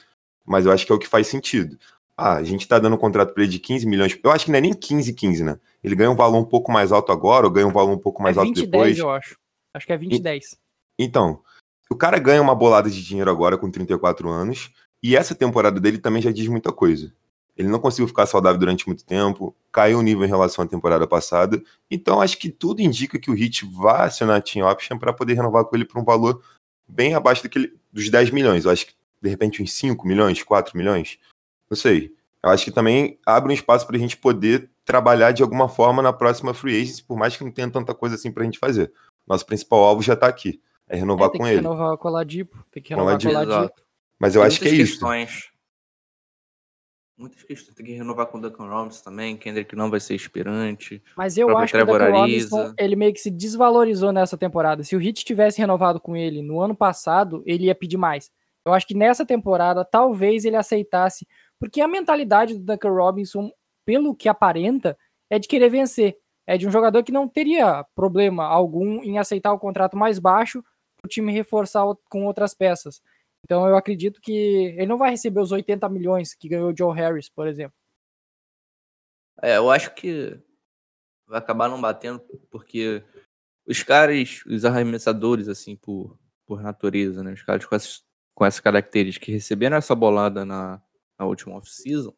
mas 0.45 0.65
eu 0.65 0.71
acho 0.71 0.85
que 0.85 0.91
é 0.91 0.95
o 0.95 0.99
que 0.99 1.07
faz 1.07 1.27
sentido. 1.27 1.77
Ah, 2.17 2.35
a 2.35 2.43
gente 2.43 2.67
tá 2.67 2.79
dando 2.79 2.95
um 2.95 2.99
contrato 2.99 3.33
para 3.33 3.43
ele 3.43 3.51
de 3.51 3.59
15 3.59 3.85
milhões. 3.85 4.17
Eu 4.23 4.31
acho 4.31 4.45
que 4.45 4.51
não 4.51 4.57
é 4.57 4.61
nem 4.61 4.73
15, 4.73 5.13
15, 5.13 5.43
né? 5.43 5.59
Ele 5.83 5.95
ganha 5.95 6.09
um 6.09 6.15
valor 6.15 6.37
um 6.37 6.45
pouco 6.45 6.71
mais 6.71 6.91
alto 6.91 7.11
agora 7.11 7.45
ou 7.45 7.51
ganha 7.51 7.67
um 7.67 7.73
valor 7.73 7.91
um 7.91 7.99
pouco 7.99 8.23
mais 8.23 8.37
é 8.37 8.39
alto 8.39 8.53
20 8.53 8.65
depois. 8.65 8.87
10, 8.87 8.99
eu 8.99 9.09
acho. 9.09 9.37
Acho 9.73 9.85
que 9.85 9.93
é 9.93 9.97
20 9.97 10.21
10. 10.21 10.57
Então, 10.97 11.41
o 11.89 11.95
cara 11.95 12.17
ganha 12.17 12.41
uma 12.41 12.55
bolada 12.55 12.89
de 12.89 13.03
dinheiro 13.03 13.29
agora 13.29 13.57
com 13.57 13.69
34 13.69 14.29
anos, 14.29 14.71
e 15.03 15.15
essa 15.15 15.35
temporada 15.35 15.79
dele 15.79 15.97
também 15.97 16.21
já 16.21 16.31
diz 16.31 16.47
muita 16.47 16.71
coisa. 16.71 17.13
Ele 17.57 17.69
não 17.69 17.79
conseguiu 17.79 18.07
ficar 18.07 18.25
saudável 18.25 18.59
durante 18.59 18.85
muito 18.85 19.05
tempo, 19.05 19.55
caiu 19.71 19.99
o 19.99 20.01
nível 20.01 20.25
em 20.25 20.29
relação 20.29 20.65
à 20.65 20.67
temporada 20.67 21.07
passada, 21.07 21.61
então 21.89 22.21
acho 22.21 22.37
que 22.37 22.49
tudo 22.49 22.81
indica 22.81 23.17
que 23.17 23.31
o 23.31 23.37
Heat 23.37 23.65
vai 23.65 24.07
acionar 24.07 24.37
a 24.37 24.41
Team 24.41 24.67
Option 24.69 24.97
para 24.97 25.13
poder 25.13 25.35
renovar 25.35 25.63
com 25.65 25.75
ele 25.75 25.85
por 25.85 25.99
um 25.99 26.03
valor 26.03 26.41
bem 26.87 27.15
abaixo 27.15 27.43
daquele, 27.43 27.73
dos 27.91 28.09
10 28.09 28.31
milhões. 28.31 28.65
Eu 28.65 28.71
acho 28.71 28.87
que, 28.87 28.93
de 29.21 29.29
repente, 29.29 29.63
uns 29.63 29.71
5 29.73 30.05
milhões, 30.05 30.43
4 30.43 30.77
milhões, 30.77 31.17
não 31.69 31.77
sei. 31.77 32.13
Eu 32.43 32.49
acho 32.49 32.65
que 32.65 32.71
também 32.71 33.17
abre 33.25 33.51
um 33.51 33.55
espaço 33.55 33.87
para 33.87 33.95
a 33.95 33.99
gente 33.99 34.17
poder 34.17 34.69
trabalhar 34.83 35.31
de 35.31 35.41
alguma 35.41 35.67
forma 35.67 36.01
na 36.01 36.13
próxima 36.13 36.53
Free 36.53 36.79
Agency, 36.81 37.03
por 37.03 37.17
mais 37.17 37.35
que 37.35 37.43
não 37.43 37.51
tenha 37.51 37.69
tanta 37.71 37.93
coisa 37.95 38.15
assim 38.15 38.31
para 38.31 38.43
a 38.43 38.45
gente 38.45 38.59
fazer. 38.59 38.91
Nosso 39.25 39.45
principal 39.45 39.83
alvo 39.83 40.03
já 40.03 40.13
está 40.13 40.27
aqui, 40.27 40.61
é 40.87 40.95
renovar 40.95 41.29
É, 41.29 41.31
tem 41.31 41.39
com 41.39 41.45
que 41.45 41.51
ele. 41.51 41.61
renovar 41.61 41.97
com 41.97 42.07
o 42.07 42.11
Oladipo. 42.11 42.65
Tem 42.69 42.83
que 42.83 42.89
renovar 42.93 43.19
com 43.19 43.27
o 43.27 43.29
Oladipo. 43.31 43.81
Mas 44.19 44.35
eu 44.35 44.41
Tem 44.41 44.47
acho 44.47 44.59
que 44.59 44.67
é 44.67 44.71
muitas 44.71 44.89
isso. 44.89 44.99
Muitas 47.17 47.43
questões. 47.43 47.75
Tem 47.75 47.85
que 47.85 47.93
renovar 47.93 48.27
com 48.27 48.37
o 48.37 48.41
Duncan 48.41 48.67
Robinson 48.67 49.03
também. 49.03 49.37
Kendrick 49.37 49.73
não 49.75 49.89
vai 49.89 49.99
ser 49.99 50.15
inspirante. 50.15 51.01
Mas 51.15 51.37
eu 51.37 51.57
acho 51.57 51.73
que 51.73 51.81
o 51.81 51.85
Duncan. 51.85 52.11
Robinson, 52.11 52.73
ele 52.77 52.95
meio 52.95 53.13
que 53.13 53.21
se 53.21 53.31
desvalorizou 53.31 54.11
nessa 54.11 54.37
temporada. 54.37 54.83
Se 54.83 54.95
o 54.95 55.01
Heat 55.01 55.23
tivesse 55.23 55.59
renovado 55.59 55.99
com 55.99 56.15
ele 56.15 56.41
no 56.41 56.59
ano 56.59 56.75
passado, 56.75 57.41
ele 57.45 57.65
ia 57.65 57.75
pedir 57.75 57.97
mais. 57.97 58.29
Eu 58.65 58.73
acho 58.73 58.85
que 58.85 58.95
nessa 58.95 59.25
temporada, 59.25 59.85
talvez 59.85 60.43
ele 60.43 60.57
aceitasse, 60.57 61.25
porque 61.59 61.79
a 61.79 61.87
mentalidade 61.87 62.55
do 62.55 62.65
Duncan 62.65 62.91
Robinson, 62.91 63.51
pelo 63.85 64.15
que 64.15 64.27
aparenta, 64.27 64.97
é 65.29 65.39
de 65.39 65.47
querer 65.47 65.69
vencer. 65.69 66.17
É 66.47 66.57
de 66.57 66.67
um 66.67 66.71
jogador 66.71 67.03
que 67.03 67.11
não 67.11 67.27
teria 67.27 67.85
problema 67.95 68.45
algum 68.45 69.01
em 69.03 69.17
aceitar 69.17 69.53
o 69.53 69.59
contrato 69.59 69.95
mais 69.95 70.19
baixo 70.19 70.63
para 70.97 71.07
o 71.07 71.09
time 71.09 71.31
reforçar 71.31 71.85
com 72.09 72.25
outras 72.25 72.53
peças. 72.53 73.01
Então 73.45 73.67
eu 73.67 73.75
acredito 73.77 74.19
que 74.19 74.73
ele 74.75 74.87
não 74.87 74.97
vai 74.97 75.11
receber 75.11 75.39
os 75.39 75.51
80 75.51 75.87
milhões 75.87 76.33
que 76.33 76.49
ganhou 76.49 76.71
o 76.71 76.75
Joe 76.75 76.95
Harris, 76.95 77.29
por 77.29 77.47
exemplo. 77.47 77.75
É, 79.41 79.57
eu 79.57 79.69
acho 79.69 79.93
que 79.93 80.39
vai 81.27 81.37
acabar 81.37 81.69
não 81.69 81.79
batendo, 81.79 82.19
porque 82.49 83.03
os 83.67 83.83
caras, 83.83 84.43
os 84.47 84.65
arremessadores, 84.65 85.47
assim, 85.47 85.75
por, 85.75 86.17
por 86.45 86.61
natureza, 86.61 87.23
né? 87.23 87.33
Os 87.33 87.43
caras 87.43 87.65
com 87.65 87.75
essas, 87.75 88.03
com 88.33 88.45
essas 88.45 88.59
características 88.59 89.25
que 89.25 89.31
receberam 89.31 89.77
essa 89.77 89.93
bolada 89.93 90.43
na, 90.43 90.81
na 91.19 91.25
última 91.25 91.55
off-season, 91.55 92.15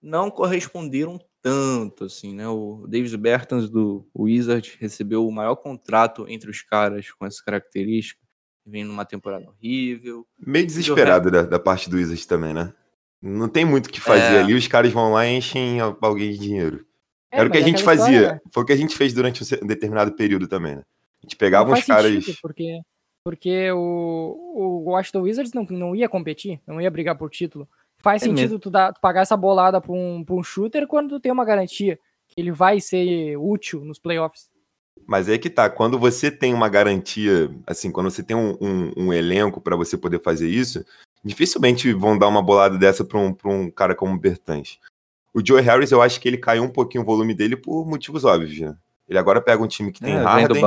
não 0.00 0.30
corresponderam 0.30 1.18
tanto, 1.42 2.04
assim, 2.04 2.34
né? 2.34 2.48
O 2.48 2.86
Davis 2.86 3.14
Bertans 3.14 3.68
do 3.68 4.08
Wizard 4.16 4.78
recebeu 4.80 5.26
o 5.26 5.32
maior 5.32 5.56
contrato 5.56 6.26
entre 6.28 6.50
os 6.50 6.62
caras 6.62 7.10
com 7.10 7.26
essas 7.26 7.42
características, 7.42 8.29
vem 8.70 8.84
numa 8.84 9.04
temporada 9.04 9.46
horrível. 9.48 10.26
Meio 10.38 10.64
desesperado 10.66 11.30
da, 11.30 11.42
da 11.42 11.58
parte 11.58 11.90
do 11.90 11.96
Wizards 11.96 12.24
também, 12.26 12.54
né? 12.54 12.72
Não 13.20 13.48
tem 13.48 13.64
muito 13.64 13.86
o 13.86 13.90
que 13.90 14.00
fazer 14.00 14.36
É. 14.36 14.40
ali, 14.40 14.54
os 14.54 14.66
caras 14.66 14.90
vão 14.92 15.12
lá 15.12 15.26
e 15.26 15.36
enchem 15.36 15.78
alguém 15.80 16.30
de 16.32 16.38
dinheiro. 16.38 16.86
É, 17.30 17.38
Era 17.40 17.48
o 17.48 17.52
que 17.52 17.58
a 17.58 17.60
é 17.60 17.64
gente 17.64 17.82
fazia. 17.82 18.16
história? 18.20 18.42
Foi 18.52 18.62
o 18.62 18.66
que 18.66 18.72
a 18.72 18.76
gente 18.76 18.96
fez 18.96 19.12
durante 19.12 19.42
um 19.62 19.66
determinado 19.66 20.12
período 20.12 20.48
também, 20.48 20.76
né? 20.76 20.82
A 21.22 21.26
gente 21.26 21.36
pegava 21.36 21.70
uns 21.72 21.84
caras. 21.84 22.10
sentido, 22.10 22.38
porque, 22.40 22.80
porque 23.22 23.70
o, 23.72 23.76
o 24.86 24.90
Washington 24.90 25.20
Wizards 25.22 25.52
não, 25.52 25.64
não 25.64 25.94
ia 25.94 26.08
competir, 26.08 26.60
não 26.66 26.80
ia 26.80 26.90
brigar 26.90 27.16
por 27.16 27.28
título. 27.30 27.68
Faz 28.02 28.22
É 28.22 28.24
sentido 28.26 28.58
tu, 28.58 28.70
dar, 28.70 28.92
tu 28.94 29.00
pagar 29.00 29.20
essa 29.20 29.36
bolada 29.36 29.80
pra 29.80 29.92
um, 29.92 30.24
pra 30.24 30.34
um 30.34 30.42
shooter 30.42 30.86
quando 30.86 31.10
tu 31.10 31.20
tem 31.20 31.30
uma 31.30 31.44
garantia 31.44 31.98
que 32.26 32.40
ele 32.40 32.50
vai 32.50 32.80
ser 32.80 33.36
útil 33.36 33.84
nos 33.84 33.98
playoffs. 33.98 34.49
Mas 35.06 35.28
aí 35.28 35.38
que 35.38 35.50
tá, 35.50 35.68
quando 35.68 35.98
você 35.98 36.30
tem 36.30 36.54
uma 36.54 36.68
garantia, 36.68 37.50
assim, 37.66 37.90
quando 37.90 38.10
você 38.10 38.22
tem 38.22 38.36
um, 38.36 38.56
um- 38.60 38.92
um 38.96 39.12
elenco 39.12 39.60
pra 39.60 39.76
você 39.76 39.96
poder 39.96 40.22
fazer 40.22 40.48
isso, 40.48 40.84
dificilmente 41.24 41.92
vão 41.92 42.16
dar 42.16 42.28
uma 42.28 42.42
bolada 42.42 42.78
dessa 42.78 43.04
pra 43.04 43.18
um, 43.18 43.32
pra 43.32 43.50
um 43.50 43.70
cara 43.70 43.94
como 43.94 44.14
o 44.14 44.18
Bertans. 44.18 44.78
O 45.34 45.44
Joe 45.44 45.60
Harris, 45.60 45.90
eu 45.92 46.00
acho 46.02 46.20
que 46.20 46.28
ele 46.28 46.38
caiu 46.38 46.62
um 46.62 46.68
pouquinho 46.70 47.02
o 47.02 47.06
volume 47.06 47.34
dele 47.34 47.56
por 47.56 47.86
motivos 47.86 48.24
óbvios, 48.24 48.58
né? 48.58 48.76
Ele 49.08 49.18
agora 49.18 49.40
pega 49.40 49.62
um 49.62 49.66
time 49.68 49.90
que 49.92 50.00
tem 50.00 50.14
É, 50.14 50.22
Harden. 50.22 50.62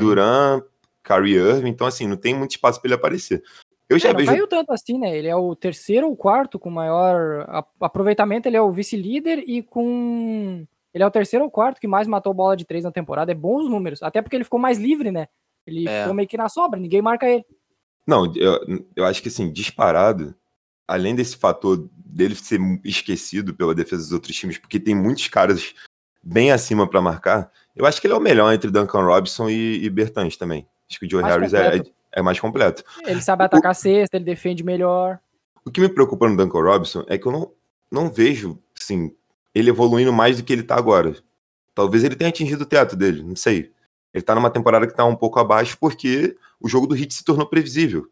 Duran, 0.00 0.62
Kyrie 1.02 1.36
Irving, 1.36 1.70
então 1.70 1.86
assim, 1.86 2.06
não 2.06 2.16
tem 2.16 2.34
muito 2.34 2.50
espaço 2.52 2.80
pra 2.80 2.88
ele 2.88 2.94
aparecer. 2.94 3.42
Eu 3.88 3.98
já 3.98 4.08
É, 4.08 4.12
não 4.12 4.18
vejo. 4.18 4.32
caiu 4.32 4.46
tanto 4.48 4.72
assim, 4.72 4.98
né? 4.98 5.16
Ele 5.16 5.28
é 5.28 5.36
o 5.36 5.54
terceiro 5.54 6.08
ou 6.08 6.16
quarto 6.16 6.58
com 6.58 6.68
maior 6.68 7.46
aproveitamento, 7.80 8.48
ele 8.48 8.56
é 8.56 8.60
o 8.60 8.72
vice-líder 8.72 9.44
e 9.46 9.62
com. 9.62 10.66
Ele 10.96 11.02
é 11.04 11.06
o 11.06 11.10
terceiro 11.10 11.44
ou 11.44 11.50
quarto 11.50 11.78
que 11.78 11.86
mais 11.86 12.08
matou 12.08 12.32
bola 12.32 12.56
de 12.56 12.64
três 12.64 12.82
na 12.82 12.90
temporada. 12.90 13.30
É 13.30 13.34
bons 13.34 13.68
números. 13.68 14.02
Até 14.02 14.22
porque 14.22 14.34
ele 14.34 14.44
ficou 14.44 14.58
mais 14.58 14.78
livre, 14.78 15.12
né? 15.12 15.28
Ele 15.66 15.86
É. 15.86 16.00
ficou 16.00 16.14
meio 16.14 16.26
que 16.26 16.38
na 16.38 16.48
sobra, 16.48 16.80
ninguém 16.80 17.02
marca 17.02 17.28
ele. 17.28 17.44
Não, 18.06 18.32
eu, 18.34 18.58
eu 18.96 19.04
acho 19.04 19.20
que 19.20 19.28
assim, 19.28 19.52
disparado, 19.52 20.34
além 20.88 21.14
desse 21.14 21.36
fator 21.36 21.86
dele 21.92 22.34
ser 22.34 22.58
esquecido 22.82 23.52
pela 23.52 23.74
defesa 23.74 24.04
dos 24.04 24.12
outros 24.12 24.34
times, 24.34 24.56
porque 24.56 24.80
tem 24.80 24.94
muitos 24.94 25.28
caras 25.28 25.74
bem 26.22 26.50
acima 26.50 26.88
pra 26.88 27.02
marcar, 27.02 27.52
eu 27.74 27.84
acho 27.84 28.00
que 28.00 28.06
ele 28.06 28.14
é 28.14 28.16
o 28.16 28.20
melhor 28.20 28.50
entre 28.54 28.70
Duncan 28.70 29.04
Robinson 29.04 29.50
e, 29.50 29.84
e 29.84 29.90
Bertans 29.90 30.38
também. 30.38 30.66
Acho 30.88 30.98
que 30.98 31.04
o 31.04 31.10
Joe 31.10 31.20
Mais 31.20 31.34
Harris 31.34 31.52
é, 31.52 31.64
completo. 31.64 31.92
é 32.12 32.22
mais 32.22 32.40
completo. 32.40 32.84
Ele 33.06 33.20
sabe 33.20 33.44
atacar 33.44 33.72
a 33.72 33.74
cesta, 33.74 34.16
ele 34.16 34.24
defende 34.24 34.64
melhor. 34.64 35.18
O 35.62 35.70
que 35.70 35.78
me 35.78 35.90
preocupa 35.90 36.26
no 36.26 36.38
Duncan 36.38 36.62
Robinson 36.62 37.04
é 37.06 37.18
que 37.18 37.26
eu 37.26 37.32
não, 37.32 37.52
não 37.92 38.08
vejo, 38.10 38.58
assim, 38.80 39.14
ele 39.56 39.70
evoluindo 39.70 40.12
mais 40.12 40.36
do 40.36 40.44
que 40.44 40.52
ele 40.52 40.62
tá 40.62 40.76
agora. 40.76 41.16
Talvez 41.74 42.04
ele 42.04 42.14
tenha 42.14 42.28
atingido 42.28 42.64
o 42.64 42.66
teto 42.66 42.94
dele, 42.94 43.22
não 43.22 43.34
sei. 43.34 43.72
Ele 44.12 44.22
tá 44.22 44.34
numa 44.34 44.50
temporada 44.50 44.86
que 44.86 44.94
tá 44.94 45.02
um 45.06 45.16
pouco 45.16 45.40
abaixo 45.40 45.78
porque 45.80 46.36
o 46.60 46.68
jogo 46.68 46.86
do 46.86 46.94
Heat 46.94 47.14
se 47.14 47.24
tornou 47.24 47.46
previsível. 47.46 48.06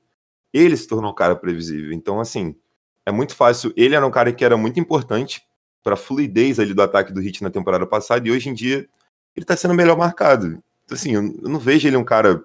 Ele 0.55 0.75
se 0.75 0.89
tornou 0.89 1.11
um 1.11 1.15
cara 1.15 1.37
previsível. 1.37 1.93
Então, 1.93 2.19
assim, 2.19 2.57
é 3.05 3.13
muito 3.13 3.37
fácil. 3.37 3.75
Ele 3.77 3.95
era 3.95 4.07
um 4.07 4.11
cara 4.11 4.33
que 4.33 4.43
era 4.43 4.57
muito 4.57 4.81
importante 4.81 5.43
pra 5.83 5.97
fluidez 5.97 6.59
ali 6.59 6.73
do 6.73 6.81
ataque 6.81 7.13
do 7.13 7.21
Heat 7.21 7.43
na 7.43 7.51
temporada 7.51 7.87
passada 7.87 8.27
e 8.27 8.31
hoje 8.31 8.49
em 8.49 8.55
dia 8.55 8.89
ele 9.37 9.45
tá 9.45 9.55
sendo 9.55 9.75
melhor 9.75 9.99
marcado. 9.99 10.63
Então, 10.85 10.97
assim, 10.97 11.13
eu 11.13 11.23
não 11.23 11.59
vejo 11.59 11.87
ele 11.87 11.97
um 11.99 12.05
cara. 12.05 12.43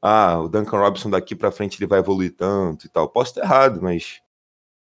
Ah, 0.00 0.38
o 0.38 0.48
Duncan 0.48 0.78
Robinson 0.78 1.10
daqui 1.10 1.34
pra 1.34 1.50
frente 1.50 1.76
ele 1.76 1.88
vai 1.88 1.98
evoluir 1.98 2.36
tanto 2.36 2.86
e 2.86 2.88
tal. 2.88 3.08
Posso 3.08 3.32
estar 3.32 3.42
errado, 3.42 3.82
mas 3.82 4.20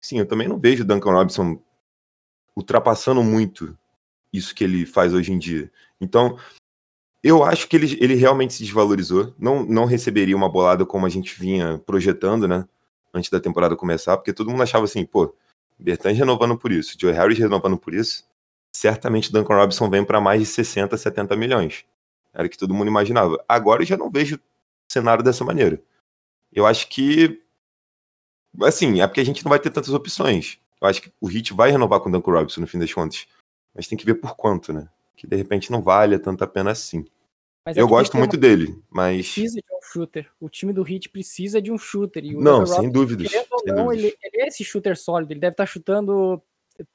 Sim, 0.00 0.20
eu 0.20 0.26
também 0.26 0.46
não 0.46 0.56
vejo 0.56 0.84
o 0.84 0.86
Duncan 0.86 1.10
Robinson 1.10 1.60
ultrapassando 2.56 3.22
muito 3.22 3.76
isso 4.32 4.54
que 4.54 4.64
ele 4.64 4.86
faz 4.86 5.12
hoje 5.12 5.32
em 5.32 5.38
dia. 5.38 5.70
Então, 6.00 6.38
eu 7.22 7.44
acho 7.44 7.68
que 7.68 7.76
ele, 7.76 7.98
ele 8.00 8.14
realmente 8.14 8.54
se 8.54 8.62
desvalorizou. 8.62 9.34
Não, 9.38 9.64
não 9.64 9.84
receberia 9.84 10.36
uma 10.36 10.48
bolada 10.48 10.86
como 10.86 11.06
a 11.06 11.08
gente 11.08 11.38
vinha 11.38 11.78
projetando, 11.86 12.48
né? 12.48 12.66
Antes 13.12 13.30
da 13.30 13.40
temporada 13.40 13.76
começar, 13.76 14.16
porque 14.16 14.32
todo 14.32 14.50
mundo 14.50 14.62
achava 14.62 14.84
assim, 14.84 15.04
pô, 15.04 15.34
Bertans 15.78 16.18
renovando 16.18 16.58
por 16.58 16.72
isso, 16.72 16.96
Joe 16.98 17.12
Harris 17.12 17.38
renovando 17.38 17.78
por 17.78 17.94
isso. 17.94 18.24
Certamente 18.72 19.32
Duncan 19.32 19.54
Robinson 19.54 19.88
vem 19.88 20.04
para 20.04 20.20
mais 20.20 20.40
de 20.40 20.46
60, 20.46 20.96
70 20.96 21.36
milhões. 21.36 21.84
Era 22.34 22.46
o 22.46 22.50
que 22.50 22.58
todo 22.58 22.74
mundo 22.74 22.88
imaginava. 22.88 23.42
Agora 23.48 23.82
eu 23.82 23.86
já 23.86 23.96
não 23.96 24.10
vejo 24.10 24.38
cenário 24.88 25.24
dessa 25.24 25.44
maneira. 25.44 25.80
Eu 26.52 26.66
acho 26.66 26.88
que 26.88 27.42
Assim, 28.62 29.00
é 29.00 29.06
porque 29.06 29.20
a 29.20 29.24
gente 29.24 29.44
não 29.44 29.50
vai 29.50 29.58
ter 29.58 29.70
tantas 29.70 29.92
opções. 29.92 30.58
Eu 30.80 30.88
acho 30.88 31.02
que 31.02 31.12
o 31.20 31.30
Heat 31.30 31.52
vai 31.54 31.70
renovar 31.70 32.00
com 32.00 32.08
o 32.08 32.12
Duncan 32.12 32.32
Robinson 32.32 32.60
no 32.60 32.66
fim 32.66 32.78
das 32.78 32.92
contas. 32.92 33.26
Mas 33.74 33.86
tem 33.88 33.96
que 33.96 34.04
ver 34.06 34.14
por 34.16 34.36
quanto, 34.36 34.72
né? 34.72 34.88
Que 35.16 35.26
de 35.26 35.36
repente 35.36 35.70
não 35.70 35.82
vale 35.82 36.18
tanta 36.18 36.46
pena 36.46 36.70
assim. 36.70 37.04
Mas 37.64 37.76
é 37.76 37.80
Eu 37.80 37.88
gosto 37.88 38.16
muito 38.16 38.34
uma- 38.34 38.40
dele, 38.40 38.78
mas. 38.90 39.32
Precisa 39.32 39.56
de 39.60 39.74
um 39.74 39.80
shooter. 39.92 40.30
O 40.40 40.48
time 40.48 40.72
do 40.72 40.86
Heat 40.88 41.08
precisa 41.08 41.60
de 41.60 41.72
um 41.72 41.78
shooter. 41.78 42.24
E 42.24 42.36
o 42.36 42.40
Não, 42.40 42.60
Duncan 42.60 42.66
sem 42.66 42.74
Robinson, 42.76 42.92
dúvidas. 42.92 43.30
Sem 43.30 43.44
não, 43.74 43.86
dúvidas. 43.86 44.04
ele, 44.04 44.16
ele 44.22 44.42
é 44.42 44.46
esse 44.48 44.62
shooter 44.64 44.96
sólido. 44.96 45.32
Ele 45.32 45.40
deve 45.40 45.54
estar 45.54 45.66
chutando 45.66 46.40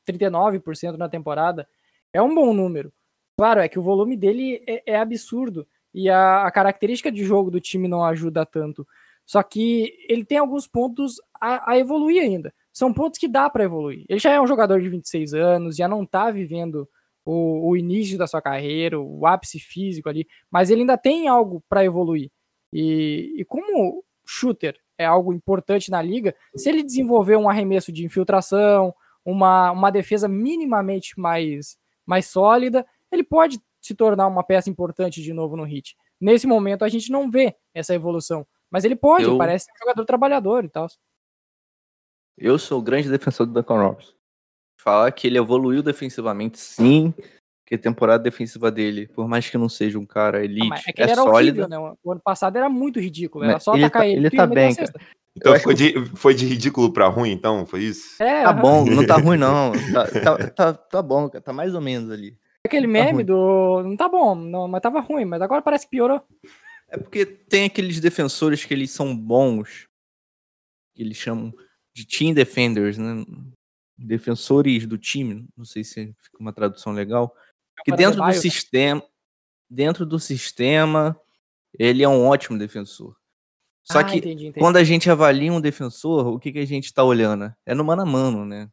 39% 0.05 0.97
na 0.97 1.09
temporada. 1.09 1.67
É 2.13 2.21
um 2.21 2.33
bom 2.33 2.53
número. 2.53 2.91
Claro, 3.37 3.59
é 3.61 3.67
que 3.67 3.79
o 3.79 3.81
volume 3.81 4.15
dele 4.15 4.63
é, 4.67 4.83
é 4.93 4.95
absurdo. 4.97 5.67
E 5.93 6.09
a, 6.09 6.43
a 6.45 6.51
característica 6.51 7.11
de 7.11 7.23
jogo 7.23 7.51
do 7.51 7.59
time 7.59 7.87
não 7.87 8.03
ajuda 8.05 8.45
tanto. 8.45 8.87
Só 9.25 9.41
que 9.43 9.93
ele 10.07 10.23
tem 10.23 10.37
alguns 10.37 10.67
pontos 10.67 11.21
a, 11.39 11.71
a 11.71 11.77
evoluir 11.77 12.21
ainda. 12.21 12.53
São 12.73 12.93
pontos 12.93 13.19
que 13.19 13.27
dá 13.27 13.49
para 13.49 13.63
evoluir. 13.63 14.05
Ele 14.07 14.19
já 14.19 14.31
é 14.31 14.41
um 14.41 14.47
jogador 14.47 14.81
de 14.81 14.89
26 14.89 15.33
anos, 15.33 15.75
já 15.75 15.87
não 15.87 16.05
tá 16.05 16.31
vivendo 16.31 16.87
o, 17.25 17.69
o 17.69 17.77
início 17.77 18.17
da 18.17 18.27
sua 18.27 18.41
carreira, 18.41 18.99
o 18.99 19.25
ápice 19.27 19.59
físico 19.59 20.09
ali, 20.09 20.27
mas 20.49 20.69
ele 20.69 20.81
ainda 20.81 20.97
tem 20.97 21.27
algo 21.27 21.63
para 21.69 21.83
evoluir. 21.85 22.29
E, 22.73 23.35
e 23.37 23.45
como 23.45 24.03
shooter 24.25 24.75
é 24.97 25.05
algo 25.05 25.33
importante 25.33 25.91
na 25.91 26.01
liga, 26.01 26.35
se 26.55 26.69
ele 26.69 26.83
desenvolver 26.83 27.35
um 27.35 27.49
arremesso 27.49 27.91
de 27.91 28.05
infiltração, 28.05 28.93
uma, 29.25 29.71
uma 29.71 29.91
defesa 29.91 30.27
minimamente 30.27 31.19
mais, 31.19 31.77
mais 32.05 32.27
sólida, 32.27 32.85
ele 33.11 33.23
pode 33.23 33.59
se 33.81 33.93
tornar 33.95 34.27
uma 34.27 34.43
peça 34.43 34.69
importante 34.69 35.21
de 35.21 35.33
novo 35.33 35.57
no 35.57 35.63
hit. 35.63 35.95
Nesse 36.19 36.45
momento 36.47 36.83
a 36.85 36.89
gente 36.89 37.11
não 37.11 37.29
vê 37.29 37.55
essa 37.73 37.93
evolução, 37.95 38.45
mas 38.69 38.85
ele 38.85 38.95
pode, 38.95 39.25
Eu- 39.25 39.37
parece 39.37 39.67
um 39.71 39.79
jogador 39.79 40.05
trabalhador 40.05 40.63
e 40.63 40.69
tal. 40.69 40.87
Eu 42.37 42.57
sou 42.57 42.79
o 42.79 42.81
grande 42.83 43.09
defensor 43.09 43.45
do 43.45 43.53
Duncan 43.53 43.81
Robinson. 43.81 44.13
Falar 44.79 45.11
que 45.11 45.27
ele 45.27 45.37
evoluiu 45.37 45.83
defensivamente, 45.83 46.57
sim. 46.59 47.13
Que 47.67 47.75
a 47.75 47.77
temporada 47.77 48.23
defensiva 48.23 48.71
dele, 48.71 49.07
por 49.07 49.27
mais 49.27 49.49
que 49.49 49.57
não 49.57 49.69
seja 49.69 49.97
um 49.99 50.05
cara 50.05 50.39
Ah, 50.39 50.43
elite, 50.43 50.67
mas 50.67 50.87
é 50.87 50.91
que 50.91 51.01
é 51.01 51.05
ele 51.05 51.11
era 51.11 51.21
sólida. 51.21 51.61
horrível, 51.65 51.67
né? 51.91 51.95
O 52.03 52.11
ano 52.11 52.21
passado 52.21 52.57
era 52.57 52.67
muito 52.69 52.99
ridículo, 52.99 53.45
era 53.45 53.59
só 53.59 53.75
ele 53.75 53.85
atacar 53.85 54.01
tá- 54.01 54.07
ele. 54.07 54.17
ele 54.27 54.31
tá 54.31 54.45
bem, 54.47 54.75
cara. 54.75 54.91
Então 55.37 55.55
ficou 55.55 55.73
de, 55.73 55.93
foi 56.15 56.33
de 56.33 56.45
ridículo 56.45 56.91
pra 56.91 57.07
ruim, 57.07 57.31
então? 57.31 57.65
Foi 57.65 57.81
isso? 57.83 58.21
É, 58.21 58.43
Tá 58.43 58.51
bom, 58.51 58.83
não 58.83 59.05
tá 59.05 59.15
ruim 59.15 59.37
não. 59.37 59.71
Tá, 59.93 60.07
tá, 60.37 60.49
tá, 60.49 60.73
tá 60.73 61.01
bom, 61.01 61.29
cara, 61.29 61.41
tá 61.41 61.53
mais 61.53 61.73
ou 61.73 61.79
menos 61.79 62.09
ali. 62.11 62.37
aquele 62.65 62.85
tá 62.87 62.91
meme 62.91 63.11
ruim. 63.13 63.25
do. 63.25 63.83
Não 63.83 63.95
tá 63.95 64.09
bom, 64.09 64.35
não, 64.35 64.67
mas 64.67 64.81
tava 64.81 64.99
ruim, 64.99 65.23
mas 65.23 65.41
agora 65.41 65.61
parece 65.61 65.85
que 65.85 65.91
piorou. 65.91 66.21
É 66.89 66.97
porque 66.97 67.25
tem 67.25 67.65
aqueles 67.65 68.01
defensores 68.01 68.65
que 68.65 68.73
eles 68.73 68.91
são 68.91 69.15
bons, 69.15 69.85
que 70.93 71.01
eles 71.03 71.15
chamam 71.15 71.53
de 71.93 72.05
team 72.05 72.33
defenders, 72.33 72.97
né? 72.97 73.25
Defensores 73.97 74.87
do 74.87 74.97
time, 74.97 75.47
não 75.55 75.65
sei 75.65 75.83
se 75.83 76.15
fica 76.19 76.37
uma 76.39 76.53
tradução 76.53 76.91
legal. 76.93 77.35
Que 77.83 77.91
dentro 77.91 78.19
do 78.21 78.27
né? 78.27 78.33
sistema, 78.33 79.03
dentro 79.69 80.05
do 80.05 80.19
sistema, 80.19 81.19
ele 81.77 82.03
é 82.03 82.09
um 82.09 82.25
ótimo 82.25 82.57
defensor. 82.57 83.15
Só 83.83 83.99
Ah, 83.99 84.03
que 84.03 84.17
entendi, 84.17 84.47
entendi. 84.47 84.59
quando 84.59 84.77
a 84.77 84.83
gente 84.83 85.09
avalia 85.09 85.51
um 85.51 85.61
defensor, 85.61 86.27
o 86.27 86.39
que, 86.39 86.51
que 86.51 86.59
a 86.59 86.65
gente 86.65 86.93
tá 86.93 87.03
olhando? 87.03 87.53
É 87.65 87.73
no 87.73 87.83
mano 87.83 88.01
a 88.03 88.05
mano, 88.05 88.45
né? 88.45 88.69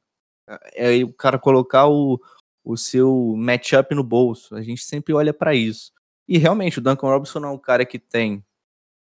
É 0.74 0.88
aí 0.88 1.04
o 1.04 1.12
cara 1.12 1.38
colocar 1.38 1.86
o, 1.88 2.20
o 2.64 2.76
seu 2.76 3.34
matchup 3.36 3.94
no 3.94 4.02
bolso. 4.04 4.54
A 4.54 4.62
gente 4.62 4.82
sempre 4.82 5.12
olha 5.12 5.32
pra 5.32 5.54
isso. 5.54 5.92
E 6.26 6.36
realmente, 6.38 6.78
o 6.78 6.82
Duncan 6.82 7.08
Robinson 7.08 7.44
é 7.44 7.48
um 7.48 7.58
cara 7.58 7.84
que 7.86 7.98
tem 7.98 8.44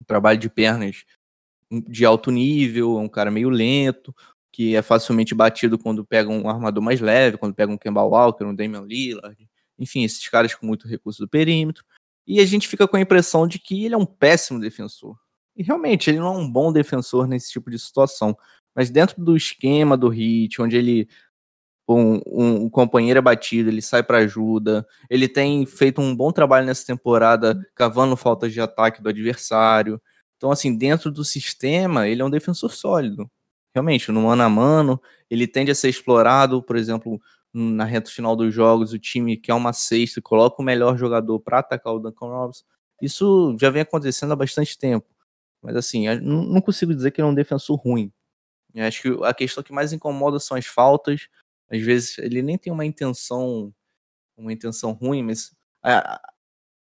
um 0.01 0.05
trabalho 0.05 0.39
de 0.39 0.49
pernas 0.49 1.03
de 1.87 2.05
alto 2.05 2.31
nível, 2.31 2.97
é 2.97 3.01
um 3.01 3.09
cara 3.09 3.31
meio 3.31 3.49
lento, 3.49 4.13
que 4.51 4.75
é 4.75 4.81
facilmente 4.81 5.33
batido 5.33 5.77
quando 5.77 6.05
pega 6.05 6.29
um 6.29 6.49
armador 6.49 6.83
mais 6.83 6.99
leve, 6.99 7.37
quando 7.37 7.55
pega 7.55 7.71
um 7.71 7.77
Kemba 7.77 8.03
Walker, 8.03 8.43
um 8.43 8.53
Damian 8.53 8.81
Lillard, 8.81 9.49
enfim, 9.79 10.03
esses 10.03 10.27
caras 10.27 10.53
com 10.53 10.65
muito 10.65 10.87
recurso 10.87 11.21
do 11.21 11.29
perímetro. 11.29 11.83
E 12.27 12.39
a 12.39 12.45
gente 12.45 12.67
fica 12.67 12.87
com 12.87 12.97
a 12.97 13.01
impressão 13.01 13.47
de 13.47 13.57
que 13.57 13.85
ele 13.85 13.95
é 13.95 13.97
um 13.97 14.05
péssimo 14.05 14.59
defensor. 14.59 15.17
E 15.55 15.63
realmente, 15.63 16.09
ele 16.09 16.19
não 16.19 16.35
é 16.35 16.37
um 16.37 16.49
bom 16.49 16.71
defensor 16.71 17.27
nesse 17.27 17.51
tipo 17.51 17.69
de 17.69 17.79
situação. 17.79 18.37
Mas 18.75 18.89
dentro 18.89 19.21
do 19.23 19.35
esquema 19.35 19.97
do 19.97 20.07
Hit, 20.09 20.61
onde 20.61 20.77
ele 20.77 21.09
um, 21.87 22.21
um, 22.25 22.63
um 22.63 22.69
companheiro 22.69 23.17
é 23.17 23.21
batido, 23.21 23.69
ele 23.69 23.81
sai 23.81 24.03
para 24.03 24.19
ajuda, 24.19 24.85
ele 25.09 25.27
tem 25.27 25.65
feito 25.65 25.99
um 25.99 26.15
bom 26.15 26.31
trabalho 26.31 26.65
nessa 26.65 26.85
temporada, 26.85 27.59
cavando 27.75 28.15
faltas 28.15 28.53
de 28.53 28.61
ataque 28.61 29.01
do 29.01 29.09
adversário. 29.09 30.01
Então, 30.41 30.49
assim, 30.51 30.75
dentro 30.75 31.11
do 31.11 31.23
sistema, 31.23 32.07
ele 32.07 32.19
é 32.23 32.25
um 32.25 32.29
defensor 32.29 32.71
sólido. 32.71 33.29
Realmente, 33.75 34.11
no 34.11 34.23
mano 34.23 34.41
a 34.41 34.49
mano, 34.49 34.99
ele 35.29 35.45
tende 35.45 35.69
a 35.69 35.75
ser 35.75 35.89
explorado, 35.89 36.63
por 36.63 36.75
exemplo, 36.75 37.21
na 37.53 37.85
reta 37.85 38.09
final 38.09 38.35
dos 38.35 38.51
jogos, 38.51 38.91
o 38.91 38.97
time 38.97 39.37
quer 39.37 39.53
uma 39.53 39.71
cesta 39.71 40.17
e 40.19 40.21
coloca 40.23 40.59
o 40.59 40.65
melhor 40.65 40.97
jogador 40.97 41.39
para 41.39 41.59
atacar 41.59 41.93
o 41.93 41.99
Duncan 41.99 42.25
Robinson. 42.25 42.65
Isso 42.99 43.55
já 43.61 43.69
vem 43.69 43.83
acontecendo 43.83 44.33
há 44.33 44.35
bastante 44.35 44.75
tempo. 44.79 45.05
Mas 45.61 45.75
assim, 45.75 46.07
não 46.19 46.59
consigo 46.59 46.95
dizer 46.95 47.11
que 47.11 47.21
ele 47.21 47.27
é 47.27 47.31
um 47.31 47.35
defensor 47.35 47.77
ruim. 47.77 48.11
Eu 48.73 48.85
acho 48.85 49.01
que 49.03 49.09
a 49.23 49.35
questão 49.35 49.63
que 49.63 49.71
mais 49.71 49.93
incomoda 49.93 50.39
são 50.39 50.57
as 50.57 50.65
faltas. 50.65 51.27
Às 51.69 51.81
vezes 51.83 52.17
ele 52.17 52.41
nem 52.41 52.57
tem 52.57 52.73
uma 52.73 52.85
intenção, 52.85 53.71
uma 54.35 54.51
intenção 54.51 54.93
ruim, 54.93 55.21
mas 55.23 55.51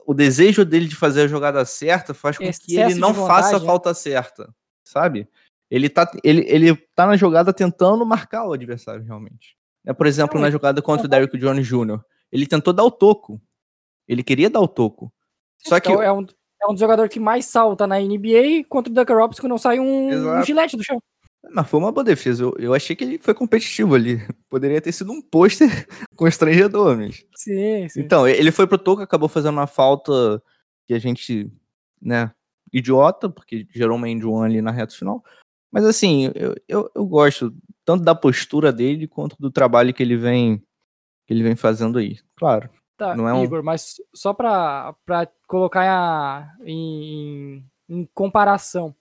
o 0.06 0.14
desejo 0.14 0.64
dele 0.64 0.86
de 0.86 0.96
fazer 0.96 1.22
a 1.22 1.28
jogada 1.28 1.64
certa 1.64 2.12
faz 2.14 2.36
com 2.38 2.44
que 2.44 2.50
Excesso 2.50 2.80
ele 2.80 2.94
de 2.94 3.00
não 3.00 3.14
faça 3.14 3.26
a 3.26 3.42
vontade, 3.42 3.60
né? 3.62 3.66
falta 3.66 3.94
certa, 3.94 4.54
sabe? 4.84 5.28
Ele 5.70 5.88
tá, 5.88 6.10
ele, 6.22 6.44
ele 6.48 6.76
tá 6.94 7.06
na 7.06 7.16
jogada 7.16 7.52
tentando 7.52 8.04
marcar 8.04 8.46
o 8.46 8.52
adversário 8.52 9.02
realmente. 9.04 9.56
É, 9.84 9.92
por 9.92 10.06
exemplo, 10.06 10.38
na 10.38 10.46
ele- 10.46 10.52
jogada 10.52 10.80
contra 10.80 11.06
o 11.06 11.08
Derrick 11.08 11.36
Jones 11.38 11.66
Jr., 11.66 12.00
ele 12.30 12.46
tentou 12.46 12.72
dar 12.72 12.84
o 12.84 12.90
toco. 12.90 13.40
Ele 14.06 14.22
queria 14.22 14.50
dar 14.50 14.60
o 14.60 14.68
toco. 14.68 15.12
Só 15.58 15.80
que 15.80 15.90
Então, 15.90 16.02
é, 16.02 16.12
um, 16.12 16.26
é 16.62 16.66
um 16.66 16.72
dos 16.72 16.80
jogadores 16.80 17.12
que 17.12 17.20
mais 17.20 17.46
salta 17.46 17.86
na 17.86 17.98
NBA 18.00 18.64
contra 18.68 18.90
o 18.90 18.94
Duncan 18.94 19.14
Robinson 19.14 19.42
que 19.42 19.48
não 19.48 19.58
sai 19.58 19.80
um, 19.80 20.38
um 20.38 20.44
gilete 20.44 20.76
do 20.76 20.84
chão. 20.84 21.00
Mas 21.52 21.68
foi 21.68 21.78
uma 21.80 21.92
boa 21.92 22.04
defesa. 22.04 22.42
Eu, 22.44 22.54
eu 22.58 22.74
achei 22.74 22.94
que 22.96 23.04
ele 23.04 23.18
foi 23.18 23.34
competitivo 23.34 23.94
ali. 23.94 24.18
Poderia 24.48 24.80
ter 24.80 24.92
sido 24.92 25.12
um 25.12 25.20
pôster 25.22 25.68
constrangedor, 26.16 26.96
mas. 26.96 27.24
Sim, 27.36 27.88
sim. 27.88 28.00
Então, 28.00 28.26
ele 28.26 28.50
foi 28.50 28.66
pro 28.66 28.78
toco, 28.78 29.02
acabou 29.02 29.28
fazendo 29.28 29.54
uma 29.54 29.66
falta 29.66 30.42
que 30.86 30.94
a 30.94 30.98
gente, 30.98 31.50
né, 32.00 32.32
idiota, 32.72 33.28
porque 33.28 33.66
gerou 33.70 33.96
uma 33.96 34.08
end 34.08 34.24
one 34.26 34.46
ali 34.52 34.62
na 34.62 34.70
reta 34.70 34.94
final. 34.94 35.22
Mas 35.72 35.84
assim, 35.84 36.30
eu, 36.34 36.54
eu, 36.68 36.90
eu 36.94 37.06
gosto 37.06 37.54
tanto 37.84 38.02
da 38.04 38.14
postura 38.14 38.72
dele 38.72 39.06
quanto 39.08 39.36
do 39.38 39.50
trabalho 39.50 39.92
que 39.92 40.02
ele 40.02 40.16
vem 40.16 40.62
que 41.26 41.32
ele 41.32 41.42
vem 41.42 41.56
fazendo 41.56 41.98
aí. 41.98 42.18
Claro. 42.36 42.68
Tá, 42.96 43.16
Não 43.16 43.28
é 43.28 43.32
um- 43.34 43.42
Igor, 43.42 43.62
mas 43.62 43.94
só 44.14 44.32
pra, 44.34 44.94
pra 45.06 45.26
colocar 45.48 45.82
a- 45.82 46.54
em, 46.64 47.64
em 47.88 48.08
comparação. 48.14 48.94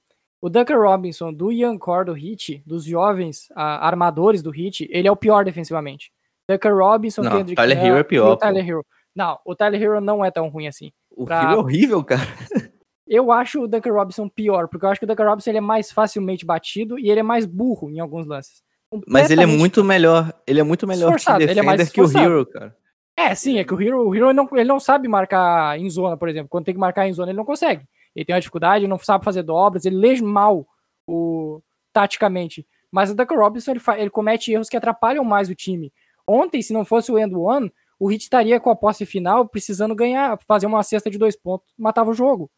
O 0.43 0.49
Duncan 0.49 0.75
Robinson 0.75 1.31
do 1.31 1.53
Ian 1.53 1.77
Core 1.77 2.07
do 2.07 2.17
Heat, 2.17 2.61
dos 2.65 2.83
jovens 2.83 3.47
ah, 3.55 3.87
armadores 3.87 4.41
do 4.41 4.53
Heat, 4.53 4.89
ele 4.91 5.07
é 5.07 5.11
o 5.11 5.15
pior 5.15 5.45
defensivamente. 5.45 6.11
Duncan 6.49 6.73
Robinson, 6.73 7.21
Não, 7.21 7.31
Kendrick 7.31 7.55
Tyler 7.55 7.85
Hero 7.85 7.95
é 7.95 8.03
pior, 8.03 8.33
o 8.33 8.35
Tyler 8.35 8.67
Hero. 8.67 8.85
Não, 9.15 9.39
o 9.45 9.55
Tyler 9.55 9.81
Hero 9.81 10.01
não 10.01 10.25
é 10.25 10.29
tão 10.29 10.49
ruim 10.49 10.67
assim. 10.67 10.91
O 11.09 11.23
Pra- 11.23 11.47
Rio 11.47 11.55
é 11.55 11.57
horrível, 11.59 12.03
cara. 12.03 12.19
Eu 13.07 13.31
acho 13.31 13.61
o 13.61 13.67
Duncan 13.69 13.93
Robinson 13.93 14.27
pior, 14.27 14.67
porque 14.67 14.85
eu 14.85 14.89
acho 14.89 14.99
que 14.99 15.05
o 15.05 15.07
Duncan 15.07 15.25
Robinson 15.25 15.51
ele 15.51 15.57
é 15.59 15.61
mais 15.61 15.91
facilmente 15.91 16.45
batido 16.45 16.97
e 16.97 17.09
ele 17.09 17.19
é 17.19 17.23
mais 17.23 17.45
burro 17.45 17.89
em 17.89 17.99
alguns 17.99 18.25
lances. 18.25 18.63
Mas 19.07 19.29
ele 19.29 19.43
é 19.43 19.45
muito 19.45 19.83
melhor. 19.83 20.33
Ele 20.47 20.59
é 20.59 20.63
muito 20.63 20.87
melhor 20.87 21.19
team 21.19 21.39
ele 21.39 21.59
é 21.59 21.63
mais 21.63 21.89
que 21.89 22.01
o. 22.01 22.17
Hero, 22.17 22.45
cara. 22.45 22.75
É, 23.15 23.35
sim, 23.35 23.59
é 23.59 23.63
que 23.63 23.73
o 23.73 23.81
Hero, 23.81 24.07
o 24.07 24.15
Hero 24.15 24.27
ele 24.27 24.33
não, 24.33 24.49
ele 24.53 24.63
não 24.63 24.79
sabe 24.79 25.07
marcar 25.07 25.77
em 25.77 25.89
zona, 25.89 26.17
por 26.17 26.27
exemplo. 26.27 26.49
Quando 26.49 26.65
tem 26.65 26.73
que 26.73 26.79
marcar 26.79 27.07
em 27.07 27.13
zona, 27.13 27.31
ele 27.31 27.37
não 27.37 27.45
consegue. 27.45 27.85
Ele 28.15 28.25
tem 28.25 28.33
uma 28.33 28.41
dificuldade, 28.41 28.85
ele 28.85 28.89
não 28.89 28.97
sabe 28.97 29.25
fazer 29.25 29.43
dobras, 29.43 29.85
ele 29.85 29.95
lê 29.95 30.21
mal 30.21 30.67
o, 31.07 31.61
taticamente. 31.91 32.67
Mas 32.91 33.09
o 33.09 33.15
Duncan 33.15 33.35
Robinson 33.35 33.71
ele, 33.71 33.81
ele 33.97 34.09
comete 34.09 34.51
erros 34.51 34.69
que 34.69 34.77
atrapalham 34.77 35.23
mais 35.23 35.49
o 35.49 35.55
time. 35.55 35.91
Ontem, 36.27 36.61
se 36.61 36.73
não 36.73 36.85
fosse 36.85 37.11
o 37.11 37.17
end 37.17 37.35
one, 37.35 37.71
o 37.99 38.11
Heat 38.11 38.23
estaria 38.23 38.59
com 38.59 38.69
a 38.69 38.75
posse 38.75 39.05
final 39.05 39.47
precisando 39.47 39.95
ganhar, 39.95 40.37
fazer 40.47 40.65
uma 40.65 40.83
cesta 40.83 41.09
de 41.09 41.17
dois 41.17 41.35
pontos, 41.35 41.73
matava 41.77 42.11
o 42.11 42.13
jogo. 42.13 42.51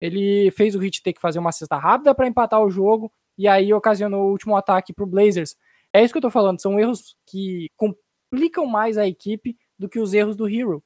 Ele 0.00 0.50
fez 0.50 0.74
o 0.74 0.82
Heat 0.82 1.02
ter 1.02 1.12
que 1.12 1.20
fazer 1.20 1.38
uma 1.38 1.52
cesta 1.52 1.76
rápida 1.76 2.14
para 2.14 2.26
empatar 2.26 2.62
o 2.62 2.70
jogo 2.70 3.12
e 3.36 3.48
aí 3.48 3.72
ocasionou 3.72 4.26
o 4.26 4.30
último 4.30 4.56
ataque 4.56 4.92
para 4.92 5.04
o 5.04 5.06
Blazers. 5.06 5.56
É 5.92 6.02
isso 6.02 6.12
que 6.12 6.18
eu 6.18 6.22
tô 6.22 6.30
falando, 6.30 6.60
são 6.60 6.78
erros 6.78 7.16
que 7.26 7.70
complicam 7.76 8.66
mais 8.66 8.98
a 8.98 9.06
equipe 9.06 9.56
do 9.78 9.88
que 9.88 9.98
os 9.98 10.12
erros 10.12 10.36
do 10.36 10.48
Hero. 10.48 10.82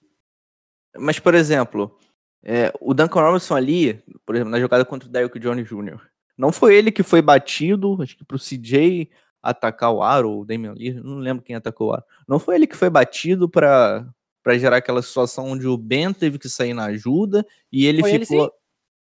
Mas, 0.97 1.19
por 1.19 1.35
exemplo, 1.35 1.97
é, 2.45 2.73
o 2.81 2.95
Duncan 2.95 3.21
Robinson 3.21 3.57
ali, 3.57 4.03
por 4.25 4.35
exemplo, 4.35 4.51
na 4.51 4.61
jogada 4.61 4.85
contra 4.85 5.09
o 5.09 5.13
Derrick 5.13 5.39
Jones 5.39 5.69
Jr., 5.69 6.01
não 6.37 6.53
foi 6.53 6.77
ele 6.77 6.93
que 6.93 7.03
foi 7.03 7.21
batido, 7.21 8.01
acho 8.01 8.17
que 8.17 8.25
pro 8.25 8.39
CJ 8.39 9.11
atacar 9.43 9.93
o 9.93 10.03
Aro, 10.03 10.31
ou 10.31 10.41
o 10.43 10.45
Damian 10.45 10.73
Lillard, 10.73 11.07
não 11.07 11.19
lembro 11.19 11.43
quem 11.43 11.57
atacou 11.57 11.89
o 11.89 11.93
Aro. 11.93 12.05
Não 12.29 12.39
foi 12.39 12.55
ele 12.55 12.67
que 12.67 12.77
foi 12.77 12.89
batido 12.91 13.49
para 13.49 14.07
para 14.43 14.57
gerar 14.57 14.79
aquela 14.79 15.03
situação 15.03 15.49
onde 15.49 15.67
o 15.67 15.77
Ben 15.77 16.11
teve 16.13 16.39
que 16.39 16.49
sair 16.49 16.73
na 16.73 16.87
ajuda 16.87 17.45
e 17.71 17.85
ele 17.85 18.01
Foi 18.01 18.13
ele 18.13 18.25
ficou. 18.25 18.47
sim. 18.47 18.51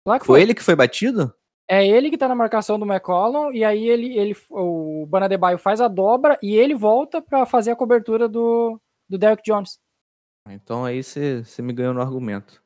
Claro 0.05 0.21
que 0.21 0.27
foi 0.27 0.35
foi. 0.35 0.43
ele 0.43 0.55
que 0.55 0.63
foi 0.63 0.77
batido? 0.77 1.33
É 1.67 1.87
ele 1.87 2.11
que 2.11 2.19
tá 2.19 2.29
na 2.29 2.35
marcação 2.35 2.79
do 2.79 2.85
McCollum 2.85 3.53
e 3.53 3.65
aí 3.65 3.89
ele, 3.89 4.19
ele 4.19 4.37
o 4.51 5.07
Banadebaio 5.07 5.57
faz 5.57 5.81
a 5.81 5.89
dobra 5.89 6.39
e 6.43 6.55
ele 6.55 6.75
volta 6.75 7.23
para 7.23 7.47
fazer 7.47 7.71
a 7.71 7.77
cobertura 7.77 8.29
do, 8.29 8.79
do 9.09 9.17
Derrick 9.17 9.43
Jones. 9.43 9.79
Então 10.49 10.85
aí 10.85 11.03
você 11.03 11.43
me 11.61 11.73
ganhou 11.73 11.95
no 11.95 12.03
argumento. 12.03 12.63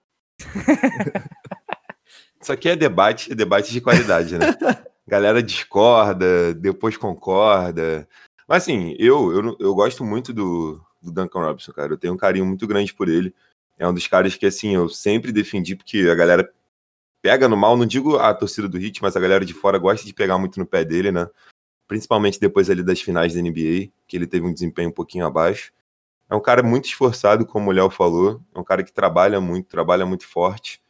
Isso 2.40 2.52
aqui 2.52 2.68
é 2.68 2.76
debate, 2.76 3.34
debate 3.34 3.72
de 3.72 3.80
qualidade, 3.80 4.36
né? 4.36 4.46
Galera 5.06 5.42
discorda, 5.42 6.54
depois 6.54 6.96
concorda. 6.96 8.08
Mas 8.48 8.62
assim, 8.62 8.96
eu, 8.98 9.32
eu, 9.32 9.56
eu 9.58 9.74
gosto 9.74 10.04
muito 10.04 10.32
do, 10.32 10.80
do 11.00 11.12
Duncan 11.12 11.40
Robinson, 11.40 11.72
cara. 11.72 11.92
Eu 11.92 11.98
tenho 11.98 12.14
um 12.14 12.18
carinho 12.18 12.46
muito 12.46 12.66
grande 12.66 12.94
por 12.94 13.08
ele. 13.08 13.34
É 13.78 13.86
um 13.86 13.94
dos 13.94 14.06
caras 14.06 14.36
que, 14.36 14.46
assim, 14.46 14.74
eu 14.74 14.88
sempre 14.88 15.32
defendi, 15.32 15.76
porque 15.76 16.08
a 16.10 16.14
galera 16.14 16.50
pega 17.20 17.48
no 17.48 17.56
mal, 17.56 17.76
não 17.76 17.86
digo 17.86 18.16
a 18.16 18.34
torcida 18.34 18.68
do 18.68 18.78
Hit, 18.78 19.02
mas 19.02 19.16
a 19.16 19.20
galera 19.20 19.44
de 19.44 19.54
fora 19.54 19.78
gosta 19.78 20.06
de 20.06 20.12
pegar 20.12 20.38
muito 20.38 20.58
no 20.58 20.66
pé 20.66 20.84
dele, 20.84 21.12
né? 21.12 21.28
principalmente 21.92 22.40
depois 22.40 22.70
ali 22.70 22.82
das 22.82 23.02
finais 23.02 23.34
da 23.34 23.42
NBA, 23.42 23.90
que 24.08 24.16
ele 24.16 24.26
teve 24.26 24.46
um 24.46 24.52
desempenho 24.52 24.88
um 24.88 24.92
pouquinho 24.92 25.26
abaixo. 25.26 25.70
É 26.32 26.34
um 26.34 26.40
cara 26.40 26.62
muito 26.62 26.86
esforçado, 26.86 27.44
como 27.44 27.68
o 27.68 27.74
Léo 27.74 27.90
falou, 27.90 28.40
é 28.54 28.58
um 28.58 28.64
cara 28.64 28.82
que 28.82 28.90
trabalha 28.90 29.38
muito, 29.38 29.68
trabalha 29.68 30.06
muito 30.06 30.26
forte. 30.26 30.82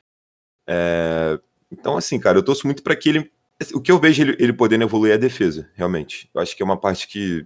É, 0.69 1.37
Então, 1.69 1.97
assim, 1.97 2.21
cara, 2.21 2.39
eu 2.39 2.45
torço 2.45 2.65
muito 2.65 2.81
para 2.81 2.95
que 2.95 3.09
ele. 3.09 3.33
O 3.75 3.81
que 3.81 3.91
eu 3.91 3.99
vejo 3.99 4.23
ele, 4.23 4.37
ele 4.39 4.53
podendo 4.53 4.85
evoluir 4.85 5.11
é 5.11 5.15
a 5.17 5.19
defesa, 5.19 5.69
realmente. 5.75 6.31
Eu 6.33 6.41
acho 6.41 6.57
que 6.57 6.63
é 6.63 6.65
uma 6.65 6.77
parte 6.77 7.09
que 7.09 7.45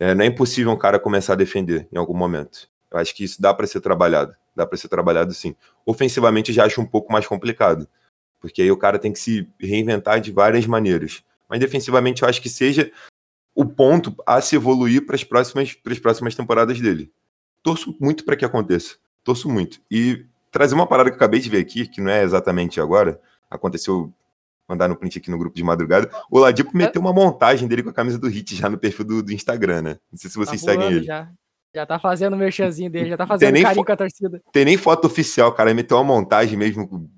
é, 0.00 0.14
não 0.14 0.24
é 0.24 0.28
impossível 0.28 0.72
um 0.72 0.78
cara 0.78 0.98
começar 0.98 1.34
a 1.34 1.36
defender 1.36 1.86
em 1.92 1.98
algum 1.98 2.16
momento. 2.16 2.70
Eu 2.90 2.98
acho 2.98 3.14
que 3.14 3.24
isso 3.24 3.42
dá 3.42 3.52
para 3.52 3.66
ser 3.66 3.82
trabalhado. 3.82 4.34
Dá 4.56 4.64
para 4.66 4.78
ser 4.78 4.88
trabalhado 4.88 5.34
sim. 5.34 5.54
Ofensivamente 5.84 6.50
eu 6.50 6.54
já 6.54 6.64
acho 6.64 6.80
um 6.80 6.86
pouco 6.86 7.12
mais 7.12 7.26
complicado. 7.26 7.86
Porque 8.40 8.62
aí 8.62 8.70
o 8.70 8.76
cara 8.78 8.98
tem 8.98 9.12
que 9.12 9.18
se 9.18 9.46
reinventar 9.60 10.18
de 10.18 10.32
várias 10.32 10.66
maneiras. 10.66 11.22
Mas 11.46 11.60
defensivamente 11.60 12.22
eu 12.22 12.28
acho 12.28 12.40
que 12.40 12.48
seja 12.48 12.90
o 13.54 13.64
ponto 13.64 14.14
a 14.26 14.40
se 14.40 14.56
evoluir 14.56 15.04
para 15.06 15.14
as 15.14 15.24
próximas, 15.24 15.72
pras 15.74 15.98
próximas 15.98 16.34
temporadas 16.34 16.80
dele. 16.80 17.12
Torço 17.62 17.96
muito 18.00 18.24
para 18.24 18.36
que 18.36 18.44
aconteça. 18.44 18.96
Torço 19.22 19.48
muito. 19.48 19.80
E 19.90 20.24
trazer 20.50 20.74
uma 20.74 20.86
parada 20.86 21.10
que 21.10 21.14
eu 21.14 21.16
acabei 21.16 21.40
de 21.40 21.48
ver 21.48 21.58
aqui, 21.58 21.86
que 21.86 22.00
não 22.00 22.10
é 22.10 22.22
exatamente 22.22 22.80
agora, 22.80 23.20
aconteceu 23.50 24.12
mandar 24.68 24.88
no 24.88 24.96
print 24.96 25.18
aqui 25.18 25.30
no 25.30 25.38
grupo 25.38 25.54
de 25.56 25.62
madrugada. 25.62 26.10
O 26.30 26.38
Ladipo 26.38 26.76
meteu 26.76 27.00
uma 27.00 27.12
montagem 27.12 27.68
dele 27.68 27.82
com 27.82 27.90
a 27.90 27.92
camisa 27.92 28.18
do 28.18 28.28
Hit 28.28 28.54
já 28.56 28.68
no 28.68 28.78
perfil 28.78 29.04
do, 29.04 29.22
do 29.22 29.32
Instagram, 29.32 29.82
né? 29.82 29.98
Não 30.10 30.18
sei 30.18 30.30
se 30.30 30.36
vocês 30.36 30.62
Tá 30.62 30.72
seguem 30.72 30.86
ele. 30.88 31.04
Já. 31.04 31.28
já 31.74 31.86
tá 31.86 31.98
fazendo 31.98 32.34
o 32.34 32.38
merchanzinho 32.38 32.90
dele, 32.90 33.10
já 33.10 33.16
tá 33.16 33.26
fazendo 33.26 33.60
carinho 33.60 33.84
com 33.84 33.92
a 33.92 33.96
torcida. 33.96 34.42
Tem 34.52 34.64
nem 34.64 34.76
foto 34.76 35.06
oficial, 35.06 35.52
cara. 35.52 35.70
Ele 35.70 35.76
meteu 35.76 35.96
uma 35.98 36.04
montagem 36.04 36.56
mesmo 36.56 37.10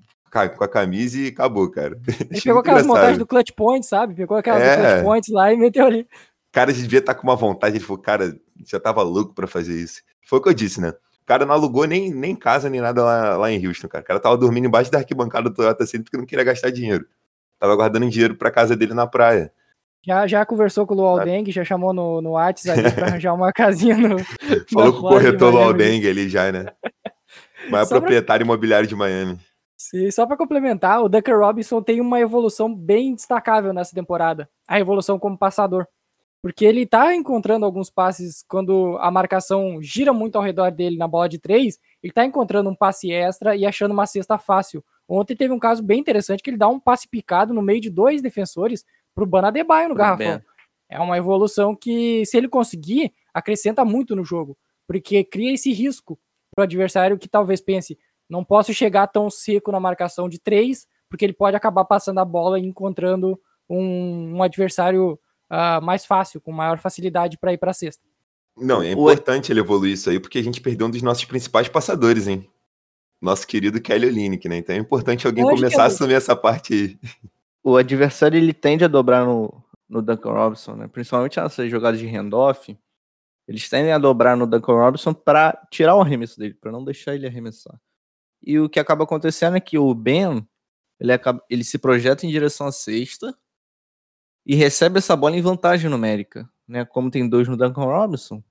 com 0.49 0.63
a 0.63 0.67
camisa 0.67 1.17
e 1.17 1.27
acabou, 1.27 1.69
cara. 1.69 1.99
Ele 2.29 2.39
pegou 2.43 2.59
aquelas 2.59 2.85
montagens 2.85 3.17
do 3.17 3.25
Clutch 3.25 3.51
Points, 3.55 3.89
sabe? 3.89 4.13
Pegou 4.13 4.37
aquelas 4.37 4.61
É. 4.61 4.75
do 4.75 4.81
Clutch 4.83 5.03
Points 5.03 5.29
lá 5.33 5.53
e 5.53 5.57
meteu 5.57 5.85
ali. 5.85 6.01
O 6.01 6.07
cara 6.53 6.71
devia 6.73 6.99
estar 6.99 7.13
com 7.15 7.23
uma 7.23 7.35
vontade. 7.35 7.77
Ele 7.77 7.83
falou, 7.83 8.01
cara, 8.01 8.35
já 8.65 8.79
tava 8.79 9.01
louco 9.03 9.33
pra 9.33 9.47
fazer 9.47 9.73
isso. 9.75 10.01
Foi 10.27 10.39
o 10.39 10.41
que 10.41 10.49
eu 10.49 10.53
disse, 10.53 10.79
né? 10.81 10.89
O 10.89 11.25
cara 11.25 11.45
não 11.45 11.53
alugou 11.55 11.85
nem, 11.85 12.11
nem 12.13 12.35
casa 12.35 12.69
nem 12.69 12.79
nada 12.81 13.03
lá, 13.03 13.37
lá 13.37 13.51
em 13.51 13.65
Houston, 13.67 13.87
cara. 13.87 14.03
O 14.03 14.07
cara 14.07 14.19
tava 14.19 14.37
dormindo 14.37 14.67
embaixo 14.67 14.91
da 14.91 14.99
arquibancada 14.99 15.49
do 15.49 15.55
Toyota 15.55 15.85
Center 15.85 16.03
porque 16.05 16.17
não 16.17 16.25
queria 16.25 16.43
gastar 16.45 16.69
dinheiro. 16.69 17.05
Tava 17.59 17.75
guardando 17.75 18.07
dinheiro 18.09 18.35
pra 18.35 18.51
casa 18.51 18.75
dele 18.75 18.93
na 18.93 19.07
praia. 19.07 19.51
Já, 20.05 20.27
já 20.27 20.45
conversou 20.45 20.85
com 20.85 20.93
o 20.93 20.97
Luau 20.97 21.17
Sabe? 21.17 21.31
Deng, 21.31 21.51
já 21.51 21.63
chamou 21.63 21.91
no, 21.91 22.21
no 22.21 22.31
WhatsApp 22.33 22.79
ali 22.79 22.91
pra 22.91 23.07
arranjar 23.07 23.33
uma 23.33 23.51
casinha 23.51 23.97
no. 23.97 24.17
Falou 24.71 24.93
com 24.93 25.07
o 25.07 25.09
corretor 25.09 25.51
Miami. 25.51 25.67
Aldengue 25.67 26.07
ali 26.09 26.29
já, 26.29 26.51
né? 26.51 26.65
Maior 27.71 27.85
Só 27.85 27.89
pra- 27.89 28.01
proprietário 28.01 28.43
imobiliário 28.43 28.87
de 28.87 28.95
Miami. 28.95 29.39
Sim, 29.77 30.09
só 30.09 30.25
para 30.25 30.37
complementar, 30.37 31.03
o 31.03 31.09
Duncan 31.09 31.37
Robinson 31.37 31.81
tem 31.81 31.99
uma 31.99 32.19
evolução 32.19 32.73
bem 32.73 33.13
destacável 33.13 33.73
nessa 33.73 33.93
temporada. 33.93 34.49
A 34.67 34.79
evolução 34.79 35.19
como 35.19 35.37
passador. 35.37 35.85
Porque 36.41 36.63
ele 36.63 36.85
tá 36.85 37.13
encontrando 37.15 37.65
alguns 37.65 37.89
passes 37.89 38.45
quando 38.47 38.97
a 39.01 39.09
marcação 39.09 39.81
gira 39.81 40.13
muito 40.13 40.35
ao 40.35 40.43
redor 40.43 40.69
dele 40.69 40.95
na 40.95 41.07
bola 41.07 41.27
de 41.27 41.39
três, 41.39 41.79
ele 42.03 42.13
tá 42.13 42.23
encontrando 42.23 42.69
um 42.69 42.75
passe 42.75 43.11
extra 43.11 43.55
e 43.55 43.65
achando 43.65 43.91
uma 43.91 44.05
cesta 44.05 44.37
fácil. 44.37 44.83
Ontem 45.07 45.35
teve 45.35 45.53
um 45.53 45.59
caso 45.59 45.81
bem 45.81 45.99
interessante 45.99 46.43
que 46.43 46.49
ele 46.51 46.57
dá 46.57 46.67
um 46.67 46.79
passe 46.79 47.07
picado 47.07 47.53
no 47.53 47.61
meio 47.61 47.81
de 47.81 47.89
dois 47.89 48.21
defensores 48.21 48.85
pro 49.13 49.25
Banadebaio 49.25 49.89
no 49.89 49.95
garrafão. 49.95 50.37
Ben. 50.37 50.41
É 50.87 50.99
uma 50.99 51.17
evolução 51.17 51.75
que, 51.75 52.23
se 52.25 52.37
ele 52.37 52.47
conseguir, 52.47 53.11
acrescenta 53.33 53.83
muito 53.83 54.15
no 54.15 54.23
jogo, 54.23 54.55
porque 54.87 55.23
cria 55.23 55.53
esse 55.53 55.73
risco 55.73 56.19
pro 56.55 56.63
adversário 56.63 57.17
que 57.17 57.27
talvez 57.27 57.59
pense, 57.59 57.97
não 58.29 58.43
posso 58.43 58.73
chegar 58.73 59.07
tão 59.07 59.29
seco 59.29 59.71
na 59.71 59.79
marcação 59.79 60.27
de 60.27 60.39
três, 60.39 60.87
porque 61.09 61.25
ele 61.25 61.33
pode 61.33 61.55
acabar 61.55 61.85
passando 61.85 62.19
a 62.19 62.25
bola 62.25 62.59
e 62.59 62.65
encontrando 62.65 63.39
um, 63.69 64.37
um 64.37 64.43
adversário 64.43 65.19
ah, 65.49 65.79
mais 65.81 66.05
fácil, 66.05 66.41
com 66.41 66.51
maior 66.51 66.77
facilidade 66.77 67.37
para 67.37 67.53
ir 67.53 67.57
para 67.57 67.71
a 67.71 67.73
cesta. 67.73 68.03
Não, 68.57 68.81
é 68.81 68.91
importante 68.91 69.51
ele 69.51 69.59
evoluir 69.59 69.93
isso 69.93 70.09
aí, 70.09 70.19
porque 70.19 70.39
a 70.39 70.43
gente 70.43 70.61
perdeu 70.61 70.87
um 70.87 70.89
dos 70.89 71.01
nossos 71.01 71.25
principais 71.25 71.67
passadores, 71.67 72.27
hein? 72.27 72.49
Nosso 73.21 73.45
querido 73.45 73.81
Kelly 73.81 74.07
Olynyk, 74.07 74.47
né? 74.47 74.57
Então 74.57 74.75
é 74.75 74.79
importante 74.79 75.27
alguém 75.27 75.45
que 75.45 75.55
começar 75.55 75.83
a 75.83 75.85
é- 75.85 75.87
assumir 75.87 76.13
essa 76.13 76.35
parte 76.35 76.73
aí. 76.73 76.99
o 77.63 77.75
adversário 77.75 78.37
ele 78.37 78.53
tende 78.53 78.85
a 78.85 78.87
dobrar 78.87 79.25
no, 79.25 79.53
no 79.89 80.01
Duncan 80.01 80.31
Robinson, 80.31 80.75
né? 80.75 80.87
Principalmente 80.87 81.39
nessas 81.39 81.69
jogadas 81.69 81.99
de 81.99 82.07
handoff. 82.07 82.77
Eles 83.47 83.69
tendem 83.69 83.91
a 83.91 83.97
dobrar 83.97 84.35
no 84.35 84.47
Duncan 84.47 84.73
Robinson 84.73 85.13
para 85.13 85.67
tirar 85.69 85.95
o 85.95 86.01
arremesso 86.01 86.39
dele, 86.39 86.53
para 86.53 86.71
não 86.71 86.83
deixar 86.83 87.13
ele 87.13 87.27
arremessar. 87.27 87.79
E 88.45 88.59
o 88.59 88.69
que 88.69 88.79
acaba 88.79 89.03
acontecendo 89.03 89.57
é 89.57 89.59
que 89.59 89.77
o 89.77 89.93
Ben 89.93 90.47
ele, 90.99 91.11
acaba, 91.11 91.43
ele 91.49 91.63
se 91.63 91.77
projeta 91.79 92.25
em 92.25 92.29
direção 92.29 92.67
à 92.67 92.71
cesta 92.71 93.35
e 94.45 94.55
recebe 94.55 94.99
essa 94.99 95.15
bola 95.15 95.35
em 95.35 95.41
vantagem 95.41 95.89
numérica, 95.89 96.47
né? 96.67 96.85
Como 96.85 97.09
tem 97.09 97.27
dois 97.27 97.47
no 97.47 97.57
Duncan 97.57 97.83
Robinson, 97.85 98.43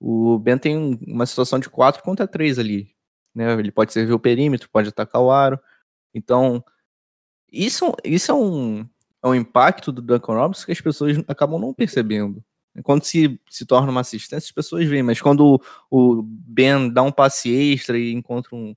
o 0.00 0.38
Ben 0.38 0.58
tem 0.58 0.76
um- 0.78 0.98
uma 1.06 1.26
situação 1.26 1.58
de 1.58 1.70
4 1.70 2.02
contra 2.02 2.26
3 2.28 2.58
ali, 2.58 2.94
né? 3.34 3.52
Ele 3.54 3.72
pode 3.72 3.92
servir 3.92 4.12
o 4.12 4.18
perímetro, 4.20 4.68
pode 4.70 4.88
atacar 4.90 5.22
o 5.22 5.30
aro. 5.30 5.58
Então, 6.14 6.62
isso, 7.52 7.94
isso 8.04 8.30
é 8.30 8.34
um, 8.34 8.88
é 9.22 9.28
um 9.28 9.34
impacto 9.34 9.90
do 9.92 10.02
Duncan 10.02 10.34
Robinson 10.34 10.66
que 10.66 10.72
as 10.72 10.80
pessoas 10.80 11.16
acabam 11.28 11.60
não 11.60 11.74
percebendo. 11.74 12.44
Quando 12.84 13.04
se, 13.04 13.40
se 13.50 13.66
torna 13.66 13.90
uma 13.90 14.00
assistência, 14.02 14.46
as 14.46 14.52
pessoas 14.52 14.86
veem, 14.86 15.02
mas 15.02 15.20
quando 15.20 15.60
o, 15.90 16.18
o 16.18 16.22
Ben 16.22 16.88
dá 16.92 17.02
um 17.02 17.10
passe 17.12 17.50
extra 17.52 17.98
e 17.98 18.12
encontra 18.12 18.54
um- 18.54 18.74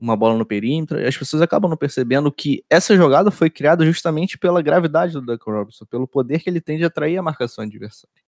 uma 0.00 0.16
bola 0.16 0.36
no 0.36 0.44
perímetro, 0.44 0.98
as 1.06 1.16
pessoas 1.16 1.42
acabam 1.42 1.70
não 1.70 1.76
percebendo 1.76 2.30
que 2.30 2.64
essa 2.68 2.94
jogada 2.96 3.30
foi 3.30 3.48
criada 3.48 3.84
justamente 3.84 4.36
pela 4.36 4.60
gravidade 4.60 5.12
do 5.12 5.22
Duncan 5.22 5.52
Robinson, 5.52 5.86
pelo 5.86 6.06
poder 6.06 6.40
que 6.40 6.50
ele 6.50 6.60
tem 6.60 6.76
de 6.76 6.84
atrair 6.84 7.16
a 7.16 7.22
marcação 7.22 7.64
adversária. 7.64 8.24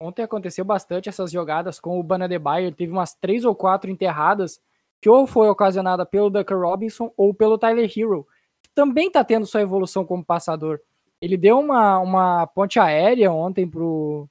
Ontem 0.00 0.22
aconteceu 0.22 0.64
bastante 0.64 1.08
essas 1.08 1.30
jogadas 1.30 1.80
com 1.80 1.98
o 1.98 2.02
Banadebaio, 2.02 2.66
ele 2.66 2.76
teve 2.76 2.92
umas 2.92 3.14
três 3.14 3.44
ou 3.44 3.54
quatro 3.54 3.90
enterradas, 3.90 4.60
que 5.00 5.08
ou 5.08 5.26
foi 5.26 5.48
ocasionada 5.48 6.04
pelo 6.04 6.30
Duncan 6.30 6.58
Robinson 6.58 7.12
ou 7.16 7.32
pelo 7.32 7.58
Tyler 7.58 7.90
Hero, 7.94 8.26
que 8.62 8.70
também 8.74 9.08
está 9.08 9.24
tendo 9.24 9.46
sua 9.46 9.62
evolução 9.62 10.04
como 10.04 10.24
passador. 10.24 10.80
Ele 11.20 11.36
deu 11.36 11.58
uma, 11.58 11.98
uma 11.98 12.46
ponte 12.46 12.78
aérea 12.78 13.30
ontem 13.32 13.68
pro, 13.68 14.28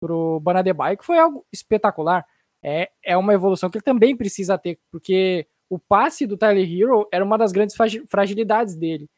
pro 0.00 0.40
Banadebaio, 0.40 0.98
que 0.98 1.04
foi 1.04 1.18
algo 1.18 1.46
espetacular. 1.52 2.26
É, 2.64 2.90
é 3.04 3.16
uma 3.16 3.34
evolução 3.34 3.68
que 3.68 3.76
ele 3.76 3.84
também 3.84 4.16
precisa 4.16 4.56
ter, 4.56 4.78
porque 4.90 5.46
o 5.68 5.78
passe 5.78 6.26
do 6.26 6.36
Tyler 6.36 6.66
Hero 6.66 7.06
era 7.12 7.22
uma 7.22 7.36
das 7.36 7.52
grandes 7.52 7.76
fragi- 7.76 8.06
fragilidades 8.06 8.74
dele. 8.74 9.08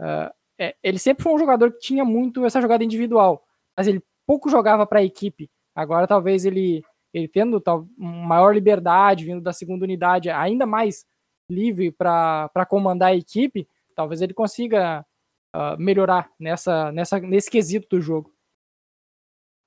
Ah, 0.00 0.32
é, 0.58 0.76
ele 0.82 0.98
sempre 0.98 1.24
foi 1.24 1.32
um 1.32 1.38
jogador 1.38 1.72
que 1.72 1.80
tinha 1.80 2.04
muito 2.04 2.44
essa 2.44 2.60
jogada 2.60 2.84
individual, 2.84 3.44
mas 3.76 3.88
ele 3.88 4.02
pouco 4.26 4.48
jogava 4.48 4.86
para 4.86 5.00
a 5.00 5.04
equipe. 5.04 5.50
Agora 5.74 6.06
talvez 6.06 6.44
ele, 6.44 6.84
ele 7.12 7.26
tendo 7.26 7.60
tal, 7.60 7.88
maior 7.96 8.54
liberdade, 8.54 9.24
vindo 9.24 9.40
da 9.40 9.52
segunda 9.52 9.84
unidade, 9.84 10.30
ainda 10.30 10.64
mais 10.64 11.04
livre 11.50 11.90
para 11.90 12.66
comandar 12.68 13.10
a 13.10 13.16
equipe, 13.16 13.66
talvez 13.96 14.22
ele 14.22 14.32
consiga 14.32 15.04
ah, 15.52 15.76
melhorar 15.76 16.30
nessa, 16.38 16.92
nessa, 16.92 17.18
nesse 17.18 17.50
quesito 17.50 17.88
do 17.96 18.00
jogo. 18.00 18.32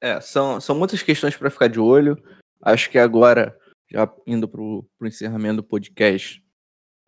É, 0.01 0.21
são, 0.21 0.61
são 0.61 0.75
muitas 0.75 1.01
questões 1.01 1.36
para 1.36 1.49
ficar 1.49 1.67
de 1.67 1.79
olho. 1.79 2.15
Acho 2.61 2.89
que 2.89 2.97
agora, 2.97 3.57
já 3.89 4.11
indo 4.25 4.47
para 4.47 4.61
o 4.61 4.87
encerramento 5.03 5.57
do 5.57 5.63
podcast, 5.63 6.43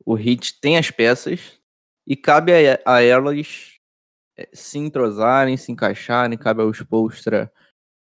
o 0.06 0.14
Hit 0.14 0.60
tem 0.60 0.78
as 0.78 0.92
peças 0.92 1.60
e 2.06 2.16
cabe 2.16 2.52
a, 2.54 2.80
a 2.86 3.02
elas 3.02 3.78
é, 4.38 4.48
se 4.54 4.78
entrosarem, 4.78 5.58
se 5.58 5.72
encaixarem, 5.72 6.38
cabe 6.38 6.62
ao 6.62 6.72
Spolstra 6.72 7.52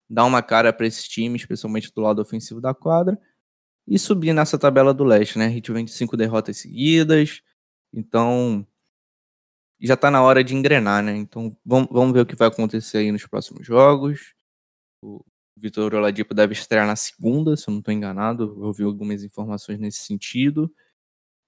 dar 0.09 0.25
uma 0.25 0.41
cara 0.41 0.71
para 0.71 0.87
esse 0.87 1.07
time, 1.09 1.35
especialmente 1.35 1.91
do 1.93 2.01
lado 2.01 2.21
ofensivo 2.21 2.61
da 2.61 2.73
quadra, 2.73 3.19
e 3.87 3.99
subir 3.99 4.33
nessa 4.33 4.57
tabela 4.57 4.93
do 4.93 5.03
leste, 5.03 5.37
né? 5.37 5.47
A 5.47 5.73
vem 5.73 5.85
de 5.85 5.91
cinco 5.91 6.15
derrotas 6.15 6.57
seguidas, 6.57 7.41
então 7.91 8.65
já 9.81 9.97
tá 9.97 10.09
na 10.09 10.21
hora 10.23 10.43
de 10.43 10.55
engrenar, 10.55 11.03
né? 11.03 11.15
Então 11.15 11.55
vamos, 11.65 11.89
vamos 11.91 12.13
ver 12.13 12.21
o 12.21 12.25
que 12.25 12.35
vai 12.35 12.47
acontecer 12.47 12.99
aí 12.99 13.11
nos 13.11 13.25
próximos 13.25 13.65
jogos. 13.65 14.33
O 15.01 15.23
Vitor 15.55 15.93
Oladipo 15.93 16.33
deve 16.33 16.53
estrear 16.53 16.87
na 16.87 16.95
segunda, 16.95 17.55
se 17.55 17.69
eu 17.69 17.71
não 17.71 17.79
estou 17.79 17.93
enganado. 17.93 18.55
Eu 18.57 18.65
ouvi 18.65 18.83
algumas 18.83 19.23
informações 19.23 19.79
nesse 19.79 19.99
sentido. 19.99 20.73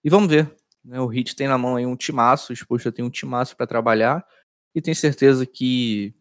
E 0.03 0.09
vamos 0.09 0.29
ver. 0.29 0.55
Né? 0.83 0.99
O 0.99 1.07
Hit 1.07 1.35
tem 1.35 1.47
na 1.47 1.57
mão 1.57 1.75
aí 1.75 1.85
um 1.85 1.95
timaço, 1.95 2.51
o 2.51 2.53
Exposto 2.53 2.91
tem 2.91 3.03
um 3.03 3.09
timaço 3.09 3.57
para 3.57 3.65
trabalhar 3.65 4.25
e 4.73 4.81
tenho 4.81 4.95
certeza 4.95 5.45
que 5.45 6.13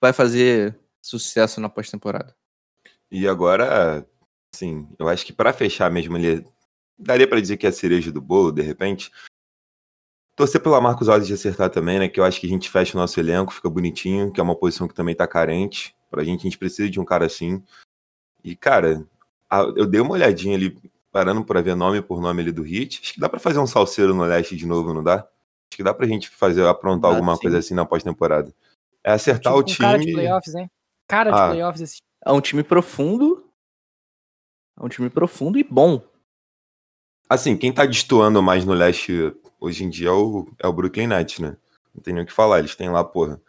vai 0.00 0.12
fazer 0.12 0.78
sucesso 1.00 1.60
na 1.60 1.68
pós-temporada. 1.68 2.36
E 3.10 3.26
agora, 3.26 4.06
assim, 4.54 4.86
eu 4.98 5.08
acho 5.08 5.24
que 5.24 5.32
pra 5.32 5.52
fechar 5.52 5.90
mesmo 5.90 6.16
ali, 6.16 6.44
daria 6.98 7.26
pra 7.26 7.40
dizer 7.40 7.56
que 7.56 7.64
é 7.64 7.70
a 7.70 7.72
cereja 7.72 8.12
do 8.12 8.20
bolo, 8.20 8.52
de 8.52 8.60
repente. 8.60 9.10
Torcer 10.36 10.62
pela 10.62 10.80
Marcos 10.80 11.08
Alves 11.08 11.26
de 11.26 11.34
acertar 11.34 11.70
também, 11.70 11.98
né? 11.98 12.08
Que 12.08 12.20
eu 12.20 12.24
acho 12.24 12.38
que 12.40 12.46
a 12.46 12.50
gente 12.50 12.70
fecha 12.70 12.96
o 12.96 13.00
nosso 13.00 13.18
elenco, 13.18 13.52
fica 13.52 13.70
bonitinho, 13.70 14.30
que 14.30 14.38
é 14.38 14.42
uma 14.42 14.54
posição 14.54 14.86
que 14.86 14.94
também 14.94 15.14
tá 15.14 15.26
carente. 15.26 15.96
Pra 16.10 16.24
gente, 16.24 16.40
a 16.40 16.42
gente 16.44 16.58
precisa 16.58 16.88
de 16.88 16.98
um 17.00 17.04
cara 17.04 17.26
assim. 17.26 17.62
E, 18.42 18.56
cara, 18.56 19.06
a- 19.50 19.62
eu 19.76 19.86
dei 19.86 20.00
uma 20.00 20.12
olhadinha 20.12 20.56
ali, 20.56 20.76
parando 21.12 21.44
pra 21.44 21.60
ver 21.60 21.74
nome 21.74 22.00
por 22.00 22.20
nome 22.20 22.42
ali 22.42 22.52
do 22.52 22.62
Hit. 22.62 23.00
Acho 23.02 23.14
que 23.14 23.20
dá 23.20 23.28
pra 23.28 23.38
fazer 23.38 23.58
um 23.58 23.66
salseiro 23.66 24.14
no 24.14 24.24
leste 24.24 24.56
de 24.56 24.66
novo, 24.66 24.94
não 24.94 25.02
dá? 25.02 25.16
Acho 25.16 25.76
que 25.76 25.82
dá 25.82 25.92
pra 25.92 26.06
gente 26.06 26.28
fazer, 26.30 26.66
aprontar 26.66 27.10
Dá, 27.10 27.16
alguma 27.16 27.34
sim. 27.36 27.42
coisa 27.42 27.58
assim 27.58 27.74
na 27.74 27.84
pós-temporada. 27.84 28.54
É 29.04 29.12
acertar 29.12 29.52
Tipo, 29.52 29.58
o 29.58 29.64
time. 29.64 29.78
cara 29.78 29.98
de 29.98 30.12
playoffs, 30.12 30.54
hein? 30.54 30.70
Cara 31.06 31.30
de 31.30 31.38
Ah. 31.38 31.48
playoffs 31.50 31.80
esse 31.82 31.98
É 32.26 32.32
um 32.32 32.40
time 32.40 32.62
profundo. 32.62 33.44
É 34.78 34.84
um 34.84 34.88
time 34.88 35.08
profundo 35.08 35.58
e 35.58 35.62
bom. 35.64 36.02
Assim, 37.28 37.56
quem 37.56 37.72
tá 37.72 37.84
destoando 37.86 38.42
mais 38.42 38.64
no 38.64 38.72
leste 38.72 39.34
hoje 39.60 39.84
em 39.84 39.90
dia 39.90 40.08
é 40.08 40.12
o, 40.12 40.48
é 40.58 40.66
o 40.66 40.72
Brooklyn 40.72 41.06
Nets, 41.06 41.38
né? 41.38 41.56
Não 41.94 42.02
tem 42.02 42.14
nem 42.14 42.22
o 42.22 42.26
que 42.26 42.32
falar. 42.32 42.58
Eles 42.60 42.74
têm 42.74 42.88
lá, 42.90 43.04
porra, 43.04 43.40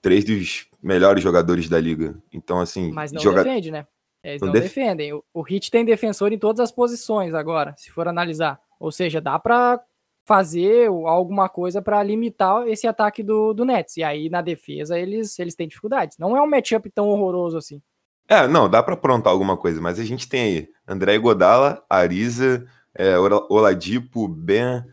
três 0.00 0.24
dos 0.24 0.67
melhores 0.82 1.22
jogadores 1.22 1.68
da 1.68 1.78
liga. 1.80 2.16
Então, 2.32 2.60
assim, 2.60 2.90
Mas 2.92 3.12
não 3.12 3.20
joga- 3.20 3.42
defende, 3.44 3.70
né? 3.70 3.86
Eles 4.22 4.40
Não 4.40 4.46
não, 4.48 4.52
def- 4.52 4.64
defendem. 4.64 5.12
O, 5.12 5.24
o 5.32 5.42
Hit 5.42 5.70
tem 5.70 5.84
defensor 5.84 6.32
em 6.32 6.38
todas 6.38 6.60
as 6.60 6.72
posições 6.72 7.34
agora, 7.34 7.74
se 7.76 7.90
for 7.90 8.08
analisar. 8.08 8.60
Ou 8.80 8.90
seja, 8.92 9.20
dá 9.20 9.38
pra 9.38 9.80
fazer 10.26 10.88
alguma 10.88 11.48
coisa 11.48 11.80
pra 11.80 12.02
limitar 12.02 12.66
esse 12.68 12.86
ataque 12.86 13.22
do, 13.22 13.54
do 13.54 13.64
Nets. 13.64 13.96
E 13.96 14.02
aí, 14.04 14.28
na 14.28 14.42
defesa, 14.42 14.98
eles, 14.98 15.38
eles 15.38 15.54
têm 15.54 15.66
dificuldades. 15.68 16.18
Não 16.18 16.36
é 16.36 16.42
um 16.42 16.46
matchup 16.46 16.90
tão 16.90 17.08
horroroso 17.08 17.56
assim. 17.56 17.80
É, 18.28 18.46
não, 18.46 18.68
dá 18.68 18.82
pra 18.82 18.92
aprontar 18.94 19.32
alguma 19.32 19.56
coisa, 19.56 19.80
mas 19.80 19.98
a 19.98 20.04
gente 20.04 20.28
tem 20.28 20.40
aí 20.42 20.68
André 20.86 21.16
Godala, 21.18 21.82
Ariza, 21.88 22.66
é, 22.94 23.18
Ola- 23.18 23.46
Oladipo, 23.48 24.28
Ben, 24.28 24.84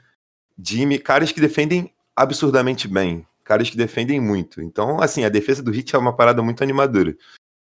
Jimmy, 0.57 0.97
caras 0.99 1.33
que 1.33 1.41
defendem 1.41 1.93
absurdamente 2.15 2.88
bem, 2.88 3.27
caras 3.45 3.69
que 3.69 3.77
defendem 3.77 4.19
muito. 4.19 4.61
Então, 4.61 4.99
assim, 4.99 5.23
a 5.23 5.29
defesa 5.29 5.63
do 5.63 5.73
Heat 5.73 5.95
é 5.95 5.99
uma 5.99 6.13
parada 6.13 6.41
muito 6.41 6.61
animadora. 6.63 7.15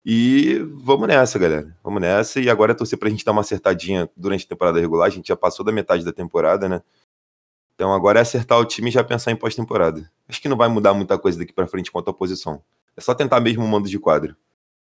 E 0.04 0.58
vamos 0.74 1.06
nessa, 1.06 1.38
galera. 1.38 1.76
Vamos 1.82 2.00
nessa. 2.00 2.40
E 2.40 2.48
agora 2.48 2.72
é 2.72 2.74
torcer 2.74 2.98
pra 2.98 3.10
gente 3.10 3.24
dar 3.24 3.32
uma 3.32 3.42
acertadinha 3.42 4.08
durante 4.16 4.46
a 4.46 4.48
temporada 4.48 4.80
regular. 4.80 5.06
A 5.06 5.10
gente 5.10 5.28
já 5.28 5.36
passou 5.36 5.64
da 5.64 5.70
metade 5.70 6.04
da 6.04 6.12
temporada, 6.12 6.68
né? 6.68 6.82
Então 7.74 7.92
agora 7.92 8.18
é 8.18 8.22
acertar 8.22 8.58
o 8.58 8.64
time 8.64 8.90
e 8.90 8.92
já 8.92 9.02
pensar 9.02 9.32
em 9.32 9.36
pós-temporada. 9.36 10.10
Acho 10.28 10.40
que 10.40 10.48
não 10.48 10.56
vai 10.56 10.68
mudar 10.68 10.94
muita 10.94 11.18
coisa 11.18 11.38
daqui 11.38 11.52
pra 11.52 11.66
frente 11.66 11.90
quanto 11.90 12.10
à 12.10 12.14
posição. 12.14 12.62
É 12.96 13.00
só 13.00 13.14
tentar 13.14 13.40
mesmo 13.40 13.64
o 13.64 13.68
mando 13.68 13.88
de 13.88 13.98
quadro. 13.98 14.36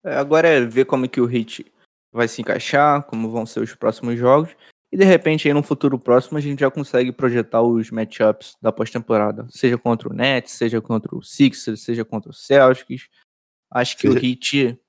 É, 0.04 0.16
agora 0.16 0.47
é 0.47 0.62
ver 0.62 0.86
como 0.86 1.08
que 1.08 1.22
o 1.22 1.26
Hit 1.26 1.66
vai 2.12 2.28
se 2.28 2.41
encaixar, 2.41 3.04
como 3.04 3.30
vão 3.30 3.45
ser 3.45 3.62
os 3.62 3.76
próximos 3.76 4.18
jogos. 4.18 4.50
E 4.92 4.98
de 4.98 5.04
repente, 5.06 5.48
aí 5.48 5.54
no 5.54 5.62
futuro 5.62 6.00
próximo, 6.00 6.38
a 6.38 6.42
gente 6.42 6.60
já 6.62 6.72
consegue 6.72 7.12
projetar 7.12 7.62
os 7.62 7.92
matchups 7.92 8.58
da 8.62 8.72
pós-temporada. 8.72 9.46
Seja 9.50 9.78
contra 9.78 10.10
o 10.10 10.14
Nets, 10.14 10.54
seja 10.54 10.82
contra 10.82 11.16
o 11.16 11.22
Sixers, 11.22 11.82
seja 11.84 12.04
contra 12.04 12.32
o 12.32 12.34
Celtics. 12.34 13.08
Acho 13.72 13.96
que 13.98 14.08
o 14.08 14.14
Seja- 14.14 14.26
Hit. 14.26 14.80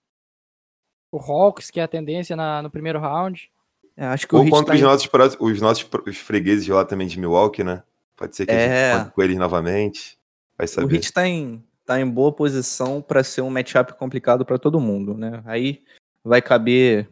O 1.12 1.18
Hawks, 1.18 1.70
que 1.70 1.80
é 1.80 1.82
a 1.82 1.88
tendência 1.88 2.34
na- 2.36 2.62
no 2.62 2.70
primeiro 2.70 2.98
round. 2.98 3.50
é, 3.96 4.06
acho 4.06 4.26
que 4.26 4.34
o 4.34 4.38
Ou 4.38 4.44
Hit 4.44 4.50
contra 4.52 4.72
tá 4.72 4.74
os 4.76 4.80
nossos, 4.80 5.36
os 5.38 5.60
nossos 5.60 5.86
os 6.06 6.16
fregueses 6.16 6.66
lá 6.68 6.84
também 6.86 7.06
de 7.06 7.20
Milwaukee, 7.20 7.62
né? 7.62 7.82
Pode 8.16 8.34
ser 8.34 8.46
que 8.46 8.52
a 8.52 8.54
É. 8.54 8.92
gente 8.94 9.02
conte 9.04 9.14
com 9.14 9.22
eles 9.22 9.36
novamente. 9.36 10.18
Vai 10.56 10.64
O 10.64 10.68
saber. 10.68 10.92
Hit 10.94 11.12
tá 11.12 11.26
em, 11.28 11.62
tá 11.84 12.00
em 12.00 12.08
boa 12.08 12.32
posição 12.32 13.02
para 13.02 13.22
ser 13.22 13.42
um 13.42 13.50
matchup 13.50 13.92
complicado 13.98 14.46
para 14.46 14.58
todo 14.58 14.80
mundo, 14.80 15.14
né? 15.14 15.42
Aí 15.44 15.82
vai 16.24 16.40
caber, 16.40 17.10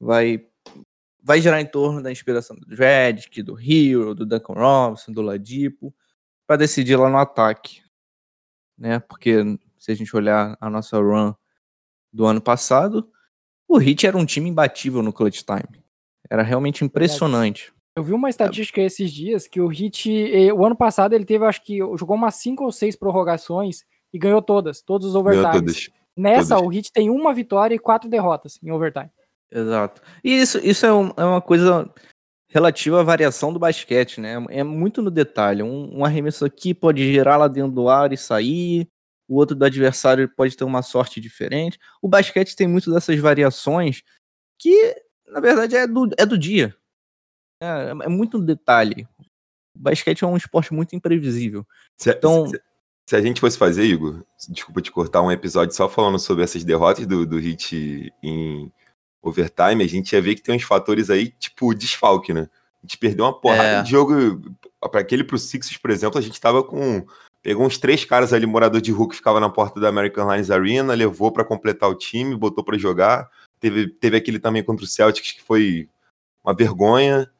vai 0.00 0.44
vai 1.22 1.40
girar 1.40 1.60
em 1.60 1.66
torno 1.66 2.02
da 2.02 2.10
inspiração 2.10 2.56
do 2.56 2.66
Dredd, 2.66 3.42
do 3.42 3.58
Hero, 3.58 4.14
do 4.14 4.26
Duncan 4.26 4.54
Robinson, 4.54 5.12
do 5.12 5.22
Ladipo, 5.22 5.94
para 6.46 6.56
decidir 6.56 6.96
lá 6.96 7.08
no 7.08 7.18
ataque, 7.18 7.82
né? 8.76 8.98
Porque 9.00 9.42
se 9.78 9.92
a 9.92 9.94
gente 9.94 10.14
olhar 10.14 10.56
a 10.60 10.70
nossa 10.70 10.98
run 10.98 11.32
do 12.12 12.26
ano 12.26 12.40
passado, 12.40 13.08
o 13.68 13.78
Hit 13.78 14.06
era 14.06 14.16
um 14.16 14.26
time 14.26 14.50
imbatível 14.50 15.02
no 15.02 15.12
clutch 15.12 15.42
time. 15.42 15.84
Era 16.28 16.42
realmente 16.42 16.84
impressionante. 16.84 17.72
Eu 17.94 18.02
vi 18.02 18.12
uma 18.12 18.30
estatística 18.30 18.80
esses 18.80 19.12
dias 19.12 19.46
que 19.46 19.60
o 19.60 19.66
Hit, 19.66 20.10
eh, 20.10 20.52
o 20.52 20.64
ano 20.64 20.76
passado, 20.76 21.14
ele 21.14 21.24
teve, 21.24 21.44
acho 21.44 21.62
que, 21.62 21.78
jogou 21.78 22.16
umas 22.16 22.36
cinco 22.36 22.64
ou 22.64 22.72
seis 22.72 22.96
prorrogações 22.96 23.84
e 24.12 24.18
ganhou 24.18 24.40
todas, 24.40 24.80
todos 24.80 25.08
os 25.08 25.14
overtimes. 25.14 25.52
todas. 25.52 25.90
Nessa, 26.16 26.56
todas. 26.56 26.66
o 26.66 26.68
Hit 26.68 26.92
tem 26.92 27.10
uma 27.10 27.32
vitória 27.32 27.74
e 27.74 27.78
quatro 27.78 28.08
derrotas 28.08 28.58
em 28.62 28.70
overtime. 28.70 29.10
Exato. 29.52 30.00
E 30.22 30.32
isso, 30.40 30.58
isso 30.58 30.86
é, 30.86 30.92
um- 30.92 31.12
é 31.16 31.24
uma 31.24 31.40
coisa 31.40 31.92
relativa 32.48 33.00
à 33.00 33.02
variação 33.04 33.52
do 33.52 33.58
basquete, 33.58 34.20
né? 34.20 34.34
É 34.50 34.62
muito 34.62 35.02
no 35.02 35.10
detalhe. 35.10 35.62
Um, 35.62 35.98
um 35.98 36.04
arremesso 36.04 36.44
aqui 36.44 36.72
pode 36.74 37.04
girar 37.12 37.38
lá 37.38 37.48
dentro 37.48 37.72
do 37.72 37.88
ar 37.88 38.12
e 38.12 38.16
sair, 38.16 38.88
o 39.28 39.36
outro 39.36 39.54
do 39.56 39.64
adversário 39.64 40.28
pode 40.28 40.56
ter 40.56 40.64
uma 40.64 40.82
sorte 40.82 41.20
diferente. 41.20 41.78
O 42.02 42.08
basquete 42.08 42.56
tem 42.56 42.66
muito 42.66 42.92
dessas 42.92 43.18
variações 43.18 44.02
que, 44.58 44.96
na 45.28 45.40
verdade, 45.40 45.76
é 45.76 45.86
do, 45.86 46.08
é 46.18 46.26
do 46.26 46.36
dia. 46.36 46.74
É, 47.62 47.90
é 47.90 48.08
muito 48.08 48.38
no 48.38 48.44
detalhe. 48.44 49.06
O 49.76 49.78
basquete 49.78 50.24
é 50.24 50.26
um 50.26 50.36
esporte 50.36 50.72
muito 50.74 50.94
imprevisível. 50.96 51.64
Se, 51.96 52.10
Então- 52.10 52.48
se- 52.48 52.60
se 53.08 53.16
a 53.16 53.20
gente 53.20 53.40
fosse 53.40 53.56
fazer, 53.58 53.84
Igor, 53.84 54.24
desculpa 54.48 54.80
te 54.80 54.90
cortar 54.92 55.22
um 55.22 55.30
episódio 55.32 55.74
só 55.74 55.88
falando 55.88 56.18
sobre 56.18 56.44
essas 56.44 56.62
derrotas 56.64 57.06
do, 57.06 57.24
do 57.26 57.38
Hit 57.38 58.12
em 58.22 58.72
overtime, 59.22 59.84
a 59.84 59.88
gente 59.88 60.12
ia 60.12 60.22
ver 60.22 60.34
que 60.34 60.42
tem 60.42 60.54
uns 60.56 60.62
fatores 60.62 61.10
aí, 61.10 61.30
tipo 61.38 61.74
desfalque, 61.74 62.32
né? 62.32 62.48
A 62.82 62.86
gente 62.86 62.96
perdeu 62.98 63.24
uma 63.26 63.38
porrada 63.38 63.62
É. 63.62 63.82
de 63.82 63.90
jogo. 63.90 64.40
Para 64.90 65.00
aquele 65.00 65.22
pro 65.22 65.38
Sixers, 65.38 65.76
por 65.76 65.90
exemplo, 65.90 66.18
a 66.18 66.22
gente 66.22 66.40
tava 66.40 66.64
com. 66.64 67.04
Pegou 67.42 67.66
uns 67.66 67.78
três 67.78 68.04
caras 68.04 68.32
ali, 68.32 68.44
morador 68.46 68.80
de 68.80 68.92
rua, 68.92 69.08
que 69.08 69.16
ficava 69.16 69.40
na 69.40 69.48
porta 69.48 69.80
da 69.80 69.88
American 69.88 70.24
Airlines 70.24 70.50
Arena, 70.50 70.94
levou 70.94 71.32
pra 71.32 71.44
completar 71.44 71.88
o 71.88 71.94
time, 71.94 72.36
botou 72.36 72.62
pra 72.64 72.76
jogar. 72.78 73.28
Teve, 73.58 73.88
teve 73.88 74.16
aquele 74.16 74.38
também 74.38 74.62
contra 74.62 74.84
o 74.84 74.88
Celtics, 74.88 75.32
que 75.32 75.42
foi 75.42 75.88
uma 76.44 76.54
vergonha. 76.54 77.30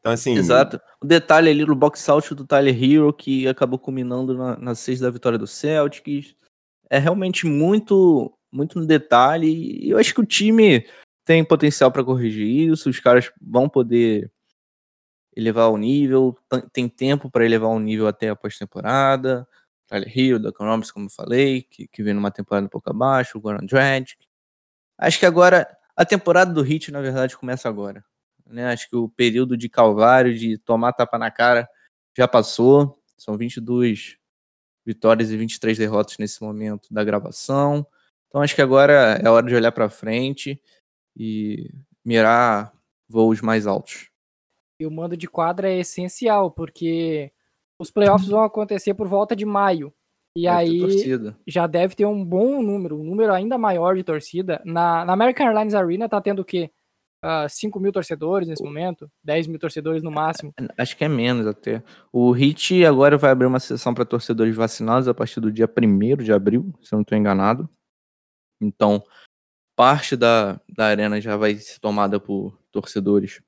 Então, 0.00 0.12
assim. 0.12 0.34
Exato. 0.36 0.80
O 1.00 1.06
detalhe 1.06 1.50
ali 1.50 1.64
no 1.64 1.74
box 1.74 2.08
out 2.08 2.34
do 2.34 2.44
Tyler 2.46 2.76
Hero, 2.82 3.12
que 3.12 3.46
acabou 3.46 3.78
culminando 3.78 4.36
na, 4.36 4.56
na 4.56 4.74
sexta 4.74 5.04
da 5.04 5.10
vitória 5.10 5.38
do 5.38 5.46
Celtics. 5.46 6.34
É 6.88 6.98
realmente 6.98 7.46
muito, 7.46 8.32
muito 8.52 8.78
no 8.78 8.86
detalhe. 8.86 9.48
E 9.84 9.90
eu 9.90 9.98
acho 9.98 10.12
que 10.14 10.20
o 10.20 10.26
time 10.26 10.84
tem 11.30 11.44
potencial 11.44 11.92
para 11.92 12.02
corrigir 12.02 12.44
isso. 12.72 12.90
Os 12.90 12.98
caras 12.98 13.30
vão 13.40 13.68
poder 13.68 14.32
elevar 15.36 15.70
o 15.70 15.76
nível. 15.76 16.36
tem- 16.48 16.68
Tem 16.72 16.88
tempo 16.88 17.30
para 17.30 17.44
elevar 17.44 17.70
o 17.70 17.78
nível 17.78 18.08
até 18.08 18.30
a 18.30 18.34
pós-temporada. 18.36 19.46
Tyler 19.86 20.12
Hero, 20.18 20.38
Duncan 20.40 20.64
Robinson, 20.64 20.92
como 20.94 21.06
eu 21.06 21.10
falei, 21.10 21.62
que, 21.62 21.86
que 21.86 22.02
vem 22.02 22.14
numa 22.14 22.32
temporada 22.32 22.66
um 22.66 22.68
pouco 22.70 22.90
abaixo. 22.90 23.38
O 23.38 23.40
Goran 23.40 23.64
Dragic. 23.64 24.26
Acho 24.98 25.20
que 25.20 25.26
agora 25.26 25.68
a 25.96 26.04
temporada 26.04 26.52
do 26.52 26.64
Heat, 26.66 26.90
na 26.90 27.00
verdade, 27.00 27.36
começa 27.36 27.68
agora 27.68 28.04
né? 28.46 28.72
Acho 28.72 28.90
que 28.90 28.96
o 28.96 29.08
período 29.08 29.56
de 29.56 29.68
calvário, 29.68 30.36
de 30.36 30.58
tomar 30.58 30.92
tapa 30.92 31.16
na 31.16 31.30
cara, 31.30 31.68
já 32.18 32.26
passou. 32.26 33.00
São 33.16 33.36
22 33.36 34.16
vitórias 34.84 35.30
e 35.30 35.36
23 35.36 35.78
derrotas 35.78 36.18
nesse 36.18 36.42
momento 36.42 36.92
da 36.92 37.04
gravação. 37.04 37.86
Então 38.28 38.42
acho 38.42 38.54
que 38.56 38.62
agora 38.62 39.20
é 39.24 39.28
hora 39.30 39.46
de 39.46 39.54
olhar 39.54 39.70
para 39.72 39.88
frente 39.88 40.60
e 41.16 41.70
mirar 42.04 42.72
voos 43.08 43.40
mais 43.40 43.66
altos. 43.66 44.08
E 44.80 44.86
o 44.86 44.90
mando 44.90 45.16
de 45.16 45.28
quadra 45.28 45.70
é 45.70 45.80
essencial, 45.80 46.50
porque 46.50 47.32
os 47.78 47.90
playoffs 47.90 48.28
vão 48.28 48.42
acontecer 48.42 48.94
por 48.94 49.08
volta 49.08 49.34
de 49.36 49.44
maio. 49.44 49.92
E 50.36 50.46
aí 50.46 50.80
já 51.46 51.66
deve 51.66 51.96
ter 51.96 52.06
um 52.06 52.24
bom 52.24 52.62
número, 52.62 52.98
um 52.98 53.04
número 53.04 53.32
ainda 53.32 53.58
maior 53.58 53.96
de 53.96 54.04
torcida. 54.04 54.62
Na, 54.64 55.04
na 55.04 55.12
American 55.12 55.46
Airlines 55.46 55.74
Arena 55.74 56.08
tá 56.08 56.20
tendo 56.20 56.40
o 56.40 56.44
quê? 56.44 56.70
Ah, 57.22 57.46
5 57.48 57.78
mil 57.78 57.92
torcedores 57.92 58.48
nesse 58.48 58.62
momento? 58.62 59.10
10 59.22 59.48
mil 59.48 59.58
torcedores 59.58 60.02
no 60.02 60.10
máximo. 60.10 60.54
Acho 60.78 60.96
que 60.96 61.04
é 61.04 61.08
menos 61.08 61.46
até. 61.46 61.82
O 62.12 62.32
HIT 62.32 62.84
agora 62.86 63.18
vai 63.18 63.30
abrir 63.30 63.46
uma 63.46 63.60
sessão 63.60 63.92
para 63.92 64.06
torcedores 64.06 64.56
vacinados 64.56 65.06
a 65.06 65.12
partir 65.12 65.40
do 65.40 65.52
dia 65.52 65.68
1 65.68 66.22
de 66.22 66.32
abril, 66.32 66.72
se 66.80 66.94
eu 66.94 66.96
não 66.96 67.02
estou 67.02 67.18
enganado. 67.18 67.68
Então, 68.62 69.02
parte 69.80 70.14
da, 70.14 70.60
da 70.68 70.88
arena 70.88 71.18
já 71.22 71.38
vai 71.38 71.56
ser 71.56 71.78
tomada 71.78 72.20
por 72.20 72.60
torcedores 72.70 73.40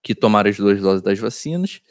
que 0.00 0.14
tomaram 0.14 0.48
as 0.48 0.56
duas 0.56 0.80
doses 0.80 1.02
das 1.02 1.18
vacinas, 1.18 1.82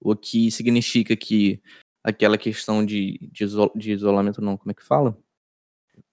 o 0.00 0.16
que 0.16 0.50
significa 0.50 1.14
que 1.14 1.60
aquela 2.02 2.38
questão 2.38 2.82
de, 2.82 3.18
de, 3.30 3.44
iso- 3.44 3.70
de 3.76 3.92
isolamento, 3.92 4.40
não, 4.40 4.56
como 4.56 4.70
é 4.70 4.74
que 4.74 4.82
fala? 4.82 5.14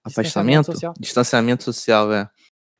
Afastamento? 0.04 0.66
social. 0.66 0.94
Distanciamento 1.00 1.64
social, 1.64 2.12
é. 2.12 2.30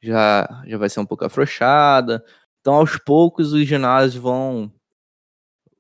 Já, 0.02 0.64
já 0.68 0.78
vai 0.78 0.90
ser 0.90 1.00
um 1.00 1.06
pouco 1.06 1.24
afrouxada. 1.24 2.22
Então, 2.60 2.74
aos 2.74 2.98
poucos, 2.98 3.54
os 3.54 3.66
ginásios 3.66 4.22
vão 4.22 4.70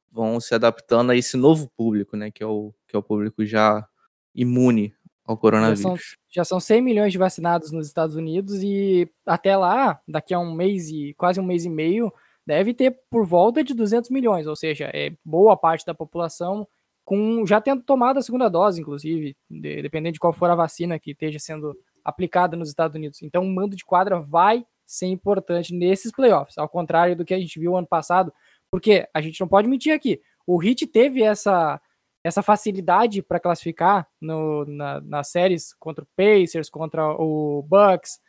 vão 0.09 0.39
se 0.39 0.55
adaptando 0.55 1.11
a 1.11 1.15
esse 1.17 1.35
novo 1.35 1.69
público, 1.75 2.15
né? 2.15 2.31
Que 2.31 2.41
é 2.41 2.47
o, 2.47 2.73
que 2.87 2.95
é 2.95 2.99
o 2.99 3.03
público 3.03 3.45
já 3.45 3.85
imune 4.33 4.95
ao 5.31 5.35
Já 5.35 5.41
coronavírus. 5.41 5.81
são, 5.81 5.95
já 6.29 6.43
são 6.43 6.59
100 6.59 6.81
milhões 6.81 7.11
de 7.11 7.17
vacinados 7.17 7.71
nos 7.71 7.87
Estados 7.87 8.15
Unidos 8.15 8.63
e 8.63 9.09
até 9.25 9.55
lá, 9.55 9.99
daqui 10.07 10.33
a 10.33 10.39
um 10.39 10.53
mês 10.53 10.89
e 10.89 11.13
quase 11.17 11.39
um 11.39 11.43
mês 11.45 11.65
e 11.65 11.69
meio, 11.69 12.11
deve 12.45 12.73
ter 12.73 12.97
por 13.09 13.25
volta 13.25 13.63
de 13.63 13.73
200 13.73 14.09
milhões, 14.09 14.47
ou 14.47 14.55
seja, 14.55 14.89
é 14.93 15.11
boa 15.23 15.55
parte 15.55 15.85
da 15.85 15.93
população 15.93 16.67
com 17.05 17.45
já 17.45 17.59
tendo 17.61 17.81
tomado 17.83 18.17
a 18.17 18.21
segunda 18.21 18.49
dose, 18.49 18.81
inclusive, 18.81 19.35
de- 19.49 19.81
dependendo 19.81 20.13
de 20.13 20.19
qual 20.19 20.33
for 20.33 20.49
a 20.49 20.55
vacina 20.55 20.99
que 20.99 21.11
esteja 21.11 21.39
sendo 21.39 21.75
aplicada 22.03 22.55
nos 22.57 22.69
Estados 22.69 22.95
Unidos. 22.95 23.21
Então, 23.21 23.43
o 23.43 23.49
mando 23.53 23.75
de 23.75 23.83
quadra 23.85 24.19
vai 24.19 24.65
ser 24.85 25.07
importante 25.07 25.73
nesses 25.73 26.11
playoffs, 26.11 26.57
ao 26.57 26.67
contrário 26.67 27.15
do 27.15 27.23
que 27.25 27.33
a 27.33 27.39
gente 27.39 27.59
viu 27.59 27.75
ano 27.77 27.87
passado, 27.87 28.31
porque 28.71 29.07
a 29.13 29.21
gente 29.21 29.39
não 29.39 29.47
pode 29.47 29.67
mentir 29.67 29.93
aqui. 29.93 30.19
O 30.47 30.63
Heat 30.63 30.87
teve 30.87 31.21
essa 31.21 31.79
essa 32.23 32.41
facilidade 32.43 33.21
para 33.21 33.39
classificar 33.39 34.07
no, 34.19 34.65
na, 34.65 34.99
nas 35.01 35.29
séries 35.29 35.73
contra 35.79 36.03
o 36.03 36.07
Pacers, 36.15 36.69
contra 36.69 37.07
o 37.13 37.63
Bucks. 37.67 38.19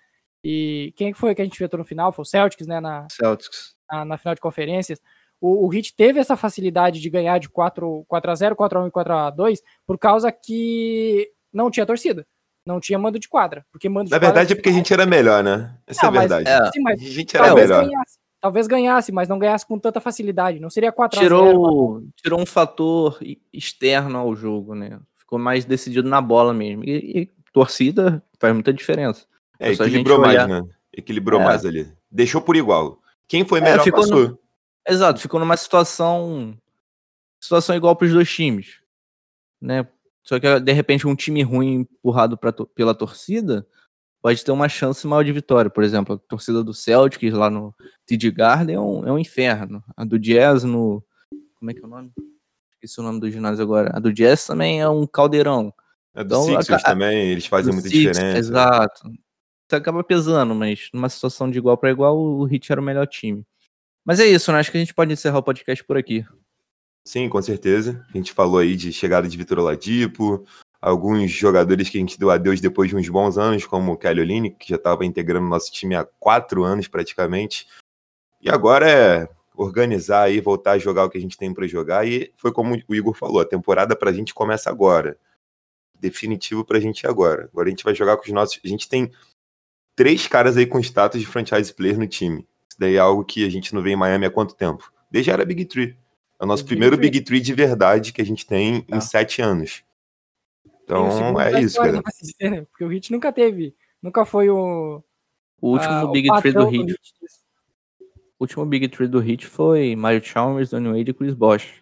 E 0.45 0.93
quem 0.97 1.13
foi 1.13 1.35
que 1.35 1.43
a 1.43 1.45
gente 1.45 1.55
enfrentou 1.55 1.79
no 1.79 1.85
final? 1.85 2.13
Foi 2.13 2.23
o 2.23 2.27
Celtics, 2.27 2.67
né? 2.67 2.81
Na, 2.81 3.07
Celtics. 3.11 3.75
na, 3.91 4.05
na 4.05 4.19
final 4.19 4.35
de 4.35 4.41
conferências. 4.41 5.01
O, 5.41 5.67
o 5.67 5.75
Heat 5.75 5.95
teve 5.97 6.21
essa 6.21 6.37
facilidade 6.37 7.01
de 7.01 7.11
ganhar 7.11 7.39
de 7.39 7.49
4, 7.49 8.05
4 8.07 8.31
a 8.31 8.35
0 8.35 8.57
4 8.57 8.79
a 8.79 8.83
1 8.85 8.87
e 8.87 8.91
4 8.91 9.13
a 9.13 9.31
2 9.31 9.61
por 9.87 9.99
causa 9.99 10.31
que 10.31 11.31
não 11.53 11.71
tinha 11.71 11.85
torcida. 11.87 12.27
Não 12.67 12.79
tinha 12.79 12.99
mando 12.99 13.19
de 13.19 13.29
quadra. 13.29 13.65
Porque 13.73 13.89
mando 13.89 14.07
de 14.07 14.11
Na 14.13 14.19
verdade 14.19 14.53
é 14.53 14.55
porque 14.57 14.69
a 14.69 14.73
gente 14.73 14.93
era 14.93 15.05
melhor, 15.07 15.43
né? 15.43 15.75
Essa 15.87 16.07
é 16.07 16.09
a 16.09 16.11
Não, 16.11 16.19
mas- 16.21 16.31
verdade. 16.31 16.49
É. 16.69 16.71
Sim, 16.73 16.81
mas 16.83 17.01
A 17.01 17.05
gente 17.05 17.37
era 17.37 17.55
melhor. 17.55 17.87
ganhasse. 17.87 18.19
Talvez 18.41 18.67
ganhasse, 18.67 19.13
mas 19.13 19.29
não 19.29 19.39
ganhasse 19.39 19.67
com 19.67 19.79
tanta 19.79 20.01
facilidade. 20.01 20.61
Não 20.61 20.71
seria 20.71 20.91
4 20.91 21.19
a 21.19 21.23
0 21.23 21.35
Tirou, 21.37 22.03
tirou 22.17 22.41
um 22.41 22.47
fator 22.47 23.19
externo 23.53 24.19
ao 24.19 24.35
jogo, 24.35 24.75
né? 24.75 24.99
Ficou 25.17 25.39
mais 25.39 25.65
decidido 25.65 26.09
na 26.09 26.21
bola 26.23 26.55
mesmo. 26.55 26.83
E, 26.85 27.21
e 27.23 27.31
torcida 27.53 28.23
faz 28.39 28.55
muita 28.55 28.73
diferença. 28.73 29.27
É, 29.59 29.73
equilibrou 29.73 30.19
mais, 30.19 30.33
olhar- 30.35 30.49
né? 30.49 30.63
Equilibrou 30.93 31.41
É. 31.41 31.45
mais 31.45 31.67
ali. 31.67 31.87
Deixou 32.11 32.41
por 32.41 32.57
igual. 32.57 32.99
Quem 33.29 33.45
foi 33.45 33.61
É, 33.61 33.63
melhor 33.63 33.85
ficou 33.85 34.01
passou. 34.01 34.39
Exato, 34.89 35.21
ficou 35.21 35.39
numa 35.39 35.57
situação 35.57 36.57
situação 37.39 37.77
igual 37.77 37.95
para 37.95 38.07
os 38.07 38.13
dois 38.13 38.31
times, 38.31 38.81
né? 39.61 39.87
Só 40.23 40.39
que 40.41 40.61
de 40.61 40.73
repente 40.73 41.07
um 41.07 41.15
time 41.15 41.43
ruim 41.43 41.87
empurrado 42.03 42.37
pra, 42.39 42.53
to- 42.53 42.67
pela 42.67 42.95
torcida 42.95 43.67
pode 44.23 44.45
ter 44.45 44.53
uma 44.53 44.69
chance 44.69 45.07
maior 45.07 45.23
de 45.25 45.33
vitória. 45.33 45.71
Por 45.71 45.83
exemplo, 45.85 46.15
a 46.15 46.19
torcida 46.19 46.63
do 46.63 46.75
Celtics 46.75 47.33
lá 47.33 47.49
no 47.51 47.75
TD 48.07 48.31
Garden 48.31 48.77
é 48.77 48.81
um, 48.81 49.07
é 49.07 49.13
um 49.13 49.19
inferno. 49.19 49.83
A 49.97 50.05
do 50.05 50.19
Jazz 50.19 50.65
no 50.65 51.03
como 51.59 51.71
é 51.71 51.75
que 51.75 51.81
é 51.81 51.85
o 51.87 51.89
nome? 51.89 52.11
Esqueci 52.75 53.01
o 53.01 53.03
nome 53.03 53.21
do 53.21 53.31
ginásio 53.31 53.63
agora. 53.63 53.91
A 53.95 53.99
do 53.99 54.13
Jazz 54.13 54.47
também 54.47 54.81
é 54.81 54.89
um 54.89 55.07
caldeirão. 55.07 55.73
A 56.15 56.23
do 56.23 56.27
Então, 56.27 56.45
Sixers 56.45 56.83
a- 56.83 56.87
também, 56.91 57.31
eles 57.33 57.47
fazem 57.47 57.73
muita 57.73 57.89
Sixers, 57.89 58.17
diferença. 58.17 58.39
Exato. 58.39 59.09
Isso 59.09 59.77
acaba 59.77 60.03
pesando, 60.03 60.55
mas 60.55 60.89
numa 60.93 61.09
situação 61.09 61.51
de 61.51 61.59
igual 61.59 61.77
para 61.77 61.91
igual, 61.91 62.19
o 62.19 62.49
Heat 62.53 62.73
era 62.73 62.81
o 62.81 62.85
melhor 62.85 63.07
time. 63.07 63.47
Mas 64.05 64.19
é 64.19 64.27
isso, 64.27 64.51
né? 64.51 64.59
Acho 64.59 64.71
que 64.73 64.79
a 64.79 64.81
gente 64.81 64.95
pode 64.95 65.13
encerrar 65.13 65.39
o 65.39 65.43
podcast 65.43 65.85
por 65.85 65.97
aqui. 65.97 66.25
Sim, 67.05 67.29
com 67.29 67.41
certeza. 67.41 68.05
A 68.13 68.17
gente 68.17 68.33
falou 68.33 68.59
aí 68.59 68.75
de 68.75 68.93
chegada 68.93 69.29
de 69.29 69.37
Vitor 69.37 69.59
Oladipo, 69.59 70.45
alguns 70.81 71.31
jogadores 71.31 71.89
que 71.89 71.99
a 71.99 72.01
gente 72.01 72.19
deu 72.19 72.31
adeus 72.31 72.61
depois 72.61 72.89
de 72.89 72.97
uns 72.97 73.09
bons 73.09 73.37
anos, 73.37 73.67
como 73.67 73.93
o 73.93 73.97
Kelly 73.97 74.21
Olynyk, 74.23 74.57
que 74.57 74.69
já 74.71 74.77
estava 74.77 75.05
integrando 75.05 75.47
o 75.47 75.51
nosso 75.51 75.71
time 75.71 75.95
há 75.95 76.05
quatro 76.19 76.65
anos 76.65 76.89
praticamente. 76.89 77.67
E 78.41 78.49
agora 78.49 78.89
é 78.91 79.29
organizar 79.55 80.23
aí, 80.23 80.41
voltar 80.41 80.73
a 80.73 80.79
jogar 80.79 81.05
o 81.05 81.11
que 81.11 81.19
a 81.19 81.21
gente 81.21 81.37
tem 81.37 81.53
para 81.53 81.67
jogar. 81.67 82.07
E 82.09 82.33
foi 82.37 82.51
como 82.53 82.75
o 82.89 82.95
Igor 82.95 83.15
falou, 83.15 83.41
a 83.41 83.45
temporada 83.45 83.95
para 83.95 84.11
a 84.11 84.13
gente 84.13 84.33
começa 84.33 84.71
agora. 84.71 85.19
Definitivo 85.99 86.65
para 86.65 86.79
a 86.79 86.81
gente 86.81 87.07
agora. 87.07 87.51
Agora 87.53 87.69
a 87.69 87.71
gente 87.71 87.85
vai 87.85 87.95
jogar 87.95 88.17
com 88.17 88.23
os 88.23 88.33
nossos. 88.33 88.59
A 88.65 88.69
gente 88.69 88.89
tem 88.89 89.11
três 89.95 90.27
caras 90.27 90.57
aí 90.57 90.65
com 90.65 90.81
status 90.81 91.21
de 91.21 91.27
franchise 91.27 91.75
player 91.75 91.99
no 91.99 92.07
time. 92.07 92.49
Isso 92.71 92.79
daí 92.79 92.95
é 92.95 92.99
algo 92.99 93.23
que 93.23 93.45
a 93.45 93.51
gente 93.51 93.75
não 93.75 93.83
vê 93.83 93.91
em 93.91 93.97
Miami 93.97 94.25
há 94.25 94.31
quanto 94.31 94.55
tempo? 94.55 94.91
Desde 95.11 95.31
a 95.31 95.35
era 95.35 95.45
Big 95.45 95.67
Three. 95.67 95.95
É 96.41 96.45
o 96.45 96.47
nosso 96.47 96.63
Big 96.63 96.71
primeiro 96.71 96.97
Three. 96.97 97.11
Big 97.11 97.25
Three 97.25 97.41
de 97.41 97.53
verdade 97.53 98.15
que 98.15 98.23
a 98.23 98.25
gente 98.25 98.47
tem 98.47 98.81
Tá. 98.81 98.97
em 98.97 99.01
sete 99.03 99.43
anos. 99.43 99.83
Então 100.91 101.41
é 101.41 101.61
isso, 101.61 101.77
cara. 101.77 102.03
dizer, 102.21 102.51
né? 102.51 102.63
Porque 102.63 102.85
o 102.85 102.93
Heat 102.93 103.13
nunca 103.13 103.33
teve, 103.33 103.75
nunca 104.03 104.25
foi 104.25 104.51
o, 104.51 105.03
O 105.61 105.73
último 105.73 105.93
ah, 105.93 106.11
Big 106.11 106.29
Three 106.41 106.53
do 106.53 106.71
disso. 106.71 107.01
O 108.39 108.45
último 108.45 108.67
Big 108.67 108.89
Three 108.89 109.07
do 109.07 109.23
Heat 109.23 109.47
foi 109.47 109.95
Mario 109.95 110.25
Chalmers, 110.25 110.71
Donny 110.71 110.89
Wade 110.89 111.11
e 111.11 111.15
Chris 111.15 111.35
Bosh. 111.35 111.81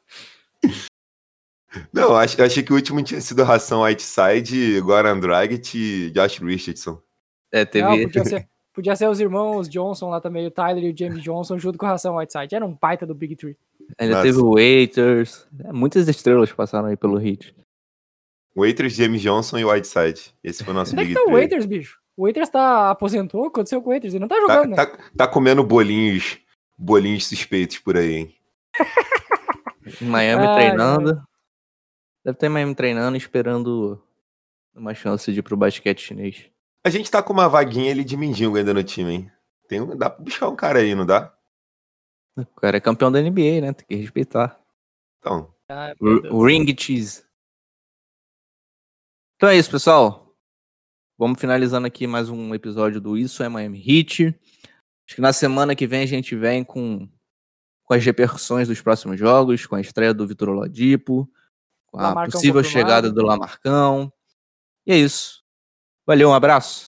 Não, 1.93 2.15
acho, 2.15 2.41
achei 2.41 2.63
que 2.63 2.73
o 2.73 2.75
último 2.75 3.01
tinha 3.03 3.21
sido 3.21 3.43
Ração 3.43 3.83
Whiteside, 3.83 4.81
Goran 4.81 5.19
Dragic 5.19 5.77
e 5.77 6.09
Josh 6.11 6.39
Richardson. 6.39 6.99
É, 7.51 7.63
teve. 7.63 7.87
Não, 7.87 8.03
podia, 8.03 8.25
ser, 8.25 8.49
podia 8.73 8.95
ser 8.95 9.07
os 9.07 9.19
irmãos 9.19 9.69
Johnson 9.69 10.09
lá 10.09 10.19
também, 10.19 10.47
o 10.47 10.51
Tyler 10.51 10.83
e 10.83 10.91
o 10.91 10.97
James 10.97 11.21
Johnson, 11.21 11.57
junto 11.57 11.77
com 11.77 11.85
o 11.85 11.89
Ração 11.89 12.17
Whiteside. 12.17 12.55
Era 12.55 12.65
um 12.65 12.73
baita 12.73 13.05
do 13.05 13.13
Big 13.15 13.35
Three. 13.35 13.55
Ainda 13.97 14.15
Nossa. 14.15 14.25
teve 14.27 14.39
o 14.39 14.53
Waiters. 14.53 15.47
Muitas 15.73 16.07
estrelas 16.07 16.51
passaram 16.51 16.87
aí 16.87 16.97
pelo 16.97 17.19
Heat. 17.19 17.55
Waiters, 18.55 18.93
James 18.93 19.21
Johnson 19.21 19.57
e 19.59 19.65
Whiteside. 19.65 20.33
Esse 20.43 20.63
foi 20.63 20.73
o 20.73 20.75
nosso 20.75 20.93
Onde 20.93 21.01
é 21.01 21.05
que 21.05 21.13
Big 21.13 21.23
tá 21.25 21.29
o. 21.31 21.33
Waiters, 21.33 21.65
bicho? 21.65 21.99
O 22.17 22.23
Waiters 22.23 22.49
tá, 22.49 22.89
aposentou? 22.91 23.41
O 23.41 23.43
que 23.45 23.49
aconteceu 23.59 23.81
com 23.81 23.89
o 23.89 23.91
Waiters? 23.91 24.13
Ele 24.13 24.21
não 24.21 24.27
tá 24.27 24.35
Tá, 24.35 24.41
jogando, 24.41 24.69
né? 24.71 24.75
tá, 24.75 24.85
tá 25.17 25.27
comendo 25.27 25.63
bolinhos, 25.63 26.37
bolinhos 26.77 27.25
suspeitos 27.27 27.77
por 27.79 27.95
aí, 27.97 28.13
hein? 28.15 28.35
Em 30.01 30.05
Miami 30.05 30.45
Ai, 30.45 30.55
treinando. 30.55 31.21
Deve 32.25 32.37
ter 32.37 32.49
Miami 32.49 32.75
treinando, 32.75 33.15
esperando 33.17 34.01
uma 34.75 34.93
chance 34.93 35.31
de 35.31 35.39
ir 35.39 35.43
pro 35.43 35.55
basquete 35.57 36.01
chinês. 36.01 36.45
A 36.83 36.89
gente 36.89 37.09
tá 37.09 37.21
com 37.23 37.31
uma 37.33 37.47
vaguinha 37.47 37.91
ali 37.91 38.03
de 38.03 38.17
mendigo 38.17 38.57
ainda 38.57 38.73
no 38.73 38.83
time, 38.83 39.11
hein? 39.13 39.31
Tem, 39.67 39.85
dá 39.97 40.09
pra 40.09 40.23
buscar 40.23 40.49
um 40.49 40.55
cara 40.55 40.79
aí, 40.79 40.93
não 40.95 41.05
dá? 41.05 41.33
O 42.55 42.59
cara 42.59 42.77
é 42.77 42.81
campeão 42.81 43.11
da 43.11 43.21
NBA, 43.21 43.61
né? 43.61 43.73
Tem 43.73 43.85
que 43.87 43.95
respeitar. 43.95 44.59
Então, 45.19 45.53
Ah, 45.67 45.93
Ring 46.01 46.65
Cheese. 46.77 47.23
Então 49.35 49.49
é 49.49 49.57
isso, 49.57 49.71
pessoal. 49.71 50.35
Vamos 51.17 51.39
finalizando 51.39 51.85
aqui 51.87 52.07
mais 52.07 52.29
um 52.29 52.53
episódio 52.55 52.99
do 52.99 53.17
Isso 53.17 53.43
é 53.43 53.49
Miami 53.49 53.79
Heat. 53.79 54.27
Acho 55.07 55.15
que 55.15 55.21
na 55.21 55.33
semana 55.33 55.75
que 55.75 55.87
vem 55.87 56.01
a 56.03 56.05
gente 56.05 56.35
vem 56.35 56.63
com, 56.63 57.07
com 57.83 57.93
as 57.93 58.03
repercussões 58.03 58.67
dos 58.67 58.81
próximos 58.81 59.19
jogos, 59.19 59.65
com 59.65 59.75
a 59.75 59.81
estreia 59.81 60.13
do 60.13 60.27
Vitor 60.27 60.49
Oladipo, 60.49 61.29
com 61.87 61.99
a 61.99 62.03
Lamarcão 62.09 62.31
possível 62.31 62.61
confirmado. 62.61 62.87
chegada 62.87 63.11
do 63.11 63.25
Lamarcão. 63.25 64.11
E 64.85 64.91
é 64.91 64.97
isso. 64.97 65.43
Valeu, 66.05 66.29
um 66.29 66.33
abraço. 66.33 66.88